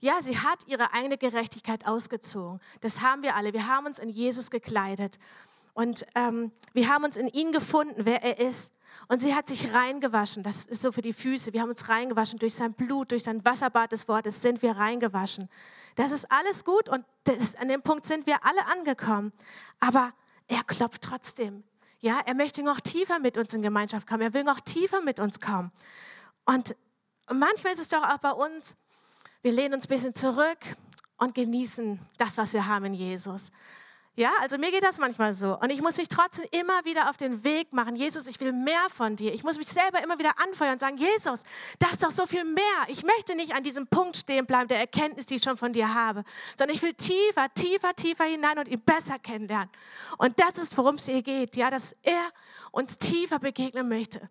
Ja, 0.00 0.20
sie 0.20 0.38
hat 0.38 0.66
ihre 0.66 0.92
eigene 0.92 1.16
Gerechtigkeit 1.16 1.86
ausgezogen. 1.86 2.60
Das 2.82 3.00
haben 3.00 3.22
wir 3.22 3.36
alle. 3.36 3.54
Wir 3.54 3.68
haben 3.68 3.86
uns 3.86 3.98
in 3.98 4.10
Jesus 4.10 4.50
gekleidet. 4.50 5.18
Und 5.74 6.06
ähm, 6.14 6.52
wir 6.72 6.88
haben 6.88 7.04
uns 7.04 7.16
in 7.16 7.28
ihn 7.28 7.52
gefunden, 7.52 8.04
wer 8.04 8.22
er 8.22 8.38
ist. 8.38 8.72
Und 9.08 9.18
sie 9.18 9.34
hat 9.34 9.48
sich 9.48 9.74
reingewaschen. 9.74 10.42
Das 10.42 10.64
ist 10.64 10.82
so 10.82 10.92
für 10.92 11.02
die 11.02 11.12
Füße. 11.12 11.52
Wir 11.52 11.62
haben 11.62 11.70
uns 11.70 11.88
reingewaschen 11.88 12.38
durch 12.38 12.54
sein 12.54 12.72
Blut, 12.72 13.10
durch 13.10 13.24
sein 13.24 13.44
Wasserbad 13.44 13.92
des 13.92 14.08
Wortes 14.08 14.40
sind 14.40 14.62
wir 14.62 14.76
reingewaschen. 14.76 15.48
Das 15.96 16.12
ist 16.12 16.30
alles 16.30 16.64
gut 16.64 16.88
und 16.88 17.04
das, 17.24 17.56
an 17.56 17.68
dem 17.68 17.82
Punkt 17.82 18.06
sind 18.06 18.26
wir 18.26 18.44
alle 18.44 18.66
angekommen. 18.66 19.32
Aber 19.80 20.12
er 20.46 20.62
klopft 20.62 21.02
trotzdem. 21.02 21.64
Ja, 22.00 22.20
er 22.24 22.34
möchte 22.34 22.62
noch 22.62 22.80
tiefer 22.80 23.18
mit 23.18 23.36
uns 23.36 23.52
in 23.52 23.62
Gemeinschaft 23.62 24.06
kommen. 24.06 24.22
Er 24.22 24.34
will 24.34 24.44
noch 24.44 24.60
tiefer 24.60 25.00
mit 25.00 25.18
uns 25.18 25.40
kommen. 25.40 25.72
Und 26.44 26.76
manchmal 27.28 27.72
ist 27.72 27.80
es 27.80 27.88
doch 27.88 28.02
auch 28.02 28.18
bei 28.18 28.30
uns, 28.30 28.76
wir 29.42 29.52
lehnen 29.52 29.74
uns 29.74 29.86
ein 29.86 29.88
bisschen 29.88 30.14
zurück 30.14 30.58
und 31.16 31.34
genießen 31.34 31.98
das, 32.18 32.38
was 32.38 32.52
wir 32.52 32.66
haben 32.66 32.86
in 32.86 32.94
Jesus. 32.94 33.50
Ja, 34.16 34.30
also 34.40 34.58
mir 34.58 34.70
geht 34.70 34.84
das 34.84 34.98
manchmal 34.98 35.32
so. 35.32 35.58
Und 35.58 35.70
ich 35.70 35.82
muss 35.82 35.96
mich 35.96 36.06
trotzdem 36.08 36.46
immer 36.52 36.84
wieder 36.84 37.10
auf 37.10 37.16
den 37.16 37.42
Weg 37.42 37.72
machen. 37.72 37.96
Jesus, 37.96 38.28
ich 38.28 38.38
will 38.40 38.52
mehr 38.52 38.86
von 38.88 39.16
dir. 39.16 39.34
Ich 39.34 39.42
muss 39.42 39.58
mich 39.58 39.66
selber 39.66 40.00
immer 40.04 40.20
wieder 40.20 40.38
anfeuern 40.38 40.74
und 40.74 40.80
sagen, 40.80 40.98
Jesus, 40.98 41.42
das 41.80 41.92
ist 41.92 42.02
doch 42.04 42.12
so 42.12 42.24
viel 42.24 42.44
mehr. 42.44 42.62
Ich 42.86 43.02
möchte 43.02 43.34
nicht 43.34 43.56
an 43.56 43.64
diesem 43.64 43.88
Punkt 43.88 44.16
stehen 44.16 44.46
bleiben, 44.46 44.68
der 44.68 44.78
Erkenntnis, 44.78 45.26
die 45.26 45.34
ich 45.36 45.42
schon 45.42 45.56
von 45.56 45.72
dir 45.72 45.92
habe, 45.92 46.22
sondern 46.56 46.76
ich 46.76 46.82
will 46.82 46.94
tiefer, 46.94 47.52
tiefer, 47.54 47.92
tiefer 47.96 48.24
hinein 48.24 48.56
und 48.58 48.68
ihn 48.68 48.80
besser 48.80 49.18
kennenlernen. 49.18 49.70
Und 50.18 50.38
das 50.38 50.58
ist, 50.58 50.78
worum 50.78 50.94
es 50.94 51.06
hier 51.06 51.22
geht. 51.22 51.56
Ja, 51.56 51.70
dass 51.70 51.96
er 52.04 52.30
uns 52.74 52.98
tiefer 52.98 53.38
begegnen 53.38 53.88
möchte. 53.88 54.28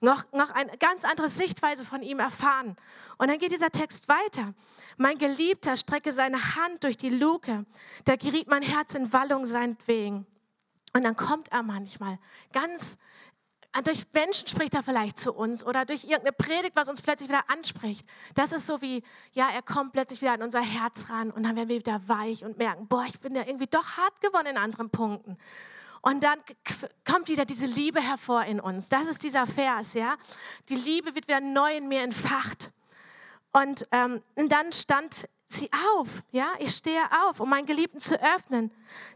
Noch, 0.00 0.24
noch 0.32 0.50
eine 0.50 0.76
ganz 0.78 1.04
andere 1.04 1.28
Sichtweise 1.28 1.86
von 1.86 2.02
ihm 2.02 2.18
erfahren. 2.18 2.76
Und 3.18 3.28
dann 3.28 3.38
geht 3.38 3.52
dieser 3.52 3.70
Text 3.70 4.08
weiter. 4.08 4.54
Mein 4.96 5.18
Geliebter 5.18 5.76
strecke 5.76 6.12
seine 6.12 6.56
Hand 6.56 6.84
durch 6.84 6.96
die 6.96 7.10
Luke. 7.10 7.64
Da 8.04 8.16
geriet 8.16 8.48
mein 8.48 8.62
Herz 8.62 8.94
in 8.94 9.12
Wallung 9.12 9.46
seinetwegen. 9.46 10.26
Und 10.92 11.02
dann 11.02 11.16
kommt 11.16 11.50
er 11.52 11.62
manchmal 11.62 12.18
ganz, 12.52 12.96
durch 13.84 14.06
Menschen 14.12 14.48
spricht 14.48 14.74
er 14.74 14.82
vielleicht 14.82 15.18
zu 15.18 15.32
uns 15.32 15.64
oder 15.64 15.84
durch 15.84 16.04
irgendeine 16.04 16.32
Predigt, 16.32 16.74
was 16.74 16.88
uns 16.88 17.02
plötzlich 17.02 17.28
wieder 17.28 17.50
anspricht. 17.50 18.06
Das 18.34 18.52
ist 18.52 18.66
so 18.66 18.80
wie, 18.80 19.02
ja, 19.32 19.50
er 19.50 19.62
kommt 19.62 19.92
plötzlich 19.92 20.22
wieder 20.22 20.32
an 20.32 20.42
unser 20.42 20.62
Herz 20.62 21.10
ran 21.10 21.30
und 21.30 21.42
dann 21.42 21.56
werden 21.56 21.68
wir 21.68 21.78
wieder 21.78 22.08
weich 22.08 22.44
und 22.44 22.56
merken, 22.58 22.88
boah, 22.88 23.04
ich 23.06 23.20
bin 23.20 23.34
ja 23.34 23.46
irgendwie 23.46 23.66
doch 23.66 23.96
hart 23.96 24.20
geworden 24.20 24.46
in 24.46 24.56
anderen 24.56 24.90
Punkten. 24.90 25.36
Und 26.06 26.22
dann 26.22 26.38
kommt 27.04 27.26
wieder 27.26 27.44
diese 27.44 27.66
Liebe 27.66 28.00
hervor 28.00 28.44
in 28.44 28.60
uns. 28.60 28.88
Das 28.88 29.08
ist 29.08 29.24
dieser 29.24 29.44
Vers, 29.44 29.94
ja. 29.94 30.16
Die 30.68 30.76
Liebe 30.76 31.16
wird 31.16 31.26
wieder 31.26 31.40
neu 31.40 31.76
in 31.76 31.88
mir 31.88 32.02
entfacht. 32.02 32.70
Und, 33.50 33.88
ähm, 33.90 34.22
und 34.36 34.52
dann 34.52 34.72
stand 34.72 35.28
sie 35.48 35.70
auf, 35.96 36.08
ja, 36.30 36.48
ich 36.58 36.74
stehe 36.74 37.02
auf, 37.24 37.40
um 37.40 37.48
meinen 37.48 37.66
Geliebten 37.66 38.00
zu 38.00 38.20
öffnen. 38.20 38.70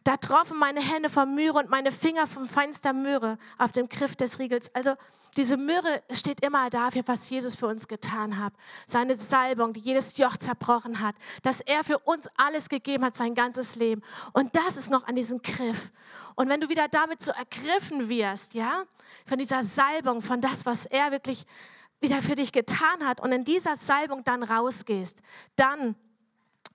Da 0.04 0.16
troffen 0.16 0.58
meine 0.58 0.80
Hände 0.80 1.08
von 1.08 1.34
Myrrhe 1.34 1.58
und 1.58 1.70
meine 1.70 1.92
Finger 1.92 2.26
von 2.26 2.46
feinster 2.48 2.92
Myrrhe 2.92 3.38
auf 3.58 3.72
dem 3.72 3.88
Griff 3.88 4.16
des 4.16 4.38
Riegels. 4.38 4.74
Also 4.74 4.94
diese 5.36 5.56
Myrrhe 5.56 6.02
steht 6.10 6.40
immer 6.40 6.70
dafür, 6.70 7.02
was 7.06 7.30
Jesus 7.30 7.54
für 7.54 7.66
uns 7.66 7.86
getan 7.86 8.38
hat. 8.38 8.52
Seine 8.86 9.18
Salbung, 9.18 9.72
die 9.72 9.80
jedes 9.80 10.16
Joch 10.16 10.36
zerbrochen 10.36 11.00
hat. 11.00 11.14
Dass 11.42 11.60
er 11.60 11.84
für 11.84 11.98
uns 11.98 12.28
alles 12.36 12.68
gegeben 12.68 13.04
hat, 13.04 13.14
sein 13.14 13.34
ganzes 13.34 13.76
Leben. 13.76 14.02
Und 14.32 14.56
das 14.56 14.76
ist 14.76 14.90
noch 14.90 15.06
an 15.06 15.14
diesem 15.14 15.40
Griff. 15.42 15.90
Und 16.34 16.48
wenn 16.48 16.60
du 16.60 16.68
wieder 16.68 16.88
damit 16.88 17.22
so 17.22 17.32
ergriffen 17.32 18.08
wirst, 18.08 18.54
ja, 18.54 18.82
von 19.26 19.38
dieser 19.38 19.62
Salbung, 19.62 20.20
von 20.20 20.40
das, 20.40 20.66
was 20.66 20.86
er 20.86 21.12
wirklich 21.12 21.46
wieder 22.00 22.22
für 22.22 22.34
dich 22.34 22.50
getan 22.50 23.06
hat 23.06 23.20
und 23.20 23.30
in 23.30 23.44
dieser 23.44 23.76
Salbung 23.76 24.24
dann 24.24 24.42
rausgehst, 24.42 25.18
dann 25.54 25.94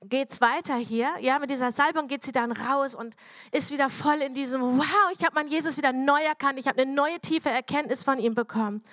geht 0.04 0.32
es 0.32 0.42
weiter 0.42 0.76
hier. 0.76 1.10
Ja, 1.20 1.40
mit 1.40 1.50
dieser 1.50 1.72
Salbung 1.72 2.08
geht 2.08 2.24
sie 2.24 2.32
dann 2.32 2.52
raus 2.52 2.96
und 2.96 3.16
ist 3.52 3.72
wieder 3.72 3.90
voll 3.90 4.22
in 4.22 4.34
diesem, 4.34 4.62
wow, 4.62 5.12
ich 5.14 5.24
habe 5.24 5.36
meinen 5.36 5.50
Jesus 5.50 5.78
wieder 5.78 5.94
neu 5.94 6.22
erkannt, 6.22 6.60
ich 6.60 6.68
habe 6.68 6.82
eine 6.82 6.92
neue 6.92 7.20
tiefe 7.20 7.50
Erkenntnis 7.50 8.04
von 8.04 8.20
ihm 8.20 8.36
bekommen. 8.36 8.84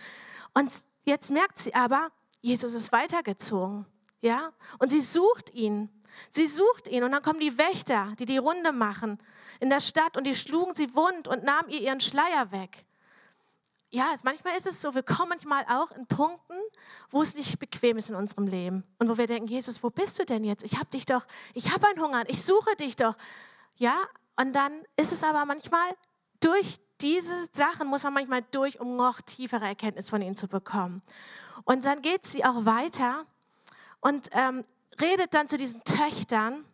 Und 0.55 0.70
jetzt 1.05 1.30
merkt 1.30 1.59
sie 1.59 1.74
aber, 1.74 2.11
Jesus 2.40 2.74
ist 2.74 2.92
weitergezogen. 2.92 3.86
Ja, 4.20 4.53
und 4.78 4.90
sie 4.90 5.00
sucht 5.00 5.53
ihn. 5.53 5.88
Sie 6.30 6.46
sucht 6.46 6.88
ihn 6.88 7.03
und 7.05 7.12
dann 7.12 7.22
kommen 7.22 7.40
die 7.40 7.59
Wächter, 7.59 8.14
die 8.18 8.26
die 8.26 8.38
Runde 8.38 8.72
machen 8.72 9.18
in 9.61 9.70
der 9.70 9.80
Stadt 9.80 10.16
und 10.16 10.24
die 10.26 10.34
schlugen 10.34 10.74
sie 10.74 10.94
wund 10.94 11.26
und 11.26 11.42
nahmen 11.42 11.70
ihr 11.70 11.80
ihren 11.80 12.00
Schleier 12.00 12.53
weg. 12.53 12.84
Ja, 13.95 14.16
manchmal 14.22 14.57
ist 14.57 14.66
es 14.66 14.80
so, 14.80 14.95
wir 14.95 15.03
kommen 15.03 15.28
manchmal 15.28 15.66
auch 15.68 15.90
in 15.90 16.07
Punkten, 16.07 16.55
wo 17.11 17.20
es 17.20 17.34
nicht 17.34 17.59
bequem 17.59 17.99
ist 17.99 18.09
in 18.09 18.16
unserem 18.16 18.47
Leben 18.47 18.84
und 18.99 19.11
wo 19.11 19.18
wir 19.18 19.26
denken, 19.26 19.47
Jesus, 19.47 19.82
wo 19.82 19.90
bist 19.90 20.18
du 20.18 20.24
denn 20.24 20.45
jetzt? 20.45 20.64
Ich 20.64 20.78
habe 20.78 20.86
dich 20.86 21.05
doch, 21.05 21.26
ich 21.53 21.70
habe 21.74 21.86
einen 21.88 22.01
Hunger, 22.01 22.22
ich 22.26 22.43
suche 22.43 22.74
dich 22.76 22.97
doch. 22.97 23.14
Ja, 23.76 23.95
und 24.36 24.55
dann 24.55 24.72
ist 24.97 25.12
es 25.12 25.22
aber 25.22 25.45
manchmal 25.45 25.95
durch 26.40 26.78
diese 27.03 27.34
Sachen 27.53 27.86
muss 27.86 28.03
man 28.05 28.14
manchmal 28.14 28.40
durch, 28.51 28.80
um 28.80 28.97
noch 28.97 29.20
tiefere 29.20 29.66
Erkenntnis 29.66 30.09
von 30.09 30.22
ihnen 30.22 30.36
zu 30.36 30.49
bekommen. 30.49 31.03
Und 31.64 31.84
dann 31.84 32.01
geht 32.01 32.24
sie 32.24 32.47
auch 32.47 32.64
weiter 32.64 33.26
und 34.01 34.30
ähm, 34.32 34.64
redet 35.03 35.34
dann 35.34 35.49
zu 35.49 35.59
diesen 35.59 35.84
Töchtern, 35.84 36.64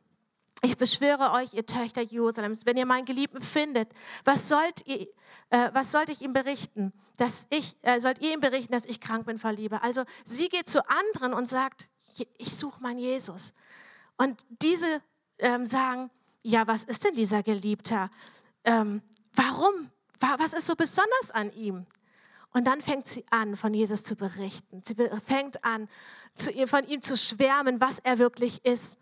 ich 0.62 0.76
beschwöre 0.76 1.32
euch, 1.32 1.54
ihr 1.54 1.66
Töchter 1.66 2.02
Jerusalems, 2.02 2.66
wenn 2.66 2.76
ihr 2.76 2.86
meinen 2.86 3.04
Geliebten 3.04 3.42
findet, 3.42 3.90
was 4.24 4.48
sollt 4.48 4.86
ihr, 4.86 5.02
äh, 5.50 5.70
was 5.72 5.92
sollte 5.92 6.12
ich 6.12 6.20
ihm 6.20 6.32
berichten? 6.32 6.92
Dass 7.16 7.46
ich, 7.50 7.76
äh, 7.82 8.00
sollt 8.00 8.20
ihr 8.20 8.32
ihm 8.32 8.40
berichten, 8.40 8.72
dass 8.72 8.86
ich 8.86 9.00
krank 9.00 9.26
bin 9.26 9.38
vor 9.38 9.52
Liebe? 9.52 9.82
Also 9.82 10.04
sie 10.24 10.48
geht 10.48 10.68
zu 10.68 10.88
anderen 10.88 11.32
und 11.32 11.48
sagt, 11.48 11.88
ich 12.36 12.56
suche 12.56 12.80
meinen 12.82 12.98
Jesus. 12.98 13.52
Und 14.16 14.44
diese 14.48 15.00
ähm, 15.38 15.64
sagen, 15.64 16.10
ja, 16.42 16.66
was 16.66 16.84
ist 16.84 17.04
denn 17.04 17.14
dieser 17.14 17.42
Geliebter? 17.42 18.10
Ähm, 18.64 19.02
warum? 19.34 19.90
Was 20.20 20.52
ist 20.52 20.66
so 20.66 20.74
besonders 20.74 21.30
an 21.30 21.52
ihm? 21.52 21.86
Und 22.52 22.66
dann 22.66 22.80
fängt 22.80 23.06
sie 23.06 23.24
an, 23.30 23.54
von 23.54 23.72
Jesus 23.72 24.02
zu 24.02 24.16
berichten. 24.16 24.82
Sie 24.84 24.96
fängt 25.24 25.62
an, 25.64 25.88
ihr, 26.52 26.66
von 26.66 26.84
ihm 26.88 27.02
zu 27.02 27.16
schwärmen, 27.16 27.80
was 27.80 28.00
er 28.00 28.18
wirklich 28.18 28.64
ist. 28.64 28.98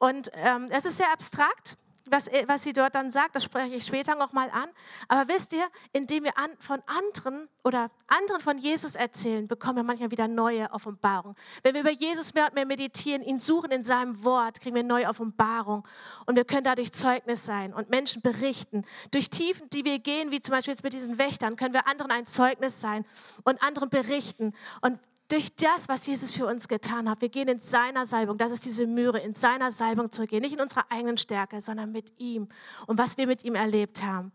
Und 0.00 0.30
ähm, 0.32 0.68
es 0.70 0.86
ist 0.86 0.96
sehr 0.96 1.12
abstrakt, 1.12 1.76
was, 2.06 2.26
äh, 2.28 2.44
was 2.46 2.62
sie 2.62 2.72
dort 2.72 2.94
dann 2.94 3.10
sagt, 3.10 3.34
das 3.34 3.44
spreche 3.44 3.74
ich 3.74 3.84
später 3.84 4.14
nochmal 4.14 4.48
an. 4.50 4.70
Aber 5.08 5.28
wisst 5.28 5.52
ihr, 5.52 5.66
indem 5.92 6.24
wir 6.24 6.38
an, 6.38 6.50
von 6.58 6.82
anderen 6.86 7.50
oder 7.64 7.90
anderen 8.06 8.40
von 8.40 8.56
Jesus 8.56 8.94
erzählen, 8.94 9.46
bekommen 9.46 9.76
wir 9.76 9.82
manchmal 9.82 10.10
wieder 10.10 10.26
neue 10.26 10.70
Offenbarungen. 10.72 11.36
Wenn 11.62 11.74
wir 11.74 11.82
über 11.82 11.90
Jesus 11.90 12.32
mehr 12.32 12.46
und 12.46 12.54
mehr 12.54 12.64
meditieren, 12.64 13.22
ihn 13.22 13.40
suchen 13.40 13.70
in 13.72 13.84
seinem 13.84 14.24
Wort, 14.24 14.62
kriegen 14.62 14.74
wir 14.74 14.84
neue 14.84 15.06
Offenbarungen. 15.06 15.84
Und 16.24 16.34
wir 16.34 16.46
können 16.46 16.64
dadurch 16.64 16.92
Zeugnis 16.92 17.44
sein 17.44 17.74
und 17.74 17.90
Menschen 17.90 18.22
berichten. 18.22 18.86
Durch 19.10 19.28
Tiefen, 19.28 19.68
die 19.68 19.84
wir 19.84 19.98
gehen, 19.98 20.30
wie 20.30 20.40
zum 20.40 20.54
Beispiel 20.54 20.72
jetzt 20.72 20.82
mit 20.82 20.94
diesen 20.94 21.18
Wächtern, 21.18 21.56
können 21.56 21.74
wir 21.74 21.86
anderen 21.86 22.10
ein 22.10 22.24
Zeugnis 22.24 22.80
sein 22.80 23.04
und 23.44 23.62
anderen 23.62 23.90
berichten. 23.90 24.54
Und 24.80 24.98
durch 25.30 25.54
das, 25.54 25.88
was 25.88 26.06
Jesus 26.06 26.32
für 26.32 26.46
uns 26.46 26.66
getan 26.66 27.08
hat. 27.08 27.20
Wir 27.20 27.28
gehen 27.28 27.48
in 27.48 27.60
seiner 27.60 28.04
Salbung, 28.04 28.36
das 28.36 28.52
ist 28.52 28.64
diese 28.64 28.86
Mühre, 28.86 29.20
in 29.20 29.34
seiner 29.34 29.70
Salbung 29.70 30.10
zu 30.10 30.26
gehen. 30.26 30.42
Nicht 30.42 30.54
in 30.54 30.60
unserer 30.60 30.86
eigenen 30.90 31.16
Stärke, 31.16 31.60
sondern 31.60 31.92
mit 31.92 32.12
ihm 32.18 32.48
und 32.86 32.98
was 32.98 33.16
wir 33.16 33.26
mit 33.26 33.44
ihm 33.44 33.54
erlebt 33.54 34.02
haben. 34.02 34.32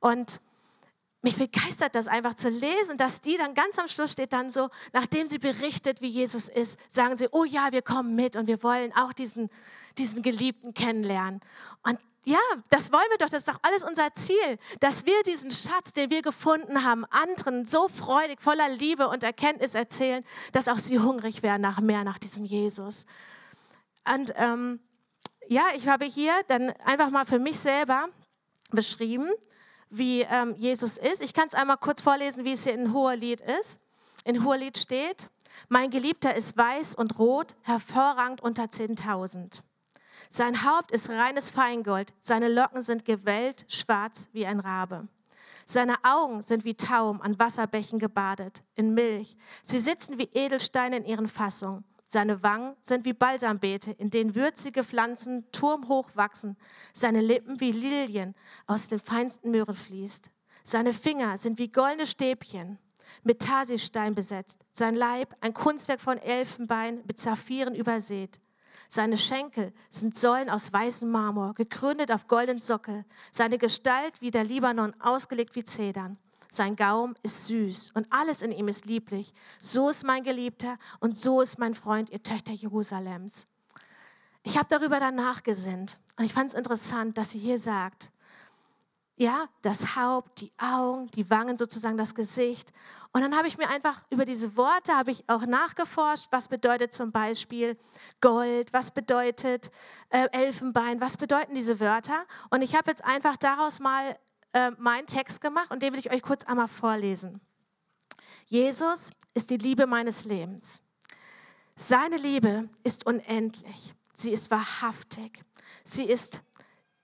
Und 0.00 0.40
mich 1.22 1.36
begeistert 1.36 1.94
das 1.94 2.06
einfach 2.06 2.34
zu 2.34 2.48
lesen, 2.48 2.96
dass 2.96 3.20
die 3.20 3.36
dann 3.36 3.54
ganz 3.54 3.78
am 3.78 3.88
Schluss 3.88 4.12
steht 4.12 4.32
dann 4.32 4.50
so, 4.50 4.68
nachdem 4.92 5.28
sie 5.28 5.38
berichtet, 5.38 6.00
wie 6.00 6.08
Jesus 6.08 6.48
ist, 6.48 6.78
sagen 6.88 7.16
sie, 7.16 7.28
oh 7.32 7.44
ja, 7.44 7.72
wir 7.72 7.82
kommen 7.82 8.14
mit 8.14 8.36
und 8.36 8.46
wir 8.46 8.62
wollen 8.62 8.92
auch 8.92 9.12
diesen, 9.12 9.50
diesen 9.96 10.22
Geliebten 10.22 10.74
kennenlernen. 10.74 11.40
Und 11.82 11.98
ja, 12.24 12.38
das 12.70 12.92
wollen 12.92 13.06
wir 13.10 13.18
doch, 13.18 13.30
das 13.30 13.40
ist 13.40 13.48
doch 13.48 13.60
alles 13.62 13.84
unser 13.84 14.14
Ziel, 14.14 14.58
dass 14.80 15.06
wir 15.06 15.22
diesen 15.22 15.50
Schatz, 15.50 15.92
den 15.92 16.10
wir 16.10 16.22
gefunden 16.22 16.84
haben, 16.84 17.04
anderen 17.06 17.66
so 17.66 17.88
freudig, 17.88 18.42
voller 18.42 18.68
Liebe 18.68 19.08
und 19.08 19.22
Erkenntnis 19.22 19.74
erzählen, 19.74 20.24
dass 20.52 20.68
auch 20.68 20.78
sie 20.78 20.98
hungrig 20.98 21.42
werden 21.42 21.62
nach 21.62 21.80
mehr, 21.80 22.04
nach 22.04 22.18
diesem 22.18 22.44
Jesus. 22.44 23.06
Und 24.12 24.32
ähm, 24.36 24.80
ja, 25.48 25.64
ich 25.74 25.88
habe 25.88 26.04
hier 26.04 26.32
dann 26.48 26.70
einfach 26.84 27.10
mal 27.10 27.24
für 27.24 27.38
mich 27.38 27.58
selber 27.58 28.08
beschrieben, 28.70 29.30
wie 29.90 30.22
ähm, 30.22 30.54
Jesus 30.56 30.98
ist. 30.98 31.22
Ich 31.22 31.32
kann 31.32 31.48
es 31.48 31.54
einmal 31.54 31.78
kurz 31.78 32.02
vorlesen, 32.02 32.44
wie 32.44 32.52
es 32.52 32.64
hier 32.64 32.74
in 32.74 32.92
Hohelied 32.92 33.40
ist. 33.40 33.80
In 34.24 34.44
Hohelied 34.44 34.76
steht, 34.76 35.30
mein 35.68 35.90
Geliebter 35.90 36.34
ist 36.34 36.56
weiß 36.56 36.94
und 36.94 37.18
rot, 37.18 37.54
hervorragend 37.62 38.42
unter 38.42 38.64
10.000. 38.64 39.62
Sein 40.30 40.64
Haupt 40.64 40.92
ist 40.92 41.08
reines 41.08 41.50
Feingold, 41.50 42.12
seine 42.20 42.48
Locken 42.48 42.82
sind 42.82 43.04
gewellt, 43.04 43.64
schwarz 43.68 44.28
wie 44.32 44.46
ein 44.46 44.60
Rabe. 44.60 45.08
Seine 45.64 45.96
Augen 46.02 46.42
sind 46.42 46.64
wie 46.64 46.74
Taum 46.74 47.20
an 47.20 47.38
Wasserbächen 47.38 47.98
gebadet, 47.98 48.62
in 48.74 48.94
Milch. 48.94 49.36
Sie 49.62 49.78
sitzen 49.78 50.18
wie 50.18 50.30
Edelsteine 50.32 50.98
in 50.98 51.04
ihren 51.04 51.28
Fassungen. 51.28 51.84
Seine 52.06 52.42
Wangen 52.42 52.74
sind 52.80 53.04
wie 53.04 53.12
Balsambeete, 53.12 53.92
in 53.92 54.08
denen 54.08 54.34
würzige 54.34 54.82
Pflanzen 54.82 55.50
turmhoch 55.52 56.08
wachsen. 56.14 56.56
Seine 56.94 57.20
Lippen 57.20 57.60
wie 57.60 57.70
Lilien, 57.70 58.34
aus 58.66 58.88
den 58.88 58.98
feinsten 58.98 59.50
Möhren 59.50 59.74
fließt. 59.74 60.30
Seine 60.64 60.94
Finger 60.94 61.36
sind 61.36 61.58
wie 61.58 61.68
goldene 61.68 62.06
Stäbchen, 62.06 62.78
mit 63.22 63.40
Tarsistein 63.40 64.14
besetzt. 64.14 64.64
Sein 64.72 64.94
Leib 64.94 65.34
ein 65.42 65.52
Kunstwerk 65.52 66.00
von 66.00 66.16
Elfenbein, 66.16 67.02
mit 67.06 67.20
Saphiren 67.20 67.74
übersät. 67.74 68.40
Seine 68.90 69.18
Schenkel 69.18 69.74
sind 69.90 70.16
Säulen 70.16 70.48
aus 70.48 70.72
weißem 70.72 71.10
Marmor, 71.10 71.52
gegründet 71.52 72.10
auf 72.10 72.26
goldenen 72.26 72.58
Sockel. 72.58 73.04
Seine 73.30 73.58
Gestalt 73.58 74.20
wie 74.20 74.30
der 74.30 74.44
Libanon, 74.44 74.94
ausgelegt 74.98 75.54
wie 75.56 75.64
Zedern. 75.64 76.16
Sein 76.48 76.74
Gaum 76.74 77.14
ist 77.22 77.46
süß 77.46 77.92
und 77.92 78.06
alles 78.10 78.40
in 78.40 78.50
ihm 78.50 78.66
ist 78.66 78.86
lieblich. 78.86 79.34
So 79.60 79.90
ist 79.90 80.04
mein 80.04 80.24
Geliebter 80.24 80.78
und 81.00 81.18
so 81.18 81.42
ist 81.42 81.58
mein 81.58 81.74
Freund, 81.74 82.08
ihr 82.08 82.22
Töchter 82.22 82.54
Jerusalems. 82.54 83.44
Ich 84.42 84.56
habe 84.56 84.68
darüber 84.70 84.98
dann 84.98 85.16
nachgesinnt 85.16 85.98
und 86.16 86.24
ich 86.24 86.32
fand 86.32 86.48
es 86.48 86.56
interessant, 86.56 87.18
dass 87.18 87.30
sie 87.30 87.38
hier 87.38 87.58
sagt, 87.58 88.10
ja, 89.18 89.48
das 89.62 89.96
Haupt, 89.96 90.40
die 90.40 90.52
Augen, 90.58 91.08
die 91.08 91.28
Wangen 91.28 91.58
sozusagen, 91.58 91.96
das 91.96 92.14
Gesicht. 92.14 92.72
Und 93.12 93.20
dann 93.22 93.36
habe 93.36 93.48
ich 93.48 93.58
mir 93.58 93.68
einfach 93.68 94.04
über 94.10 94.24
diese 94.24 94.56
Worte, 94.56 94.92
habe 94.96 95.10
ich 95.10 95.28
auch 95.28 95.44
nachgeforscht, 95.44 96.28
was 96.30 96.46
bedeutet 96.46 96.94
zum 96.94 97.10
Beispiel 97.10 97.76
Gold, 98.20 98.72
was 98.72 98.92
bedeutet 98.92 99.72
äh, 100.10 100.28
Elfenbein, 100.30 101.00
was 101.00 101.16
bedeuten 101.16 101.54
diese 101.54 101.80
Wörter. 101.80 102.26
Und 102.50 102.62
ich 102.62 102.76
habe 102.76 102.90
jetzt 102.90 103.04
einfach 103.04 103.36
daraus 103.36 103.80
mal 103.80 104.16
äh, 104.52 104.70
meinen 104.78 105.08
Text 105.08 105.40
gemacht 105.40 105.72
und 105.72 105.82
den 105.82 105.92
will 105.92 106.00
ich 106.00 106.12
euch 106.12 106.22
kurz 106.22 106.44
einmal 106.44 106.68
vorlesen. 106.68 107.40
Jesus 108.46 109.10
ist 109.34 109.50
die 109.50 109.56
Liebe 109.56 109.86
meines 109.88 110.26
Lebens. 110.26 110.80
Seine 111.76 112.16
Liebe 112.16 112.68
ist 112.84 113.04
unendlich. 113.04 113.94
Sie 114.14 114.32
ist 114.32 114.50
wahrhaftig. 114.50 115.44
Sie 115.84 116.04
ist 116.04 116.42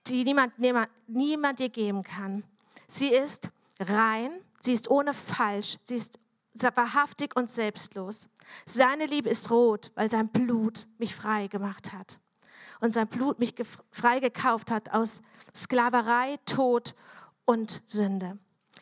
die 0.07 0.23
niemand, 0.23 0.57
niemand, 0.59 0.89
niemand 1.07 1.59
dir 1.59 1.69
geben 1.69 2.03
kann. 2.03 2.43
Sie 2.87 3.09
ist 3.09 3.49
rein, 3.79 4.31
sie 4.61 4.73
ist 4.73 4.89
ohne 4.89 5.13
Falsch, 5.13 5.77
sie 5.83 5.95
ist 5.95 6.19
wahrhaftig 6.53 7.35
und 7.35 7.49
selbstlos. 7.49 8.27
Seine 8.65 9.05
Liebe 9.05 9.29
ist 9.29 9.49
rot, 9.49 9.91
weil 9.95 10.09
sein 10.09 10.29
Blut 10.29 10.87
mich 10.97 11.15
frei 11.15 11.47
gemacht 11.47 11.91
hat. 11.91 12.19
Und 12.79 12.91
sein 12.91 13.07
Blut 13.07 13.39
mich 13.39 13.55
frei 13.91 14.19
gekauft 14.19 14.71
hat 14.71 14.91
aus 14.91 15.21
Sklaverei, 15.53 16.37
Tod 16.45 16.95
und 17.45 17.81
Sünde. 17.85 18.37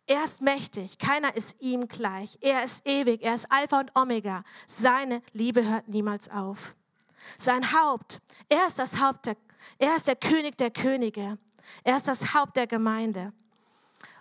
Er 0.05 0.23
ist 0.23 0.41
mächtig, 0.41 0.97
keiner 0.97 1.35
ist 1.35 1.61
ihm 1.61 1.87
gleich. 1.87 2.37
Er 2.41 2.63
ist 2.63 2.85
ewig, 2.85 3.21
er 3.21 3.35
ist 3.35 3.49
Alpha 3.49 3.79
und 3.79 3.95
Omega. 3.95 4.43
Seine 4.67 5.21
Liebe 5.31 5.65
hört 5.65 5.87
niemals 5.87 6.29
auf. 6.29 6.75
Sein 7.37 7.71
Haupt, 7.71 8.19
er 8.49 8.67
ist 8.67 8.79
das 8.79 8.99
Haupt 8.99 9.27
der 9.27 9.37
er 9.77 9.95
ist 9.95 10.07
der 10.07 10.15
König 10.15 10.57
der 10.57 10.71
Könige. 10.71 11.37
Er 11.83 11.95
ist 11.95 12.07
das 12.07 12.33
Haupt 12.33 12.55
der 12.57 12.67
Gemeinde. 12.67 13.33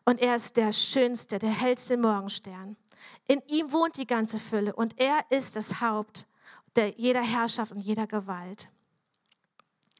Und 0.04 0.20
er 0.20 0.36
ist 0.36 0.56
der 0.56 0.72
schönste, 0.72 1.38
der 1.38 1.50
hellste 1.50 1.96
Morgenstern. 1.96 2.76
In 3.26 3.40
ihm 3.46 3.72
wohnt 3.72 3.96
die 3.96 4.06
ganze 4.06 4.38
Fülle 4.38 4.74
und 4.74 4.98
er 4.98 5.24
ist 5.30 5.56
das 5.56 5.80
Haupt 5.80 6.26
der 6.76 6.90
jeder 6.96 7.22
Herrschaft 7.22 7.72
und 7.72 7.80
jeder 7.80 8.06
Gewalt. 8.06 8.68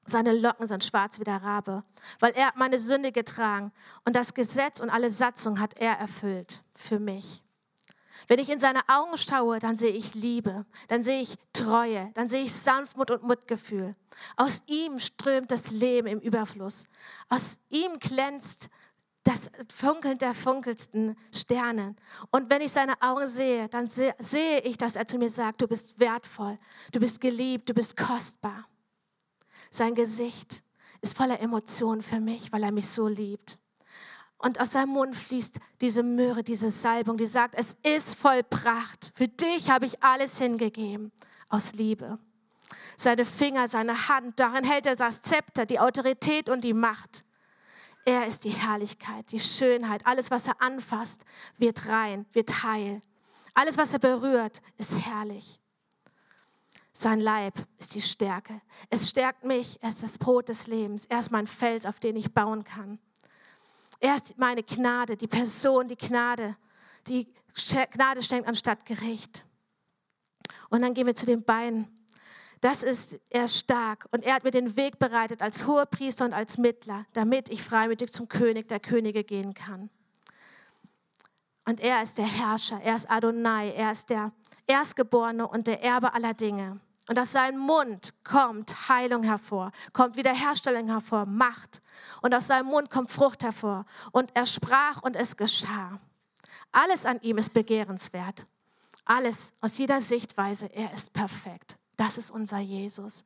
Seine 0.05 0.32
Locken 0.32 0.66
sind 0.66 0.82
schwarz 0.82 1.20
wie 1.20 1.24
der 1.24 1.43
Rabe, 1.43 1.84
weil 2.18 2.32
er 2.32 2.53
meine 2.57 2.78
Sünde 2.78 3.12
getragen 3.12 3.72
und 4.05 4.16
das 4.16 4.34
Gesetz 4.34 4.80
und 4.80 4.90
alle 4.90 5.11
Satzung 5.11 5.61
hat 5.61 5.78
er 5.78 5.93
erfüllt 5.93 6.62
für 6.74 6.99
mich. 6.99 7.43
Wenn 8.29 8.39
ich 8.39 8.51
in 8.51 8.59
seine 8.59 8.81
Augen 8.89 9.17
schaue, 9.17 9.59
dann 9.59 9.77
sehe 9.77 9.93
ich 9.93 10.15
Liebe, 10.15 10.67
dann 10.89 11.03
sehe 11.03 11.21
ich 11.21 11.37
Treue, 11.53 12.11
dann 12.15 12.29
sehe 12.29 12.43
ich 12.43 12.55
Sanftmut 12.55 13.11
und 13.11 13.25
Mitgefühl. 13.25 13.95
Aus 14.37 14.63
ihm 14.67 14.99
strömt 14.99 15.51
das 15.51 15.71
Leben 15.71 16.07
im 16.09 16.21
Überfluss. 16.21 16.85
Aus 17.29 17.59
ihm 17.71 17.99
glänzt 17.99 18.69
das 19.25 19.51
Funkeln 19.73 20.19
der 20.19 20.35
funkelsten 20.35 21.17
Sterne. 21.33 21.95
Und 22.31 22.51
wenn 22.51 22.61
ich 22.61 22.73
seine 22.73 23.01
Augen 23.01 23.29
sehe, 23.29 23.69
dann 23.69 23.87
sehe 23.87 24.61
ich, 24.63 24.77
dass 24.77 24.97
er 24.97 25.07
zu 25.07 25.19
mir 25.19 25.31
sagt, 25.31 25.63
du 25.63 25.69
bist 25.69 25.99
wertvoll, 25.99 26.59
du 26.91 27.01
bist 27.01 27.21
geliebt, 27.21 27.69
du 27.69 27.75
bist 27.75 27.97
kostbar. 27.97 28.67
Sein 29.71 29.95
Gesicht 29.95 30.63
ist 31.01 31.17
voller 31.17 31.41
Emotionen 31.41 32.03
für 32.03 32.21
mich, 32.21 32.53
weil 32.53 32.63
er 32.63 32.73
mich 32.73 32.89
so 32.89 33.07
liebt. 33.07 33.59
Und 34.43 34.61
aus 34.61 34.72
seinem 34.72 34.90
Mund 34.90 35.14
fließt 35.14 35.61
diese 35.80 36.03
Möhre, 36.03 36.43
diese 36.43 36.72
Salbung, 36.72 37.16
die 37.16 37.26
sagt, 37.26 37.55
es 37.55 37.76
ist 37.84 38.16
vollbracht. 38.16 39.12
Für 39.14 39.28
dich 39.28 39.70
habe 39.70 39.86
ich 39.86 40.03
alles 40.03 40.36
hingegeben 40.38 41.12
aus 41.49 41.74
Liebe. 41.74 42.18
Seine 42.97 43.24
Finger, 43.24 43.68
seine 43.68 44.09
Hand, 44.09 44.40
darin 44.40 44.64
hält 44.64 44.86
er 44.86 44.97
das 44.97 45.20
Zepter, 45.20 45.64
die 45.64 45.78
Autorität 45.78 46.49
und 46.49 46.64
die 46.64 46.74
Macht. 46.74 47.24
Er 48.05 48.26
ist 48.26 48.43
die 48.43 48.51
Herrlichkeit, 48.51 49.30
die 49.30 49.38
Schönheit. 49.38 50.05
Alles, 50.07 50.32
was 50.32 50.49
er 50.49 50.61
anfasst, 50.61 51.24
wird 51.59 51.86
rein, 51.86 52.26
wird 52.32 52.64
heil. 52.64 53.01
Alles, 53.55 53.76
was 53.76 53.93
er 53.93 54.01
berührt, 54.01 54.61
ist 54.76 54.99
herrlich. 55.07 55.61
Sein 56.93 57.20
Leib 57.20 57.55
ist 57.78 57.95
die 57.95 58.03
Stärke. 58.03 58.61
Es 58.90 59.09
stärkt 59.09 59.45
mich. 59.45 59.78
Er 59.82 59.90
ist 59.90 60.03
das 60.03 60.18
Brot 60.18 60.49
des 60.49 60.66
Lebens. 60.66 61.07
Er 61.07 61.20
ist 61.20 61.30
mein 61.30 61.47
Fels, 61.47 61.86
auf 61.86 62.01
den 62.01 62.16
ich 62.16 62.34
bauen 62.34 62.64
kann. 62.64 62.99
Er 64.03 64.17
ist 64.17 64.37
meine 64.37 64.65
Gnade, 64.65 65.17
die 65.17 65.29
Person, 65.29 65.87
die 65.87 65.97
Gnade, 65.97 66.57
die 67.07 67.33
Gnade 67.93 68.21
schenkt 68.21 68.49
anstatt 68.49 68.85
Gericht. 68.85 69.47
Und 70.71 70.83
dann 70.83 70.93
gehen 70.93 71.07
wir 71.07 71.15
zu 71.15 71.25
den 71.25 71.45
Beinen. 71.45 71.87
Das 72.61 72.83
ist, 72.83 73.21
er 73.31 73.45
ist 73.45 73.57
stark 73.57 74.09
und 74.11 74.25
er 74.25 74.35
hat 74.35 74.43
mir 74.43 74.51
den 74.51 74.77
Weg 74.77 74.99
bereitet 74.99 75.41
als 75.41 75.69
hoher 75.69 75.87
Priester 75.87 76.25
und 76.25 76.33
als 76.33 76.59
Mittler, 76.59 77.07
damit 77.13 77.49
ich 77.49 77.63
freimütig 77.63 78.13
zum 78.13 78.29
König 78.29 78.67
der 78.67 78.81
Könige 78.81 79.23
gehen 79.23 79.55
kann. 79.55 79.89
Und 81.65 81.79
er 81.79 82.03
ist 82.03 82.19
der 82.19 82.27
Herrscher, 82.27 82.81
er 82.83 82.97
ist 82.97 83.09
Adonai, 83.09 83.71
er 83.71 83.93
ist 83.93 84.11
der 84.11 84.33
Erstgeborene 84.67 85.47
und 85.47 85.69
der 85.69 85.81
Erbe 85.81 86.13
aller 86.13 86.35
Dinge. 86.35 86.81
Und 87.13 87.19
aus 87.19 87.33
seinem 87.33 87.59
Mund 87.59 88.15
kommt 88.25 88.89
Heilung 88.89 89.23
hervor, 89.23 89.71
kommt 89.93 90.17
Wiederherstellung 90.17 90.89
hervor, 90.89 91.27
Macht. 91.27 91.83
Und 92.23 92.35
aus 92.35 92.47
seinem 92.47 92.69
Mund 92.69 92.89
kommt 92.89 93.11
Frucht 93.11 93.43
hervor. 93.43 93.85
Und 94.13 94.31
er 94.33 94.47
sprach 94.47 95.03
und 95.03 95.15
es 95.15 95.37
geschah. 95.37 96.01
Alles 96.71 97.05
an 97.05 97.21
ihm 97.21 97.37
ist 97.37 97.53
begehrenswert. 97.53 98.47
Alles 99.05 99.53
aus 99.61 99.77
jeder 99.77 100.01
Sichtweise, 100.01 100.73
er 100.73 100.91
ist 100.95 101.13
perfekt. 101.13 101.77
Das 101.99 102.17
ist 102.17 102.31
unser 102.31 102.61
Jesus. 102.61 103.25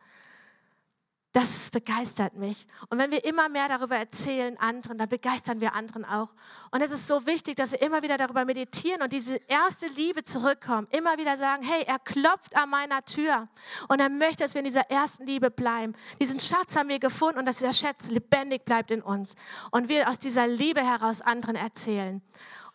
Das 1.37 1.71
begeistert 1.71 2.35
mich. 2.35 2.67
Und 2.89 2.97
wenn 2.97 3.11
wir 3.11 3.23
immer 3.27 3.51
mehr 3.51 3.69
darüber 3.69 3.95
erzählen 3.95 4.57
anderen, 4.57 4.97
dann 4.97 5.11
begeistern 5.11 5.61
wir 5.61 5.75
anderen 5.75 6.07
auch. 6.07 6.31
Und 6.71 6.81
es 6.81 6.91
ist 6.91 7.07
so 7.07 7.27
wichtig, 7.27 7.57
dass 7.57 7.73
wir 7.73 7.83
immer 7.83 8.01
wieder 8.01 8.17
darüber 8.17 8.47
meditieren 8.47 9.03
und 9.03 9.13
diese 9.13 9.37
erste 9.47 9.87
Liebe 9.89 10.23
zurückkommen. 10.23 10.89
Immer 10.93 11.19
wieder 11.19 11.37
sagen, 11.37 11.63
hey, 11.63 11.85
er 11.87 11.99
klopft 11.99 12.57
an 12.57 12.71
meiner 12.71 13.05
Tür 13.05 13.49
und 13.89 14.01
er 14.01 14.09
möchte, 14.09 14.45
dass 14.45 14.55
wir 14.55 14.61
in 14.61 14.65
dieser 14.65 14.91
ersten 14.91 15.27
Liebe 15.27 15.51
bleiben. 15.51 15.93
Diesen 16.19 16.41
Schatz 16.41 16.75
haben 16.75 16.89
wir 16.89 17.01
gefunden 17.01 17.41
und 17.41 17.45
dass 17.45 17.59
dieser 17.59 17.75
Schatz 17.75 18.09
lebendig 18.09 18.65
bleibt 18.65 18.91
in 18.91 19.03
uns. 19.03 19.35
Und 19.71 19.91
wir 19.91 20.09
aus 20.09 20.19
dieser 20.19 20.47
Liebe 20.47 20.83
heraus 20.83 21.21
anderen 21.21 21.57
erzählen 21.57 22.23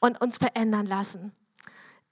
und 0.01 0.22
uns 0.22 0.38
verändern 0.38 0.86
lassen. 0.86 1.36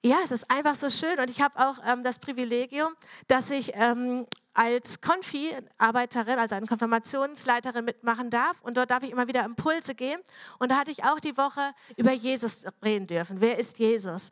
Ja, 0.03 0.15
es 0.23 0.31
ist 0.31 0.49
einfach 0.49 0.73
so 0.73 0.89
schön 0.89 1.19
und 1.19 1.29
ich 1.29 1.41
habe 1.41 1.59
auch 1.59 1.77
ähm, 1.85 2.03
das 2.03 2.17
Privilegium, 2.17 2.95
dass 3.27 3.51
ich 3.51 3.73
ähm, 3.75 4.25
als 4.59 4.99
Konfi-Arbeiterin, 4.99 6.37
also 6.37 6.53
eine 6.53 6.67
Konfirmationsleiterin 6.67 7.85
mitmachen 7.85 8.29
darf 8.29 8.57
und 8.61 8.75
dort 8.75 8.91
darf 8.91 9.03
ich 9.03 9.11
immer 9.11 9.25
wieder 9.25 9.45
Impulse 9.45 9.95
geben 9.95 10.21
und 10.57 10.69
da 10.69 10.79
hatte 10.79 10.91
ich 10.91 11.05
auch 11.05 11.21
die 11.21 11.37
Woche 11.37 11.61
über 11.95 12.11
Jesus 12.11 12.65
reden 12.83 13.07
dürfen. 13.07 13.39
Wer 13.39 13.57
ist 13.57 13.79
Jesus? 13.79 14.31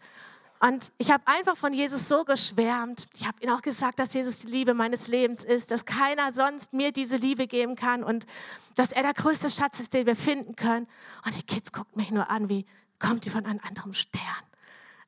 Und 0.60 0.92
ich 0.98 1.12
habe 1.12 1.24
einfach 1.28 1.56
von 1.56 1.72
Jesus 1.72 2.10
so 2.10 2.26
geschwärmt. 2.26 3.08
Ich 3.14 3.26
habe 3.26 3.42
ihm 3.42 3.52
auch 3.52 3.62
gesagt, 3.62 4.00
dass 4.00 4.14
Jesus 4.14 4.40
die 4.40 4.48
Liebe 4.48 4.74
meines 4.74 5.08
Lebens 5.08 5.46
ist, 5.46 5.72
dass 5.72 5.86
keiner 5.86 6.34
sonst 6.34 6.74
mir 6.74 6.92
diese 6.92 7.16
Liebe 7.16 7.48
geben 7.48 7.78
kann 7.78 8.04
und 8.04 8.26
dass 8.76 8.92
er 8.92 9.04
der 9.04 9.14
größte 9.14 9.50
Schatz 9.50 9.80
ist, 9.80 9.94
den 9.94 10.08
wir 10.08 10.18
finden 10.18 10.58
können. 10.58 10.88
Und 11.26 11.38
die 11.38 11.44
Kids 11.44 11.72
gucken 11.72 11.94
mich 11.96 12.12
nur 12.12 12.30
an, 12.30 12.50
wie 12.50 12.66
kommt 13.00 13.24
die 13.24 13.30
von 13.30 13.46
einem 13.46 13.62
anderen 13.66 13.94
Stern? 13.94 14.22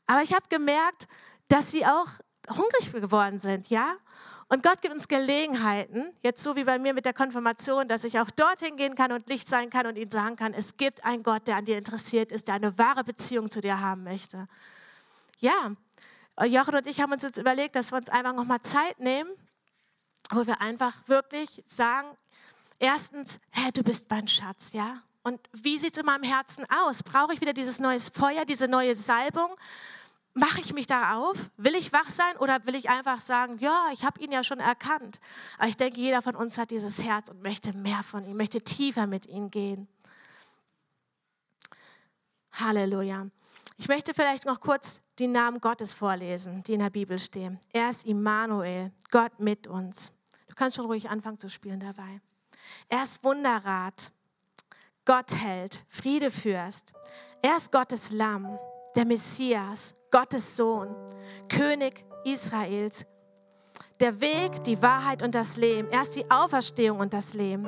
Aber 0.07 0.21
ich 0.21 0.33
habe 0.33 0.45
gemerkt, 0.47 1.09
dass 1.49 1.71
sie 1.71 1.85
auch 1.85 2.07
hungrig 2.49 2.93
geworden 2.93 3.39
sind, 3.39 3.69
ja? 3.69 3.97
Und 4.51 4.63
Gott 4.63 4.81
gibt 4.81 4.95
uns 4.95 5.07
Gelegenheiten, 5.07 6.11
jetzt 6.23 6.41
so 6.41 6.55
wie 6.55 6.63
bei 6.63 6.79
mir 6.79 6.95
mit 6.95 7.05
der 7.05 7.13
Konfirmation, 7.13 7.87
dass 7.87 8.03
ich 8.03 8.19
auch 8.19 8.31
dorthin 8.31 8.77
gehen 8.77 8.95
kann 8.95 9.11
und 9.11 9.29
Licht 9.29 9.47
sein 9.47 9.69
kann 9.69 9.85
und 9.85 9.95
ihnen 9.95 10.09
sagen 10.09 10.35
kann, 10.35 10.55
es 10.55 10.75
gibt 10.75 11.05
einen 11.05 11.21
Gott, 11.21 11.47
der 11.47 11.57
an 11.57 11.65
dir 11.65 11.77
interessiert 11.77 12.31
ist, 12.31 12.47
der 12.47 12.55
eine 12.55 12.75
wahre 12.79 13.03
Beziehung 13.03 13.51
zu 13.51 13.61
dir 13.61 13.79
haben 13.79 14.03
möchte. 14.03 14.47
Ja, 15.37 15.73
Jochen 16.43 16.73
und 16.73 16.87
ich 16.87 16.99
haben 16.99 17.11
uns 17.11 17.21
jetzt 17.21 17.37
überlegt, 17.37 17.75
dass 17.75 17.91
wir 17.91 17.97
uns 17.97 18.09
einfach 18.09 18.33
nochmal 18.33 18.61
Zeit 18.61 18.99
nehmen, 18.99 19.29
wo 20.31 20.47
wir 20.47 20.61
einfach 20.61 20.95
wirklich 21.07 21.63
sagen, 21.67 22.07
erstens, 22.79 23.39
hey, 23.51 23.71
du 23.71 23.83
bist 23.83 24.09
mein 24.09 24.27
Schatz, 24.27 24.73
ja? 24.73 25.03
Und 25.21 25.39
wie 25.51 25.77
sieht 25.77 25.91
es 25.91 25.99
in 25.99 26.05
meinem 26.05 26.23
Herzen 26.23 26.65
aus? 26.69 27.03
Brauche 27.03 27.33
ich 27.33 27.41
wieder 27.41 27.53
dieses 27.53 27.79
neue 27.79 27.99
Feuer, 27.99 28.45
diese 28.45 28.67
neue 28.67 28.95
Salbung? 28.95 29.49
Mache 30.39 30.61
ich 30.61 30.71
mich 30.71 30.87
da 30.87 31.17
auf? 31.17 31.37
Will 31.57 31.75
ich 31.75 31.91
wach 31.91 32.09
sein 32.09 32.37
oder 32.37 32.65
will 32.65 32.75
ich 32.75 32.89
einfach 32.89 33.19
sagen, 33.19 33.57
ja, 33.57 33.89
ich 33.91 34.05
habe 34.05 34.21
ihn 34.21 34.31
ja 34.31 34.41
schon 34.41 34.61
erkannt? 34.61 35.19
Aber 35.57 35.67
ich 35.67 35.75
denke, 35.75 35.99
jeder 35.99 36.21
von 36.21 36.33
uns 36.33 36.57
hat 36.57 36.71
dieses 36.71 37.03
Herz 37.03 37.29
und 37.29 37.43
möchte 37.43 37.73
mehr 37.73 38.03
von 38.03 38.23
ihm, 38.23 38.37
möchte 38.37 38.61
tiefer 38.61 39.05
mit 39.05 39.25
ihm 39.25 39.51
gehen. 39.51 39.89
Halleluja. 42.53 43.27
Ich 43.75 43.89
möchte 43.89 44.13
vielleicht 44.13 44.45
noch 44.45 44.61
kurz 44.61 45.01
die 45.19 45.27
Namen 45.27 45.59
Gottes 45.59 45.93
vorlesen, 45.93 46.63
die 46.63 46.73
in 46.73 46.79
der 46.79 46.89
Bibel 46.89 47.19
stehen. 47.19 47.59
Er 47.73 47.89
ist 47.89 48.05
Immanuel, 48.05 48.93
Gott 49.11 49.41
mit 49.41 49.67
uns. 49.67 50.13
Du 50.47 50.55
kannst 50.55 50.77
schon 50.77 50.85
ruhig 50.85 51.09
anfangen 51.09 51.39
zu 51.39 51.49
spielen 51.49 51.81
dabei. 51.81 52.21
Er 52.87 53.03
ist 53.03 53.21
Wunderrat, 53.25 54.13
Gott 55.03 55.35
hält, 55.35 55.83
Friedefürst. 55.89 56.93
Er 57.41 57.57
ist 57.57 57.73
Gottes 57.73 58.11
Lamm 58.11 58.57
der 58.95 59.05
Messias, 59.05 59.93
Gottes 60.11 60.55
Sohn, 60.55 60.95
König 61.47 62.05
Israels. 62.23 63.05
Der 63.99 64.19
Weg, 64.21 64.63
die 64.63 64.81
Wahrheit 64.81 65.21
und 65.21 65.35
das 65.35 65.57
Leben. 65.57 65.89
Er 65.91 66.01
ist 66.01 66.15
die 66.15 66.29
Auferstehung 66.31 66.99
und 66.99 67.13
das 67.13 67.33
Leben. 67.33 67.67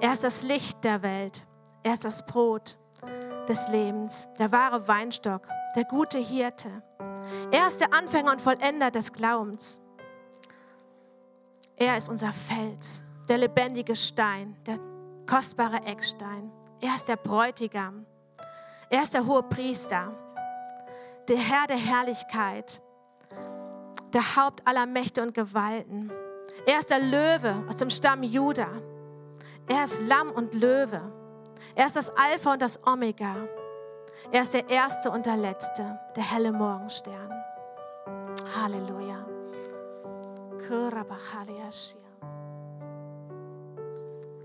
Er 0.00 0.12
ist 0.12 0.24
das 0.24 0.42
Licht 0.42 0.82
der 0.84 1.02
Welt. 1.02 1.46
Er 1.82 1.92
ist 1.92 2.04
das 2.04 2.24
Brot 2.24 2.78
des 3.48 3.68
Lebens, 3.68 4.28
der 4.38 4.50
wahre 4.50 4.88
Weinstock, 4.88 5.46
der 5.76 5.84
gute 5.84 6.18
Hirte. 6.18 6.82
Er 7.52 7.68
ist 7.68 7.80
der 7.80 7.92
Anfänger 7.92 8.32
und 8.32 8.42
Vollender 8.42 8.90
des 8.90 9.12
Glaubens. 9.12 9.80
Er 11.76 11.96
ist 11.96 12.08
unser 12.08 12.32
Fels, 12.32 13.02
der 13.28 13.38
lebendige 13.38 13.94
Stein, 13.94 14.56
der 14.66 14.78
kostbare 15.26 15.82
Eckstein. 15.84 16.50
Er 16.80 16.94
ist 16.94 17.08
der 17.08 17.16
Bräutigam. 17.16 18.06
Er 18.90 19.02
ist 19.02 19.14
der 19.14 19.26
hohe 19.26 19.42
Priester 19.42 20.12
der 21.28 21.38
Herr 21.38 21.66
der 21.66 21.76
Herrlichkeit, 21.76 22.80
der 24.12 24.36
Haupt 24.36 24.66
aller 24.66 24.86
Mächte 24.86 25.22
und 25.22 25.34
Gewalten. 25.34 26.10
Er 26.66 26.78
ist 26.78 26.90
der 26.90 27.00
Löwe 27.00 27.64
aus 27.68 27.76
dem 27.76 27.90
Stamm 27.90 28.22
Juda. 28.22 28.68
Er 29.68 29.84
ist 29.84 30.02
Lamm 30.06 30.30
und 30.30 30.54
Löwe. 30.54 31.00
Er 31.74 31.86
ist 31.86 31.96
das 31.96 32.10
Alpha 32.16 32.52
und 32.52 32.62
das 32.62 32.80
Omega. 32.86 33.36
Er 34.30 34.42
ist 34.42 34.54
der 34.54 34.68
Erste 34.68 35.10
und 35.10 35.26
der 35.26 35.36
Letzte, 35.36 35.98
der 36.14 36.22
helle 36.22 36.52
Morgenstern. 36.52 37.30
Halleluja. 38.54 39.26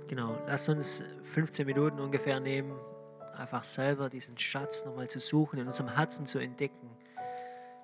Genau, 0.07 0.35
lasst 0.45 0.67
uns 0.67 1.03
15 1.23 1.65
Minuten 1.65 1.99
ungefähr 1.99 2.39
nehmen, 2.39 2.77
einfach 3.35 3.63
selber 3.63 4.09
diesen 4.09 4.37
Schatz 4.37 4.85
nochmal 4.85 5.07
zu 5.07 5.19
suchen, 5.19 5.59
in 5.59 5.67
unserem 5.67 5.93
Herzen 5.95 6.25
zu 6.25 6.39
entdecken. 6.39 6.89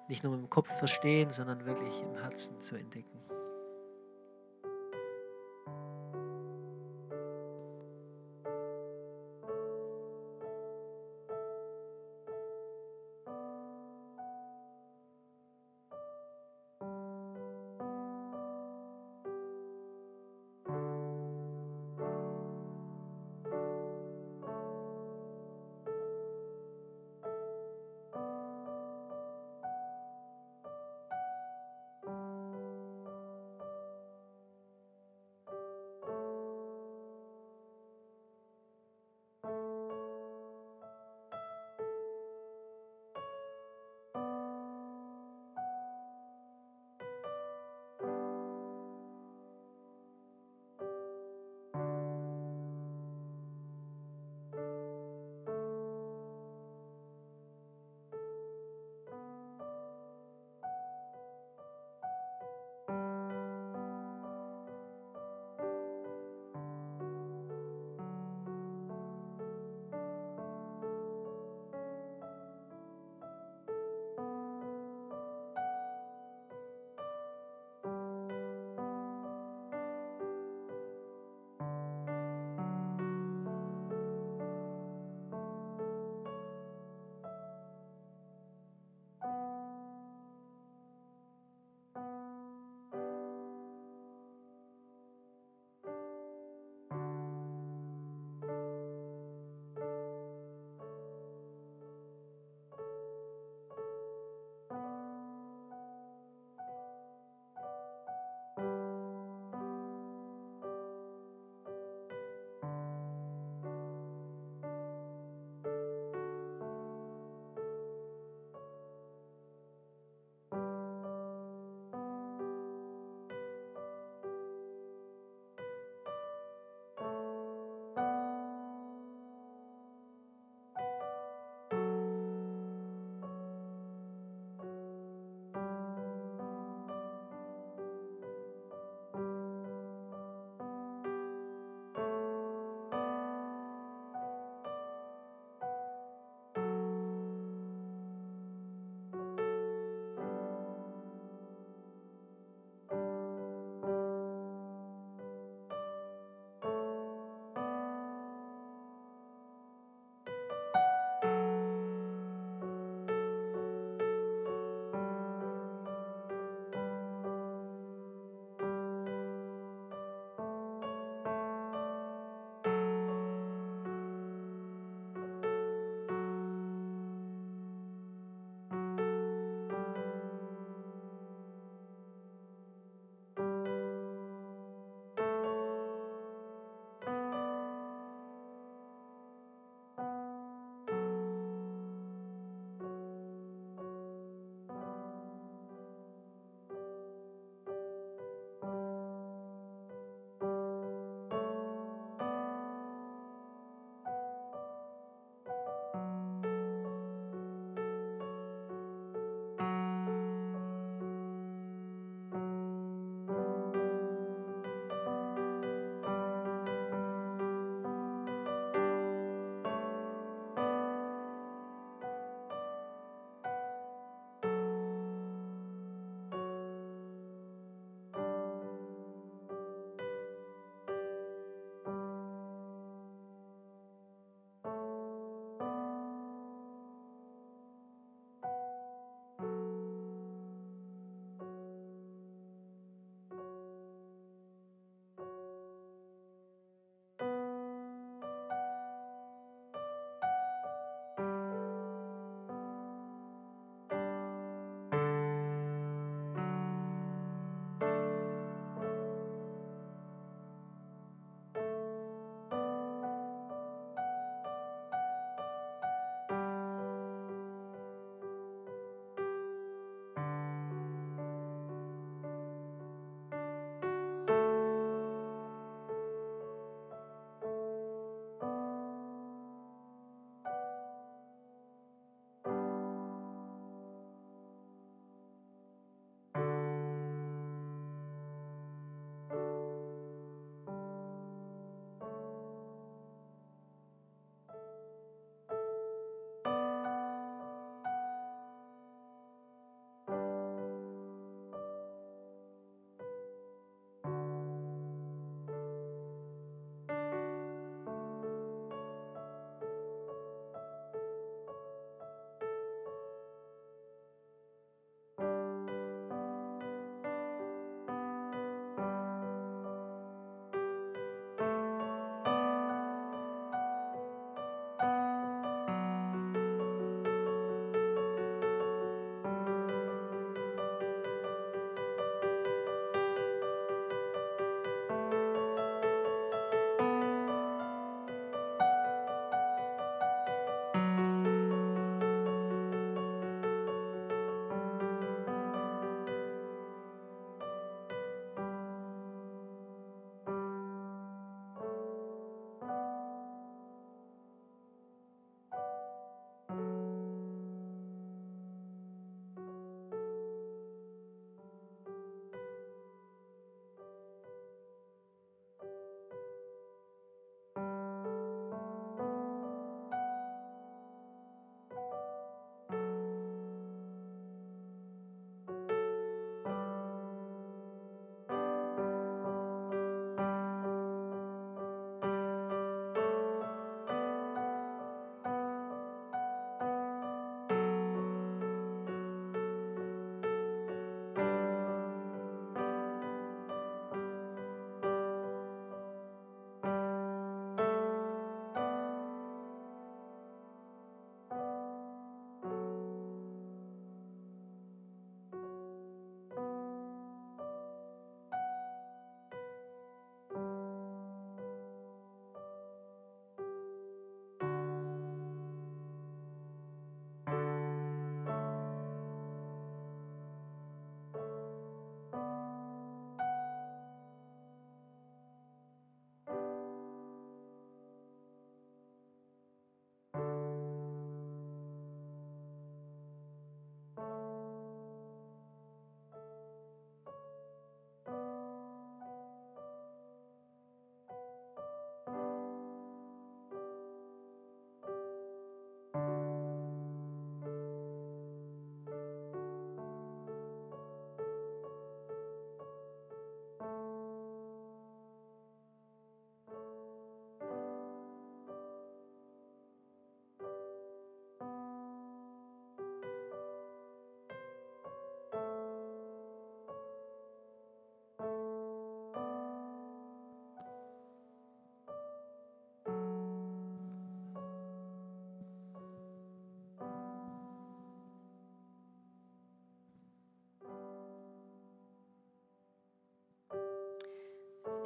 Nicht 0.07 0.23
nur 0.23 0.33
im 0.33 0.49
Kopf 0.49 0.69
verstehen, 0.77 1.31
sondern 1.31 1.65
wirklich 1.65 2.01
im 2.01 2.15
Herzen 2.15 2.61
zu 2.61 2.75
entdecken. 2.75 3.26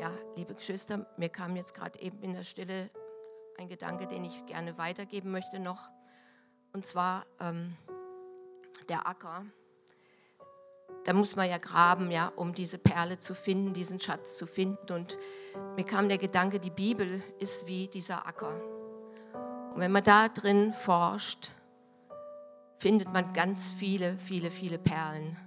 Ja, 0.01 0.09
liebe 0.35 0.55
Geschwister, 0.55 1.05
mir 1.17 1.29
kam 1.29 1.55
jetzt 1.55 1.75
gerade 1.75 1.99
eben 1.99 2.23
in 2.23 2.33
der 2.33 2.43
Stille 2.43 2.89
ein 3.59 3.67
Gedanke, 3.67 4.07
den 4.07 4.25
ich 4.25 4.47
gerne 4.47 4.79
weitergeben 4.79 5.29
möchte 5.29 5.59
noch. 5.59 5.91
Und 6.73 6.87
zwar 6.87 7.27
ähm, 7.39 7.77
der 8.89 9.05
Acker. 9.05 9.45
Da 11.03 11.13
muss 11.13 11.35
man 11.35 11.47
ja 11.47 11.59
graben, 11.59 12.09
ja, 12.09 12.29
um 12.29 12.55
diese 12.55 12.79
Perle 12.79 13.19
zu 13.19 13.35
finden, 13.35 13.75
diesen 13.75 13.99
Schatz 13.99 14.37
zu 14.37 14.47
finden. 14.47 14.91
Und 14.91 15.19
mir 15.75 15.85
kam 15.85 16.09
der 16.09 16.17
Gedanke, 16.17 16.59
die 16.59 16.71
Bibel 16.71 17.21
ist 17.37 17.67
wie 17.67 17.87
dieser 17.87 18.25
Acker. 18.25 18.59
Und 19.75 19.81
wenn 19.81 19.91
man 19.91 20.03
da 20.03 20.29
drin 20.29 20.73
forscht, 20.73 21.51
findet 22.79 23.13
man 23.13 23.33
ganz 23.33 23.69
viele, 23.69 24.17
viele, 24.17 24.49
viele 24.49 24.79
Perlen. 24.79 25.37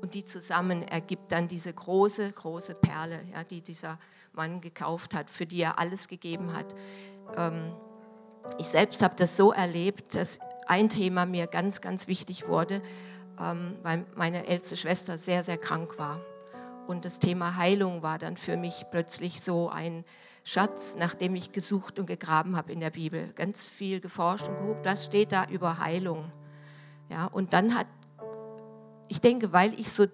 Und 0.00 0.14
die 0.14 0.24
zusammen 0.24 0.82
ergibt 0.82 1.32
dann 1.32 1.48
diese 1.48 1.72
große, 1.72 2.32
große 2.32 2.74
Perle, 2.74 3.20
ja, 3.32 3.44
die 3.44 3.60
dieser 3.60 3.98
Mann 4.32 4.60
gekauft 4.60 5.14
hat, 5.14 5.30
für 5.30 5.46
die 5.46 5.60
er 5.60 5.78
alles 5.78 6.08
gegeben 6.08 6.52
hat. 6.54 6.74
Ähm, 7.36 7.72
ich 8.58 8.68
selbst 8.68 9.02
habe 9.02 9.16
das 9.16 9.36
so 9.36 9.52
erlebt, 9.52 10.14
dass 10.14 10.38
ein 10.66 10.88
Thema 10.88 11.26
mir 11.26 11.46
ganz, 11.46 11.80
ganz 11.80 12.06
wichtig 12.06 12.48
wurde, 12.48 12.82
ähm, 13.40 13.76
weil 13.82 14.06
meine 14.14 14.46
älteste 14.46 14.76
Schwester 14.76 15.18
sehr, 15.18 15.44
sehr 15.44 15.58
krank 15.58 15.98
war. 15.98 16.20
Und 16.86 17.04
das 17.04 17.18
Thema 17.18 17.56
Heilung 17.56 18.02
war 18.02 18.18
dann 18.18 18.36
für 18.36 18.56
mich 18.56 18.86
plötzlich 18.90 19.42
so 19.42 19.68
ein 19.68 20.04
Schatz, 20.42 20.96
nach 20.96 21.14
dem 21.14 21.34
ich 21.34 21.52
gesucht 21.52 21.98
und 21.98 22.06
gegraben 22.06 22.56
habe 22.56 22.72
in 22.72 22.80
der 22.80 22.90
Bibel. 22.90 23.32
Ganz 23.34 23.66
viel 23.66 24.00
geforscht 24.00 24.48
und 24.48 24.58
geguckt, 24.58 24.86
was 24.86 25.04
steht 25.04 25.32
da 25.32 25.44
über 25.46 25.78
Heilung. 25.78 26.32
Ja, 27.10 27.26
und 27.26 27.52
dann 27.52 27.74
hat, 27.74 27.86
ich 29.08 29.20
denke, 29.20 29.52
weil 29.52 29.78
ich 29.78 29.90
so 29.90 30.06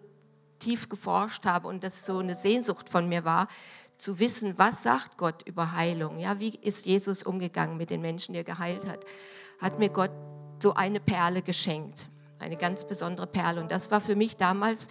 tief 0.59 0.89
geforscht 0.89 1.47
habe 1.47 1.69
und 1.69 1.85
das 1.85 2.07
so 2.07 2.19
eine 2.19 2.35
Sehnsucht 2.35 2.89
von 2.89 3.09
mir 3.09 3.25
war, 3.25 3.49
zu 3.97 4.19
wissen, 4.19 4.59
was 4.59 4.83
sagt 4.83 5.19
Gott 5.19 5.43
über 5.47 5.73
Heilung? 5.73 6.19
Ja, 6.19 6.41
wie 6.41 6.51
ist 6.51 6.87
Jesus 6.87 7.23
umgegangen 7.23 7.77
mit 7.77 7.91
den 7.91 8.01
Menschen, 8.01 8.33
die 8.33 8.41
er 8.41 8.45
geheilt 8.45 8.87
hat? 8.87 9.05
Hat 9.61 9.79
mir 9.79 9.89
Gott 9.89 10.11
so 10.61 10.75
eine 10.75 11.01
Perle 11.01 11.43
geschenkt, 11.43 12.09
eine 12.39 12.57
ganz 12.57 12.87
besondere 12.87 13.27
Perle. 13.27 13.61
Und 13.61 13.71
das 13.71 13.91
war 13.91 14.01
für 14.01 14.17
mich 14.17 14.37
damals 14.37 14.89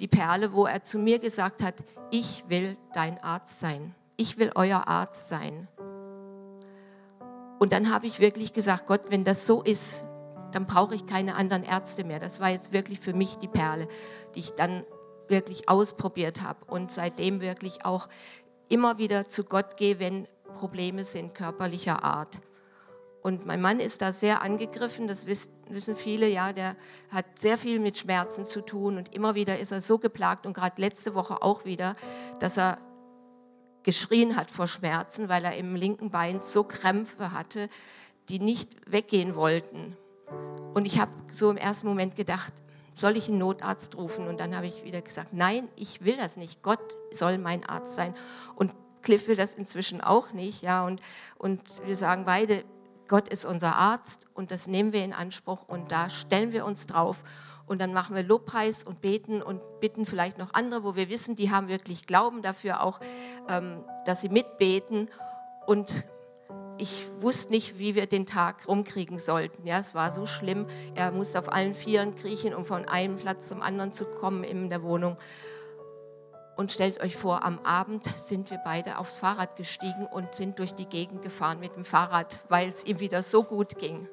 die 0.00 0.08
Perle, 0.08 0.52
wo 0.52 0.66
er 0.66 0.82
zu 0.82 0.98
mir 0.98 1.18
gesagt 1.18 1.62
hat, 1.62 1.76
ich 2.10 2.44
will 2.48 2.76
dein 2.92 3.22
Arzt 3.22 3.60
sein. 3.60 3.94
Ich 4.16 4.38
will 4.38 4.50
euer 4.54 4.88
Arzt 4.88 5.28
sein. 5.28 5.68
Und 7.58 7.72
dann 7.72 7.92
habe 7.92 8.06
ich 8.06 8.20
wirklich 8.20 8.52
gesagt, 8.52 8.86
Gott, 8.86 9.10
wenn 9.10 9.24
das 9.24 9.46
so 9.46 9.62
ist, 9.62 10.04
dann 10.54 10.66
brauche 10.66 10.94
ich 10.94 11.06
keine 11.06 11.34
anderen 11.34 11.64
Ärzte 11.64 12.04
mehr. 12.04 12.20
Das 12.20 12.40
war 12.40 12.50
jetzt 12.50 12.72
wirklich 12.72 13.00
für 13.00 13.12
mich 13.12 13.36
die 13.36 13.48
Perle, 13.48 13.88
die 14.34 14.40
ich 14.40 14.52
dann 14.52 14.84
wirklich 15.28 15.68
ausprobiert 15.68 16.42
habe 16.42 16.64
und 16.66 16.90
seitdem 16.90 17.40
wirklich 17.40 17.84
auch 17.84 18.08
immer 18.68 18.98
wieder 18.98 19.28
zu 19.28 19.44
Gott 19.44 19.76
gehe, 19.76 19.98
wenn 19.98 20.28
Probleme 20.54 21.04
sind 21.04 21.34
körperlicher 21.34 22.04
Art. 22.04 22.40
Und 23.22 23.46
mein 23.46 23.62
Mann 23.62 23.80
ist 23.80 24.02
da 24.02 24.12
sehr 24.12 24.42
angegriffen, 24.42 25.08
das 25.08 25.26
wissen 25.26 25.96
viele, 25.96 26.28
ja, 26.28 26.52
der 26.52 26.76
hat 27.10 27.38
sehr 27.38 27.56
viel 27.56 27.80
mit 27.80 27.96
Schmerzen 27.96 28.44
zu 28.44 28.60
tun 28.60 28.98
und 28.98 29.14
immer 29.14 29.34
wieder 29.34 29.58
ist 29.58 29.72
er 29.72 29.80
so 29.80 29.98
geplagt 29.98 30.44
und 30.44 30.52
gerade 30.52 30.80
letzte 30.80 31.14
Woche 31.14 31.42
auch 31.42 31.64
wieder, 31.64 31.96
dass 32.38 32.58
er 32.58 32.78
geschrien 33.82 34.36
hat 34.36 34.50
vor 34.50 34.68
Schmerzen, 34.68 35.30
weil 35.30 35.44
er 35.44 35.56
im 35.56 35.74
linken 35.74 36.10
Bein 36.10 36.40
so 36.40 36.64
Krämpfe 36.64 37.32
hatte, 37.32 37.70
die 38.28 38.40
nicht 38.40 38.76
weggehen 38.90 39.36
wollten. 39.36 39.96
Und 40.74 40.86
ich 40.86 41.00
habe 41.00 41.12
so 41.32 41.50
im 41.50 41.56
ersten 41.56 41.86
Moment 41.86 42.16
gedacht, 42.16 42.52
soll 42.94 43.16
ich 43.16 43.28
einen 43.28 43.38
Notarzt 43.38 43.96
rufen? 43.96 44.26
Und 44.28 44.38
dann 44.40 44.56
habe 44.56 44.66
ich 44.66 44.84
wieder 44.84 45.00
gesagt, 45.00 45.32
nein, 45.32 45.68
ich 45.76 46.04
will 46.04 46.16
das 46.16 46.36
nicht. 46.36 46.62
Gott 46.62 46.96
soll 47.12 47.38
mein 47.38 47.64
Arzt 47.64 47.94
sein. 47.94 48.14
Und 48.56 48.72
Cliff 49.02 49.28
will 49.28 49.36
das 49.36 49.54
inzwischen 49.54 50.00
auch 50.00 50.32
nicht. 50.32 50.62
Ja, 50.62 50.84
und, 50.84 51.00
und 51.38 51.60
wir 51.86 51.96
sagen 51.96 52.24
beide, 52.24 52.64
Gott 53.06 53.28
ist 53.28 53.44
unser 53.44 53.76
Arzt 53.76 54.26
und 54.34 54.50
das 54.50 54.66
nehmen 54.66 54.92
wir 54.92 55.04
in 55.04 55.12
Anspruch 55.12 55.68
und 55.68 55.92
da 55.92 56.08
stellen 56.08 56.52
wir 56.52 56.64
uns 56.64 56.86
drauf. 56.86 57.22
Und 57.66 57.80
dann 57.80 57.92
machen 57.92 58.16
wir 58.16 58.22
Lobpreis 58.22 58.82
und 58.84 59.00
beten 59.00 59.42
und 59.42 59.62
bitten 59.80 60.06
vielleicht 60.06 60.38
noch 60.38 60.52
andere, 60.52 60.84
wo 60.84 60.96
wir 60.96 61.08
wissen, 61.08 61.34
die 61.34 61.50
haben 61.50 61.68
wirklich 61.68 62.06
Glauben 62.06 62.42
dafür 62.42 62.82
auch, 62.82 63.00
ähm, 63.48 63.84
dass 64.06 64.20
sie 64.20 64.28
mitbeten. 64.28 65.08
Und 65.66 66.04
ich 66.78 67.06
wusste 67.20 67.52
nicht, 67.52 67.78
wie 67.78 67.94
wir 67.94 68.06
den 68.06 68.26
Tag 68.26 68.66
rumkriegen 68.66 69.18
sollten. 69.18 69.66
Ja, 69.66 69.78
es 69.78 69.94
war 69.94 70.10
so 70.10 70.26
schlimm. 70.26 70.66
Er 70.94 71.12
musste 71.12 71.38
auf 71.38 71.52
allen 71.52 71.74
Vieren 71.74 72.16
kriechen, 72.16 72.54
um 72.54 72.64
von 72.64 72.86
einem 72.86 73.16
Platz 73.16 73.48
zum 73.48 73.62
anderen 73.62 73.92
zu 73.92 74.04
kommen 74.04 74.44
in 74.44 74.70
der 74.70 74.82
Wohnung. 74.82 75.16
Und 76.56 76.70
stellt 76.70 77.00
euch 77.02 77.16
vor, 77.16 77.44
am 77.44 77.58
Abend 77.60 78.06
sind 78.16 78.50
wir 78.50 78.58
beide 78.64 78.98
aufs 78.98 79.18
Fahrrad 79.18 79.56
gestiegen 79.56 80.06
und 80.06 80.34
sind 80.34 80.58
durch 80.58 80.74
die 80.74 80.86
Gegend 80.86 81.22
gefahren 81.22 81.58
mit 81.58 81.74
dem 81.74 81.84
Fahrrad, 81.84 82.40
weil 82.48 82.68
es 82.68 82.84
ihm 82.84 83.00
wieder 83.00 83.22
so 83.22 83.42
gut 83.42 83.78
ging. 83.78 84.08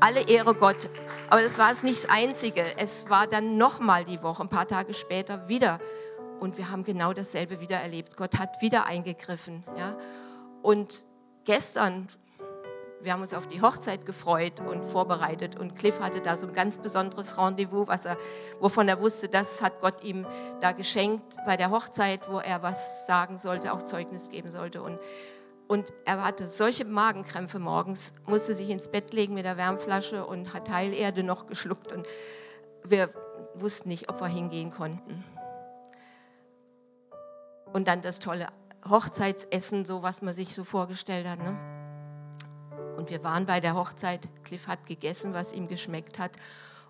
Alle 0.00 0.26
Ehre 0.26 0.54
Gott. 0.54 0.88
Aber 1.28 1.42
das 1.42 1.58
war 1.58 1.70
es 1.70 1.82
nicht 1.82 2.04
das 2.04 2.10
Einzige. 2.10 2.64
Es 2.78 3.10
war 3.10 3.26
dann 3.26 3.58
nochmal 3.58 4.04
die 4.04 4.22
Woche, 4.22 4.42
ein 4.42 4.48
paar 4.48 4.66
Tage 4.66 4.94
später 4.94 5.48
wieder. 5.48 5.80
Und 6.40 6.56
wir 6.56 6.70
haben 6.70 6.84
genau 6.84 7.12
dasselbe 7.12 7.60
wieder 7.60 7.76
erlebt. 7.76 8.16
Gott 8.16 8.38
hat 8.38 8.62
wieder 8.62 8.86
eingegriffen. 8.86 9.62
Ja? 9.76 9.98
Und 10.62 11.04
gestern, 11.44 12.08
wir 13.00 13.12
haben 13.12 13.22
uns 13.22 13.32
auf 13.32 13.48
die 13.48 13.62
Hochzeit 13.62 14.04
gefreut 14.04 14.60
und 14.60 14.84
vorbereitet 14.84 15.58
und 15.58 15.76
Cliff 15.76 16.00
hatte 16.00 16.20
da 16.20 16.36
so 16.36 16.46
ein 16.46 16.52
ganz 16.52 16.78
besonderes 16.78 17.38
Rendezvous, 17.38 17.88
was 17.88 18.04
er, 18.04 18.16
wovon 18.60 18.88
er 18.88 19.00
wusste, 19.00 19.28
das 19.28 19.62
hat 19.62 19.80
Gott 19.80 20.02
ihm 20.04 20.26
da 20.60 20.72
geschenkt 20.72 21.36
bei 21.46 21.56
der 21.56 21.70
Hochzeit, 21.70 22.30
wo 22.30 22.38
er 22.38 22.62
was 22.62 23.06
sagen 23.06 23.38
sollte, 23.38 23.72
auch 23.72 23.82
Zeugnis 23.82 24.28
geben 24.28 24.50
sollte. 24.50 24.82
Und, 24.82 24.98
und 25.66 25.86
er 26.04 26.22
hatte 26.22 26.46
solche 26.46 26.84
Magenkrämpfe 26.84 27.58
morgens, 27.58 28.12
musste 28.26 28.54
sich 28.54 28.68
ins 28.68 28.88
Bett 28.88 29.12
legen 29.12 29.34
mit 29.34 29.44
der 29.44 29.56
Wärmflasche 29.56 30.26
und 30.26 30.52
hat 30.52 30.68
Heilerde 30.68 31.22
noch 31.22 31.46
geschluckt. 31.46 31.92
Und 31.92 32.06
wir 32.84 33.10
wussten 33.54 33.88
nicht, 33.88 34.10
ob 34.10 34.20
wir 34.20 34.28
hingehen 34.28 34.70
konnten. 34.70 35.24
Und 37.72 37.88
dann 37.88 38.02
das 38.02 38.18
tolle 38.18 38.48
Hochzeitsessen, 38.88 39.84
so 39.84 40.02
was 40.02 40.22
man 40.22 40.34
sich 40.34 40.54
so 40.54 40.64
vorgestellt 40.64 41.26
hat. 41.26 41.38
Ne? 41.38 41.56
Und 42.96 43.10
wir 43.10 43.22
waren 43.24 43.46
bei 43.46 43.60
der 43.60 43.74
Hochzeit. 43.74 44.28
Cliff 44.44 44.66
hat 44.66 44.86
gegessen, 44.86 45.32
was 45.32 45.52
ihm 45.52 45.68
geschmeckt 45.68 46.18
hat. 46.18 46.32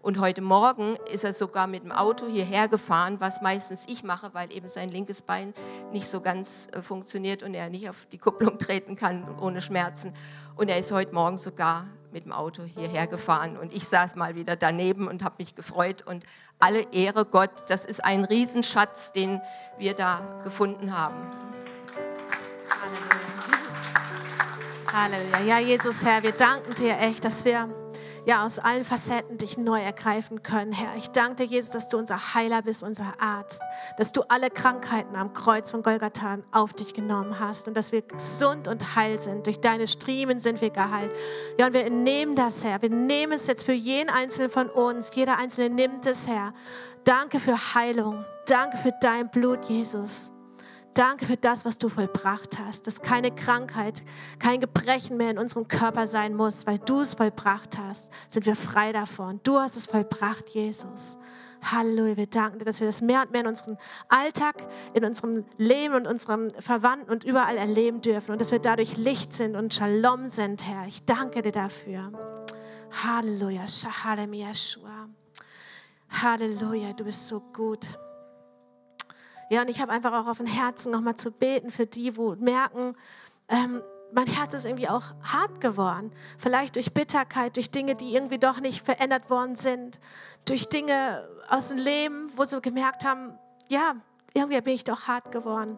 Und 0.03 0.19
heute 0.19 0.41
Morgen 0.41 0.97
ist 1.13 1.25
er 1.25 1.35
sogar 1.35 1.67
mit 1.67 1.85
dem 1.85 1.93
Auto 1.93 2.27
hierher 2.27 2.69
gefahren, 2.69 3.17
was 3.21 3.43
meistens 3.43 3.87
ich 3.87 4.03
mache, 4.03 4.33
weil 4.33 4.51
eben 4.51 4.67
sein 4.67 4.89
linkes 4.89 5.21
Bein 5.21 5.53
nicht 5.93 6.09
so 6.09 6.23
ganz 6.23 6.69
äh, 6.73 6.81
funktioniert 6.81 7.43
und 7.43 7.53
er 7.53 7.69
nicht 7.69 7.89
auf 7.91 8.07
die 8.11 8.17
Kupplung 8.17 8.59
treten 8.59 8.97
kann 8.97 9.39
ohne 9.41 9.61
Schmerzen. 9.61 10.15
Und 10.57 10.71
er 10.71 10.79
ist 10.79 10.91
heute 10.91 11.15
Morgen 11.15 11.37
sogar 11.37 11.87
mit 12.13 12.25
dem 12.25 12.33
Auto 12.33 12.63
hierher 12.63 13.07
gefahren. 13.07 13.59
Und 13.59 13.75
ich 13.75 13.87
saß 13.87 14.17
mal 14.17 14.35
wieder 14.35 14.57
daneben 14.57 15.07
und 15.07 15.23
habe 15.23 15.35
mich 15.39 15.55
gefreut. 15.55 16.03
Und 16.07 16.25
alle 16.59 16.81
Ehre 16.93 17.27
Gott, 17.27 17.53
das 17.69 17.85
ist 17.85 18.03
ein 18.03 18.25
Riesenschatz, 18.25 19.13
den 19.13 19.41
wir 19.79 19.95
da 19.95 20.41
gefunden 20.45 20.97
haben. 20.97 21.17
Halleluja. 24.93 25.41
Ja, 25.41 25.59
Jesus, 25.59 26.05
Herr, 26.05 26.23
wir 26.23 26.33
danken 26.33 26.75
dir 26.75 26.99
echt, 26.99 27.25
dass 27.25 27.45
wir 27.45 27.69
ja 28.27 28.45
aus 28.45 28.59
allen 28.59 28.85
Facetten 28.85 29.39
dich 29.39 29.57
neu 29.57 29.81
ergreifen 29.81 30.43
können, 30.43 30.73
Herr. 30.73 30.97
Ich 30.97 31.11
danke 31.11 31.37
dir, 31.37 31.45
Jesus, 31.45 31.71
dass 31.71 31.89
du 31.89 31.97
unser 31.97 32.35
Heiler 32.35 32.63
bist, 32.63 32.83
unser 32.83 33.15
Arzt, 33.19 33.63
dass 33.99 34.13
du 34.13 34.23
alle 34.29 34.51
Krankheiten 34.51 35.17
am 35.17 35.33
Kreuz 35.33 35.71
von 35.71 35.83
Golgatha 35.83 36.39
auf 36.53 36.73
dich 36.73 36.95
genommen 36.95 37.39
hast 37.39 37.69
und 37.69 37.77
dass 37.77 37.93
wir 37.93 38.03
gesund 38.03 38.69
und 38.69 38.95
heil 38.95 39.19
sind. 39.19 39.47
Durch 39.47 39.61
deine 39.61 39.87
Striemen 39.87 40.39
sind 40.39 40.61
wir 40.61 40.71
geheilt. 40.71 41.13
Ja, 41.59 41.67
und 41.67 41.73
wir 41.73 41.89
nehmen 41.89 42.37
das, 42.37 42.65
Herr. 42.65 42.83
Wir 42.83 42.91
nehmen 42.91 43.33
es 43.33 43.47
jetzt 43.47 43.65
für 43.65 43.73
jeden 43.73 44.11
Einzelnen 44.11 44.51
von 44.51 44.69
uns. 44.69 45.15
Jeder 45.15 45.39
Einzelne 45.39 45.75
nimmt 45.75 46.07
es, 46.07 46.27
Herr. 46.27 46.53
Danke 47.05 47.41
für 47.41 47.57
Heilung. 47.75 48.25
Danke 48.47 48.77
für 48.77 48.93
dein 49.01 49.31
Blut, 49.31 49.65
Jesus. 49.67 50.31
Danke 50.95 51.25
für 51.25 51.37
das, 51.37 51.65
was 51.65 51.79
du 51.79 51.89
vollbracht 51.89 52.59
hast, 52.59 52.87
dass 52.87 53.01
keine 53.01 53.31
Krankheit, 53.31 54.03
kein 54.41 54.61
Gebrechen 54.61 55.17
mehr 55.17 55.31
in 55.31 55.39
unserem 55.39 55.69
Körper 55.69 56.07
sein 56.07 56.35
muss, 56.35 56.67
weil 56.67 56.79
du 56.79 57.01
es 57.01 57.15
vollbracht 57.15 57.79
hast, 57.79 58.11
sind 58.29 58.45
wir 58.45 58.57
frei 58.57 58.93
davon. 58.93 59.41
Du 59.45 59.59
hast 59.59 59.77
es 59.77 59.87
vollbracht, 59.87 60.49
Jesus. 60.49 61.17
Halleluja, 61.63 62.17
wir 62.17 62.27
danken 62.27 62.59
dir, 62.59 62.65
dass 62.65 62.81
wir 62.81 62.89
das 62.89 63.03
mehr 63.03 63.23
und 63.23 63.31
mehr 63.31 63.43
in 63.43 63.47
unserem 63.47 63.77
Alltag, 64.09 64.57
in 64.95 65.05
unserem 65.05 65.45
Leben 65.59 65.95
und 65.95 66.07
unserem 66.07 66.51
Verwandten 66.59 67.11
und 67.11 67.23
überall 67.23 67.57
erleben 67.57 68.01
dürfen 68.01 68.33
und 68.33 68.41
dass 68.41 68.51
wir 68.51 68.59
dadurch 68.59 68.97
Licht 68.97 69.33
sind 69.33 69.57
und 69.57 69.75
Shalom 69.75 70.27
sind, 70.27 70.67
Herr. 70.67 70.87
Ich 70.87 71.05
danke 71.05 71.43
dir 71.43 71.53
dafür. 71.53 72.11
Halleluja, 72.91 73.69
Shahalem 73.69 74.33
Yeshua. 74.33 75.09
Halleluja, 76.11 76.93
du 76.95 77.05
bist 77.05 77.29
so 77.29 77.41
gut. 77.41 77.89
Ja, 79.51 79.63
und 79.63 79.69
ich 79.69 79.81
habe 79.81 79.91
einfach 79.91 80.13
auch 80.13 80.29
auf 80.29 80.39
dem 80.39 80.47
Herzen 80.47 80.93
nochmal 80.93 81.17
zu 81.17 81.33
beten 81.33 81.71
für 81.71 81.85
die, 81.85 82.17
wo 82.17 82.37
merken, 82.37 82.95
ähm, 83.49 83.83
mein 84.13 84.29
Herz 84.29 84.55
ist 84.55 84.65
irgendwie 84.65 84.89
auch 84.89 85.03
hart 85.25 85.61
geworden. 85.61 86.13
Vielleicht 86.39 86.77
durch 86.77 86.95
Bitterkeit, 86.95 87.57
durch 87.57 87.71
Dinge, 87.71 87.97
die 87.97 88.15
irgendwie 88.15 88.39
doch 88.39 88.61
nicht 88.61 88.85
verändert 88.85 89.29
worden 89.29 89.57
sind. 89.57 89.99
Durch 90.45 90.69
Dinge 90.69 91.29
aus 91.49 91.69
dem 91.69 91.79
Leben, 91.79 92.31
wo 92.37 92.45
sie 92.45 92.61
gemerkt 92.61 93.05
haben, 93.05 93.37
ja, 93.69 93.97
irgendwie 94.35 94.61
bin 94.61 94.75
ich 94.75 94.85
doch 94.85 95.09
hart 95.09 95.33
geworden. 95.33 95.77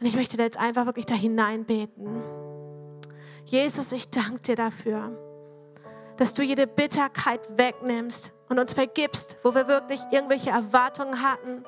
Und 0.00 0.06
ich 0.06 0.16
möchte 0.16 0.38
da 0.38 0.44
jetzt 0.44 0.58
einfach 0.58 0.86
wirklich 0.86 1.06
da 1.06 1.14
hineinbeten. 1.14 2.22
Jesus, 3.44 3.92
ich 3.92 4.08
danke 4.10 4.40
dir 4.40 4.56
dafür, 4.56 5.12
dass 6.16 6.32
du 6.32 6.42
jede 6.42 6.66
Bitterkeit 6.66 7.58
wegnimmst 7.58 8.32
und 8.48 8.58
uns 8.58 8.72
vergibst, 8.72 9.36
wo 9.42 9.54
wir 9.54 9.68
wirklich 9.68 10.00
irgendwelche 10.10 10.50
Erwartungen 10.50 11.22
hatten 11.22 11.64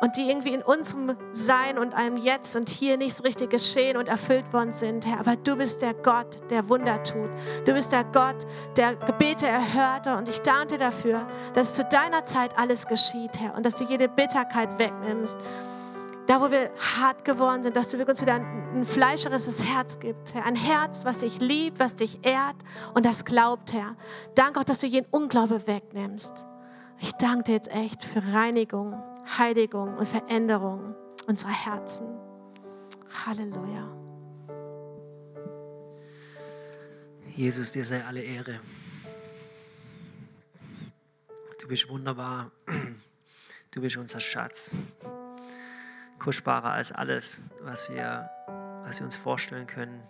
und 0.00 0.16
die 0.16 0.28
irgendwie 0.28 0.54
in 0.54 0.62
unserem 0.62 1.16
Sein 1.32 1.78
und 1.78 1.94
einem 1.94 2.16
Jetzt 2.16 2.56
und 2.56 2.68
hier 2.68 2.96
nicht 2.96 3.14
so 3.14 3.24
richtig 3.24 3.50
geschehen 3.50 3.96
und 3.96 4.08
erfüllt 4.08 4.52
worden 4.52 4.72
sind, 4.72 5.06
Herr. 5.06 5.20
Aber 5.20 5.36
du 5.36 5.56
bist 5.56 5.82
der 5.82 5.94
Gott, 5.94 6.36
der 6.50 6.68
Wunder 6.68 7.02
tut. 7.02 7.30
Du 7.64 7.72
bist 7.72 7.92
der 7.92 8.04
Gott, 8.04 8.46
der 8.76 8.94
Gebete 8.94 9.46
erhörte. 9.46 10.16
Und 10.16 10.28
ich 10.28 10.40
danke 10.40 10.74
dir 10.74 10.78
dafür, 10.78 11.26
dass 11.54 11.74
zu 11.74 11.84
deiner 11.84 12.24
Zeit 12.24 12.58
alles 12.58 12.86
geschieht, 12.86 13.40
Herr, 13.40 13.54
und 13.54 13.64
dass 13.64 13.76
du 13.76 13.84
jede 13.84 14.08
Bitterkeit 14.08 14.78
wegnimmst. 14.78 15.38
Da, 16.26 16.40
wo 16.40 16.50
wir 16.50 16.70
hart 16.98 17.24
geworden 17.24 17.62
sind, 17.62 17.76
dass 17.76 17.88
du 17.90 18.04
uns 18.04 18.20
wieder 18.20 18.34
ein, 18.34 18.44
ein 18.74 18.84
fleischerisches 18.84 19.64
Herz 19.64 20.00
gibst, 20.00 20.34
Herr. 20.34 20.44
Ein 20.44 20.56
Herz, 20.56 21.04
was 21.04 21.20
dich 21.20 21.40
liebt, 21.40 21.78
was 21.78 21.94
dich 21.94 22.18
ehrt 22.22 22.56
und 22.94 23.06
das 23.06 23.24
glaubt, 23.24 23.72
Herr. 23.72 23.96
Danke 24.34 24.58
auch, 24.58 24.64
dass 24.64 24.80
du 24.80 24.88
jeden 24.88 25.06
Unglaube 25.12 25.66
wegnimmst. 25.68 26.44
Ich 26.98 27.12
danke 27.12 27.44
dir 27.44 27.52
jetzt 27.52 27.70
echt 27.70 28.04
für 28.04 28.22
Reinigung, 28.34 29.00
Heiligung 29.26 29.96
und 29.96 30.06
Veränderung 30.06 30.94
unserer 31.26 31.52
Herzen. 31.52 32.06
Halleluja. 33.26 33.92
Jesus, 37.34 37.72
dir 37.72 37.84
sei 37.84 38.04
alle 38.04 38.22
Ehre. 38.22 38.60
Du 41.60 41.68
bist 41.68 41.88
wunderbar. 41.88 42.50
Du 43.72 43.82
bist 43.82 43.98
unser 43.98 44.20
Schatz. 44.20 44.72
Kostbarer 46.18 46.72
als 46.72 46.92
alles, 46.92 47.42
was 47.60 47.90
wir, 47.90 48.30
was 48.84 49.00
wir 49.00 49.04
uns 49.04 49.16
vorstellen 49.16 49.66
können. 49.66 50.02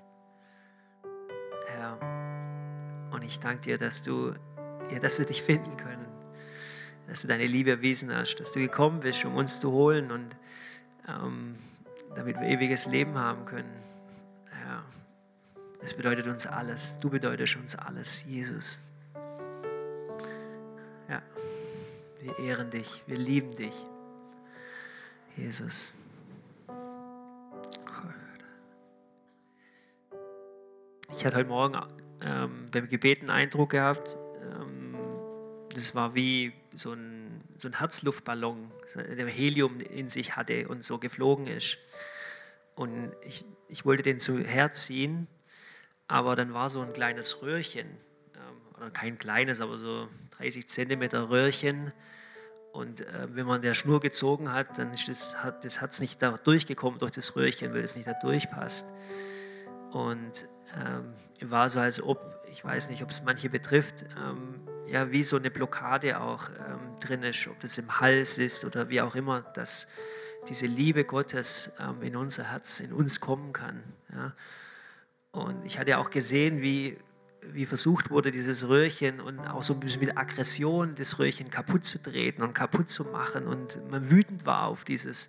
Herr, 1.67 3.11
und 3.11 3.25
ich 3.25 3.41
danke 3.41 3.63
dir, 3.63 3.79
dass, 3.79 4.03
du, 4.03 4.35
ja, 4.93 5.01
dass 5.01 5.19
wir 5.19 5.27
dich 5.27 5.43
finden 5.43 5.77
können 5.77 6.06
dass 7.09 7.23
du 7.23 7.29
deine 7.29 7.47
Liebe 7.47 7.71
erwiesen 7.71 8.13
hast, 8.15 8.37
dass 8.37 8.53
du 8.53 8.61
gekommen 8.61 9.01
bist, 9.01 9.25
um 9.25 9.37
uns 9.37 9.61
zu 9.61 9.71
holen 9.71 10.11
und 10.11 10.37
ähm, 11.09 11.57
damit 12.15 12.41
wir 12.41 12.49
ewiges 12.49 12.87
Leben 12.87 13.17
haben 13.17 13.45
können. 13.45 13.73
Ja, 14.51 14.85
das 15.81 15.95
bedeutet 15.95 16.27
uns 16.27 16.47
alles. 16.47 16.97
Du 17.01 17.11
bedeutest 17.11 17.57
uns 17.57 17.77
alles, 17.77 18.25
Jesus. 18.25 18.83
Ja, 21.09 21.23
wir 22.21 22.39
ehren 22.39 22.71
dich, 22.71 23.03
wir 23.07 23.19
lieben 23.19 23.55
dich, 23.57 23.75
Jesus. 25.37 25.93
Ich 31.13 31.25
hatte 31.25 31.37
heute 31.37 31.49
Morgen 31.49 31.81
ähm, 32.21 32.69
beim 32.71 32.89
Gebeten 32.89 33.31
Eindruck 33.31 33.71
gehabt, 33.71 34.19
das 35.77 35.95
war 35.95 36.15
wie 36.15 36.55
so 36.79 36.93
ein, 36.93 37.43
so 37.57 37.69
ein 37.69 37.79
Herzluftballon, 37.79 38.71
der 38.95 39.27
Helium 39.27 39.81
in 39.81 40.09
sich 40.09 40.37
hatte 40.37 40.69
und 40.69 40.83
so 40.83 40.99
geflogen 40.99 41.47
ist. 41.47 41.79
Und 42.75 43.13
ich, 43.23 43.45
ich 43.69 43.85
wollte 43.85 44.03
den 44.03 44.19
zu 44.19 44.39
herziehen, 44.39 45.27
aber 46.09 46.37
dann 46.37 46.55
war 46.55 46.69
so 46.69 46.81
ein 46.81 46.93
kleines 46.93 47.43
Röhrchen, 47.43 47.87
ähm, 48.35 48.77
oder 48.77 48.91
kein 48.91 49.19
kleines, 49.19 49.61
aber 49.61 49.79
so 49.79 50.09
30 50.39 50.69
Zentimeter 50.69 51.31
Röhrchen. 51.31 51.93
Und 52.73 53.01
äh, 53.01 53.35
wenn 53.35 53.47
man 53.47 53.63
der 53.63 53.73
Schnur 53.73 54.01
gezogen 54.01 54.53
hat, 54.53 54.79
dann 54.79 54.93
ist 54.93 55.09
das, 55.09 55.37
hat 55.43 55.65
das 55.65 55.81
Herz 55.81 56.01
nicht 56.01 56.21
da 56.21 56.33
durchgekommen 56.33 56.99
durch 56.99 57.13
das 57.13 57.35
Röhrchen, 57.35 57.73
weil 57.73 57.83
es 57.83 57.97
nicht 57.97 58.07
da 58.07 58.13
durchpasst. 58.13 58.87
Und 59.93 60.47
ähm, 60.77 61.15
war 61.51 61.71
so, 61.71 61.81
als 61.81 62.03
ob, 62.03 62.21
ich 62.51 62.63
weiß 62.63 62.91
nicht, 62.91 63.03
ob 63.03 63.11
es 63.11 63.23
manche 63.23 63.49
betrifft, 63.49 64.05
ähm, 64.19 64.61
ja, 64.89 65.11
wie 65.11 65.23
so 65.23 65.37
eine 65.37 65.51
Blockade 65.51 66.21
auch 66.21 66.49
ähm, 66.51 67.01
drin 67.01 67.23
ist, 67.23 67.47
ob 67.49 67.61
das 67.61 67.79
im 67.79 68.01
Hals 68.01 68.39
ist 68.39 68.65
oder 68.65 68.89
wie 68.89 69.01
auch 69.01 69.15
immer, 69.15 69.43
dass 69.43 69.87
diese 70.49 70.67
Liebe 70.67 71.05
Gottes 71.05 71.71
ähm, 71.79 72.03
in 72.03 72.17
unser 72.17 72.45
Herz, 72.45 72.81
in 72.81 72.93
uns 72.93 73.21
kommen 73.21 73.53
kann. 73.53 73.83
Ja. 74.13 74.33
Und 75.33 75.65
ich 75.65 75.79
hatte 75.79 75.99
auch 75.99 76.11
gesehen, 76.11 76.63
wie, 76.63 76.97
wie 77.43 77.67
versucht 77.67 78.11
wurde, 78.11 78.31
dieses 78.31 78.69
Röhrchen 78.69 79.21
und 79.21 79.41
auch 79.41 79.63
so 79.63 79.75
ein 79.75 79.81
bisschen 79.81 80.01
mit 80.01 80.17
Aggression 80.17 80.95
das 80.95 81.19
Röhrchen 81.19 81.51
kaputt 81.51 81.85
zu 81.85 82.03
treten 82.03 82.43
und 82.43 82.55
kaputt 82.55 82.89
zu 82.89 83.05
machen 83.05 83.47
und 83.47 83.91
man 83.91 84.11
wütend 84.11 84.47
war 84.47 84.67
auf 84.67 84.85
dieses, 84.85 85.29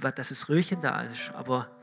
dass 0.00 0.28
das 0.28 0.48
Röhrchen 0.48 0.80
da 0.80 1.02
ist. 1.02 1.30
Aber 1.34 1.75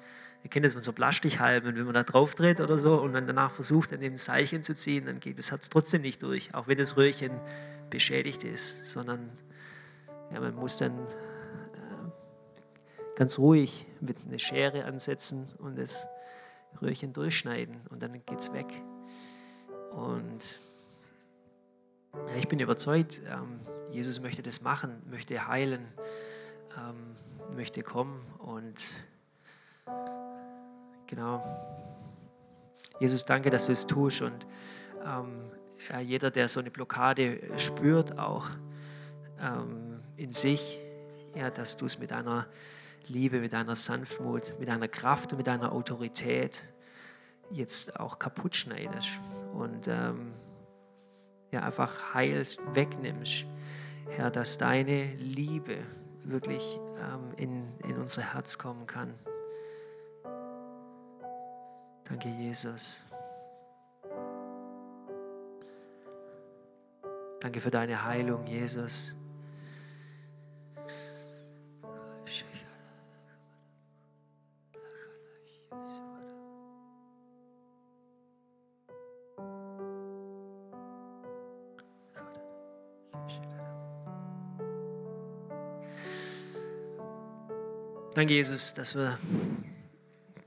Ihr 0.43 0.49
kennt 0.49 0.65
das 0.65 0.73
von 0.73 0.83
so 0.83 0.91
Plastikhalmen, 0.91 1.75
wenn 1.75 1.85
man 1.85 1.93
da 1.93 2.03
drauf 2.03 2.35
dreht 2.35 2.59
oder 2.59 2.77
so 2.77 3.01
und 3.01 3.13
dann 3.13 3.27
danach 3.27 3.51
versucht, 3.51 3.93
an 3.93 4.01
dem 4.01 4.17
Seilchen 4.17 4.61
zu 4.61 4.73
ziehen, 4.73 5.05
dann 5.05 5.21
geht 5.21 5.39
das 5.39 5.51
Herz 5.51 5.69
trotzdem 5.69 6.01
nicht 6.01 6.21
durch, 6.21 6.53
auch 6.53 6.67
wenn 6.67 6.77
das 6.77 6.97
Röhrchen 6.97 7.31
beschädigt 7.89 8.43
ist, 8.43 8.89
sondern 8.89 9.29
ja, 10.33 10.41
man 10.41 10.53
muss 10.55 10.77
dann 10.77 10.99
äh, 10.99 12.11
ganz 13.15 13.39
ruhig 13.39 13.85
mit 14.01 14.25
einer 14.25 14.39
Schere 14.39 14.83
ansetzen 14.83 15.49
und 15.59 15.77
das 15.77 16.07
Röhrchen 16.81 17.13
durchschneiden 17.13 17.79
und 17.89 18.03
dann 18.03 18.13
geht 18.25 18.39
es 18.39 18.51
weg. 18.51 18.67
Und 19.91 20.59
ja, 22.27 22.35
ich 22.35 22.49
bin 22.49 22.59
überzeugt, 22.59 23.21
ähm, 23.29 23.61
Jesus 23.91 24.19
möchte 24.19 24.41
das 24.41 24.61
machen, 24.61 25.01
möchte 25.09 25.47
heilen, 25.47 25.87
ähm, 26.77 27.15
möchte 27.55 27.81
kommen 27.81 28.25
und 28.39 28.83
Genau. 31.13 31.43
Jesus, 32.99 33.23
danke, 33.23 33.51
dass 33.51 33.67
du 33.67 33.73
es 33.73 33.85
tust 33.85 34.23
und 34.23 34.47
ähm, 35.05 35.51
ja, 35.87 35.99
jeder, 35.99 36.31
der 36.31 36.49
so 36.49 36.59
eine 36.59 36.71
Blockade 36.71 37.39
spürt, 37.57 38.17
auch 38.17 38.49
ähm, 39.39 39.99
in 40.17 40.31
sich, 40.31 40.79
ja, 41.35 41.51
dass 41.51 41.77
du 41.77 41.85
es 41.85 41.99
mit 41.99 42.09
deiner 42.09 42.47
Liebe, 43.05 43.41
mit 43.41 43.53
deiner 43.53 43.75
Sanftmut, 43.75 44.55
mit 44.59 44.69
deiner 44.69 44.87
Kraft 44.87 45.31
und 45.33 45.37
mit 45.37 45.45
deiner 45.45 45.71
Autorität 45.71 46.63
jetzt 47.51 47.99
auch 47.99 48.17
kaputt 48.17 48.55
schneidest 48.55 49.19
und 49.53 49.87
ähm, 49.87 50.33
ja, 51.51 51.61
einfach 51.61 52.15
heilst, 52.15 52.59
wegnimmst. 52.73 53.45
Herr, 54.09 54.31
dass 54.31 54.57
deine 54.57 55.13
Liebe 55.17 55.77
wirklich 56.23 56.79
ähm, 56.97 57.33
in, 57.37 57.87
in 57.87 57.97
unser 57.97 58.33
Herz 58.33 58.57
kommen 58.57 58.87
kann. 58.87 59.13
Danke, 62.05 62.29
Jesus. 62.29 63.01
Danke 67.39 67.59
für 67.59 67.71
deine 67.71 68.03
Heilung, 68.03 68.45
Jesus. 68.47 69.13
Danke, 88.15 88.35
Jesus, 88.35 88.73
dass 88.75 88.95
wir 88.95 89.17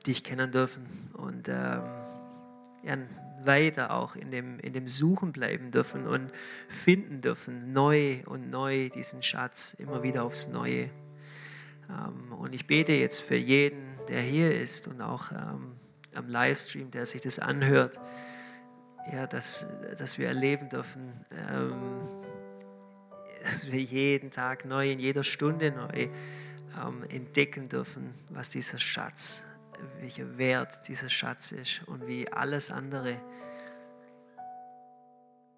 dich 0.06 0.22
kennen 0.22 0.52
dürfen 0.52 1.05
und 1.36 1.48
ähm, 1.48 3.08
weiter 3.44 3.92
auch 3.92 4.16
in 4.16 4.30
dem, 4.30 4.58
in 4.60 4.72
dem 4.72 4.88
Suchen 4.88 5.32
bleiben 5.32 5.70
dürfen 5.70 6.06
und 6.06 6.32
finden 6.68 7.20
dürfen, 7.20 7.72
neu 7.72 8.18
und 8.26 8.50
neu 8.50 8.88
diesen 8.88 9.22
Schatz, 9.22 9.74
immer 9.78 10.02
wieder 10.02 10.24
aufs 10.24 10.48
Neue. 10.48 10.90
Ähm, 11.88 12.32
und 12.32 12.54
ich 12.54 12.66
bete 12.66 12.92
jetzt 12.92 13.20
für 13.20 13.36
jeden, 13.36 13.98
der 14.08 14.20
hier 14.20 14.54
ist 14.54 14.88
und 14.88 15.00
auch 15.00 15.30
ähm, 15.30 15.76
am 16.14 16.28
Livestream, 16.28 16.90
der 16.90 17.06
sich 17.06 17.20
das 17.20 17.38
anhört, 17.38 18.00
ja, 19.12 19.26
dass, 19.26 19.66
dass 19.98 20.18
wir 20.18 20.26
erleben 20.28 20.68
dürfen, 20.68 21.12
ähm, 21.30 22.08
dass 23.42 23.70
wir 23.70 23.80
jeden 23.80 24.30
Tag 24.30 24.64
neu, 24.64 24.90
in 24.90 24.98
jeder 24.98 25.22
Stunde 25.22 25.70
neu 25.70 26.08
ähm, 26.82 27.04
entdecken 27.08 27.68
dürfen, 27.68 28.14
was 28.30 28.48
dieser 28.48 28.78
Schatz 28.78 29.44
welcher 30.00 30.38
Wert 30.38 30.88
dieser 30.88 31.08
Schatz 31.08 31.52
ist 31.52 31.82
und 31.86 32.06
wie 32.06 32.30
alles 32.32 32.70
andere 32.70 33.20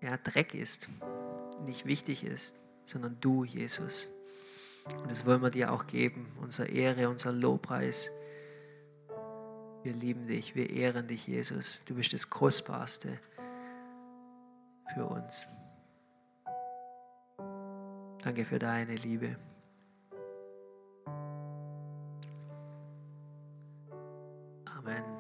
ja, 0.01 0.17
Dreck 0.17 0.55
ist, 0.55 0.89
nicht 1.65 1.87
wichtig 1.87 2.25
ist, 2.25 2.55
sondern 2.85 3.19
du, 3.21 3.45
Jesus. 3.45 4.11
Und 4.87 5.11
das 5.11 5.27
wollen 5.27 5.43
wir 5.43 5.51
dir 5.51 5.73
auch 5.73 5.87
geben, 5.87 6.33
unsere 6.41 6.69
Ehre, 6.69 7.09
unser 7.09 7.33
Lobpreis. 7.33 8.11
Wir 9.83 9.93
lieben 9.93 10.27
dich, 10.27 10.55
wir 10.55 10.71
ehren 10.71 11.07
dich, 11.07 11.27
Jesus. 11.27 11.83
Du 11.85 11.95
bist 11.95 12.13
das 12.13 12.31
Kostbarste 12.31 13.19
für 14.95 15.05
uns. 15.05 15.49
Danke 18.23 18.45
für 18.45 18.59
deine 18.59 18.95
Liebe. 18.95 19.37
when 24.89 25.18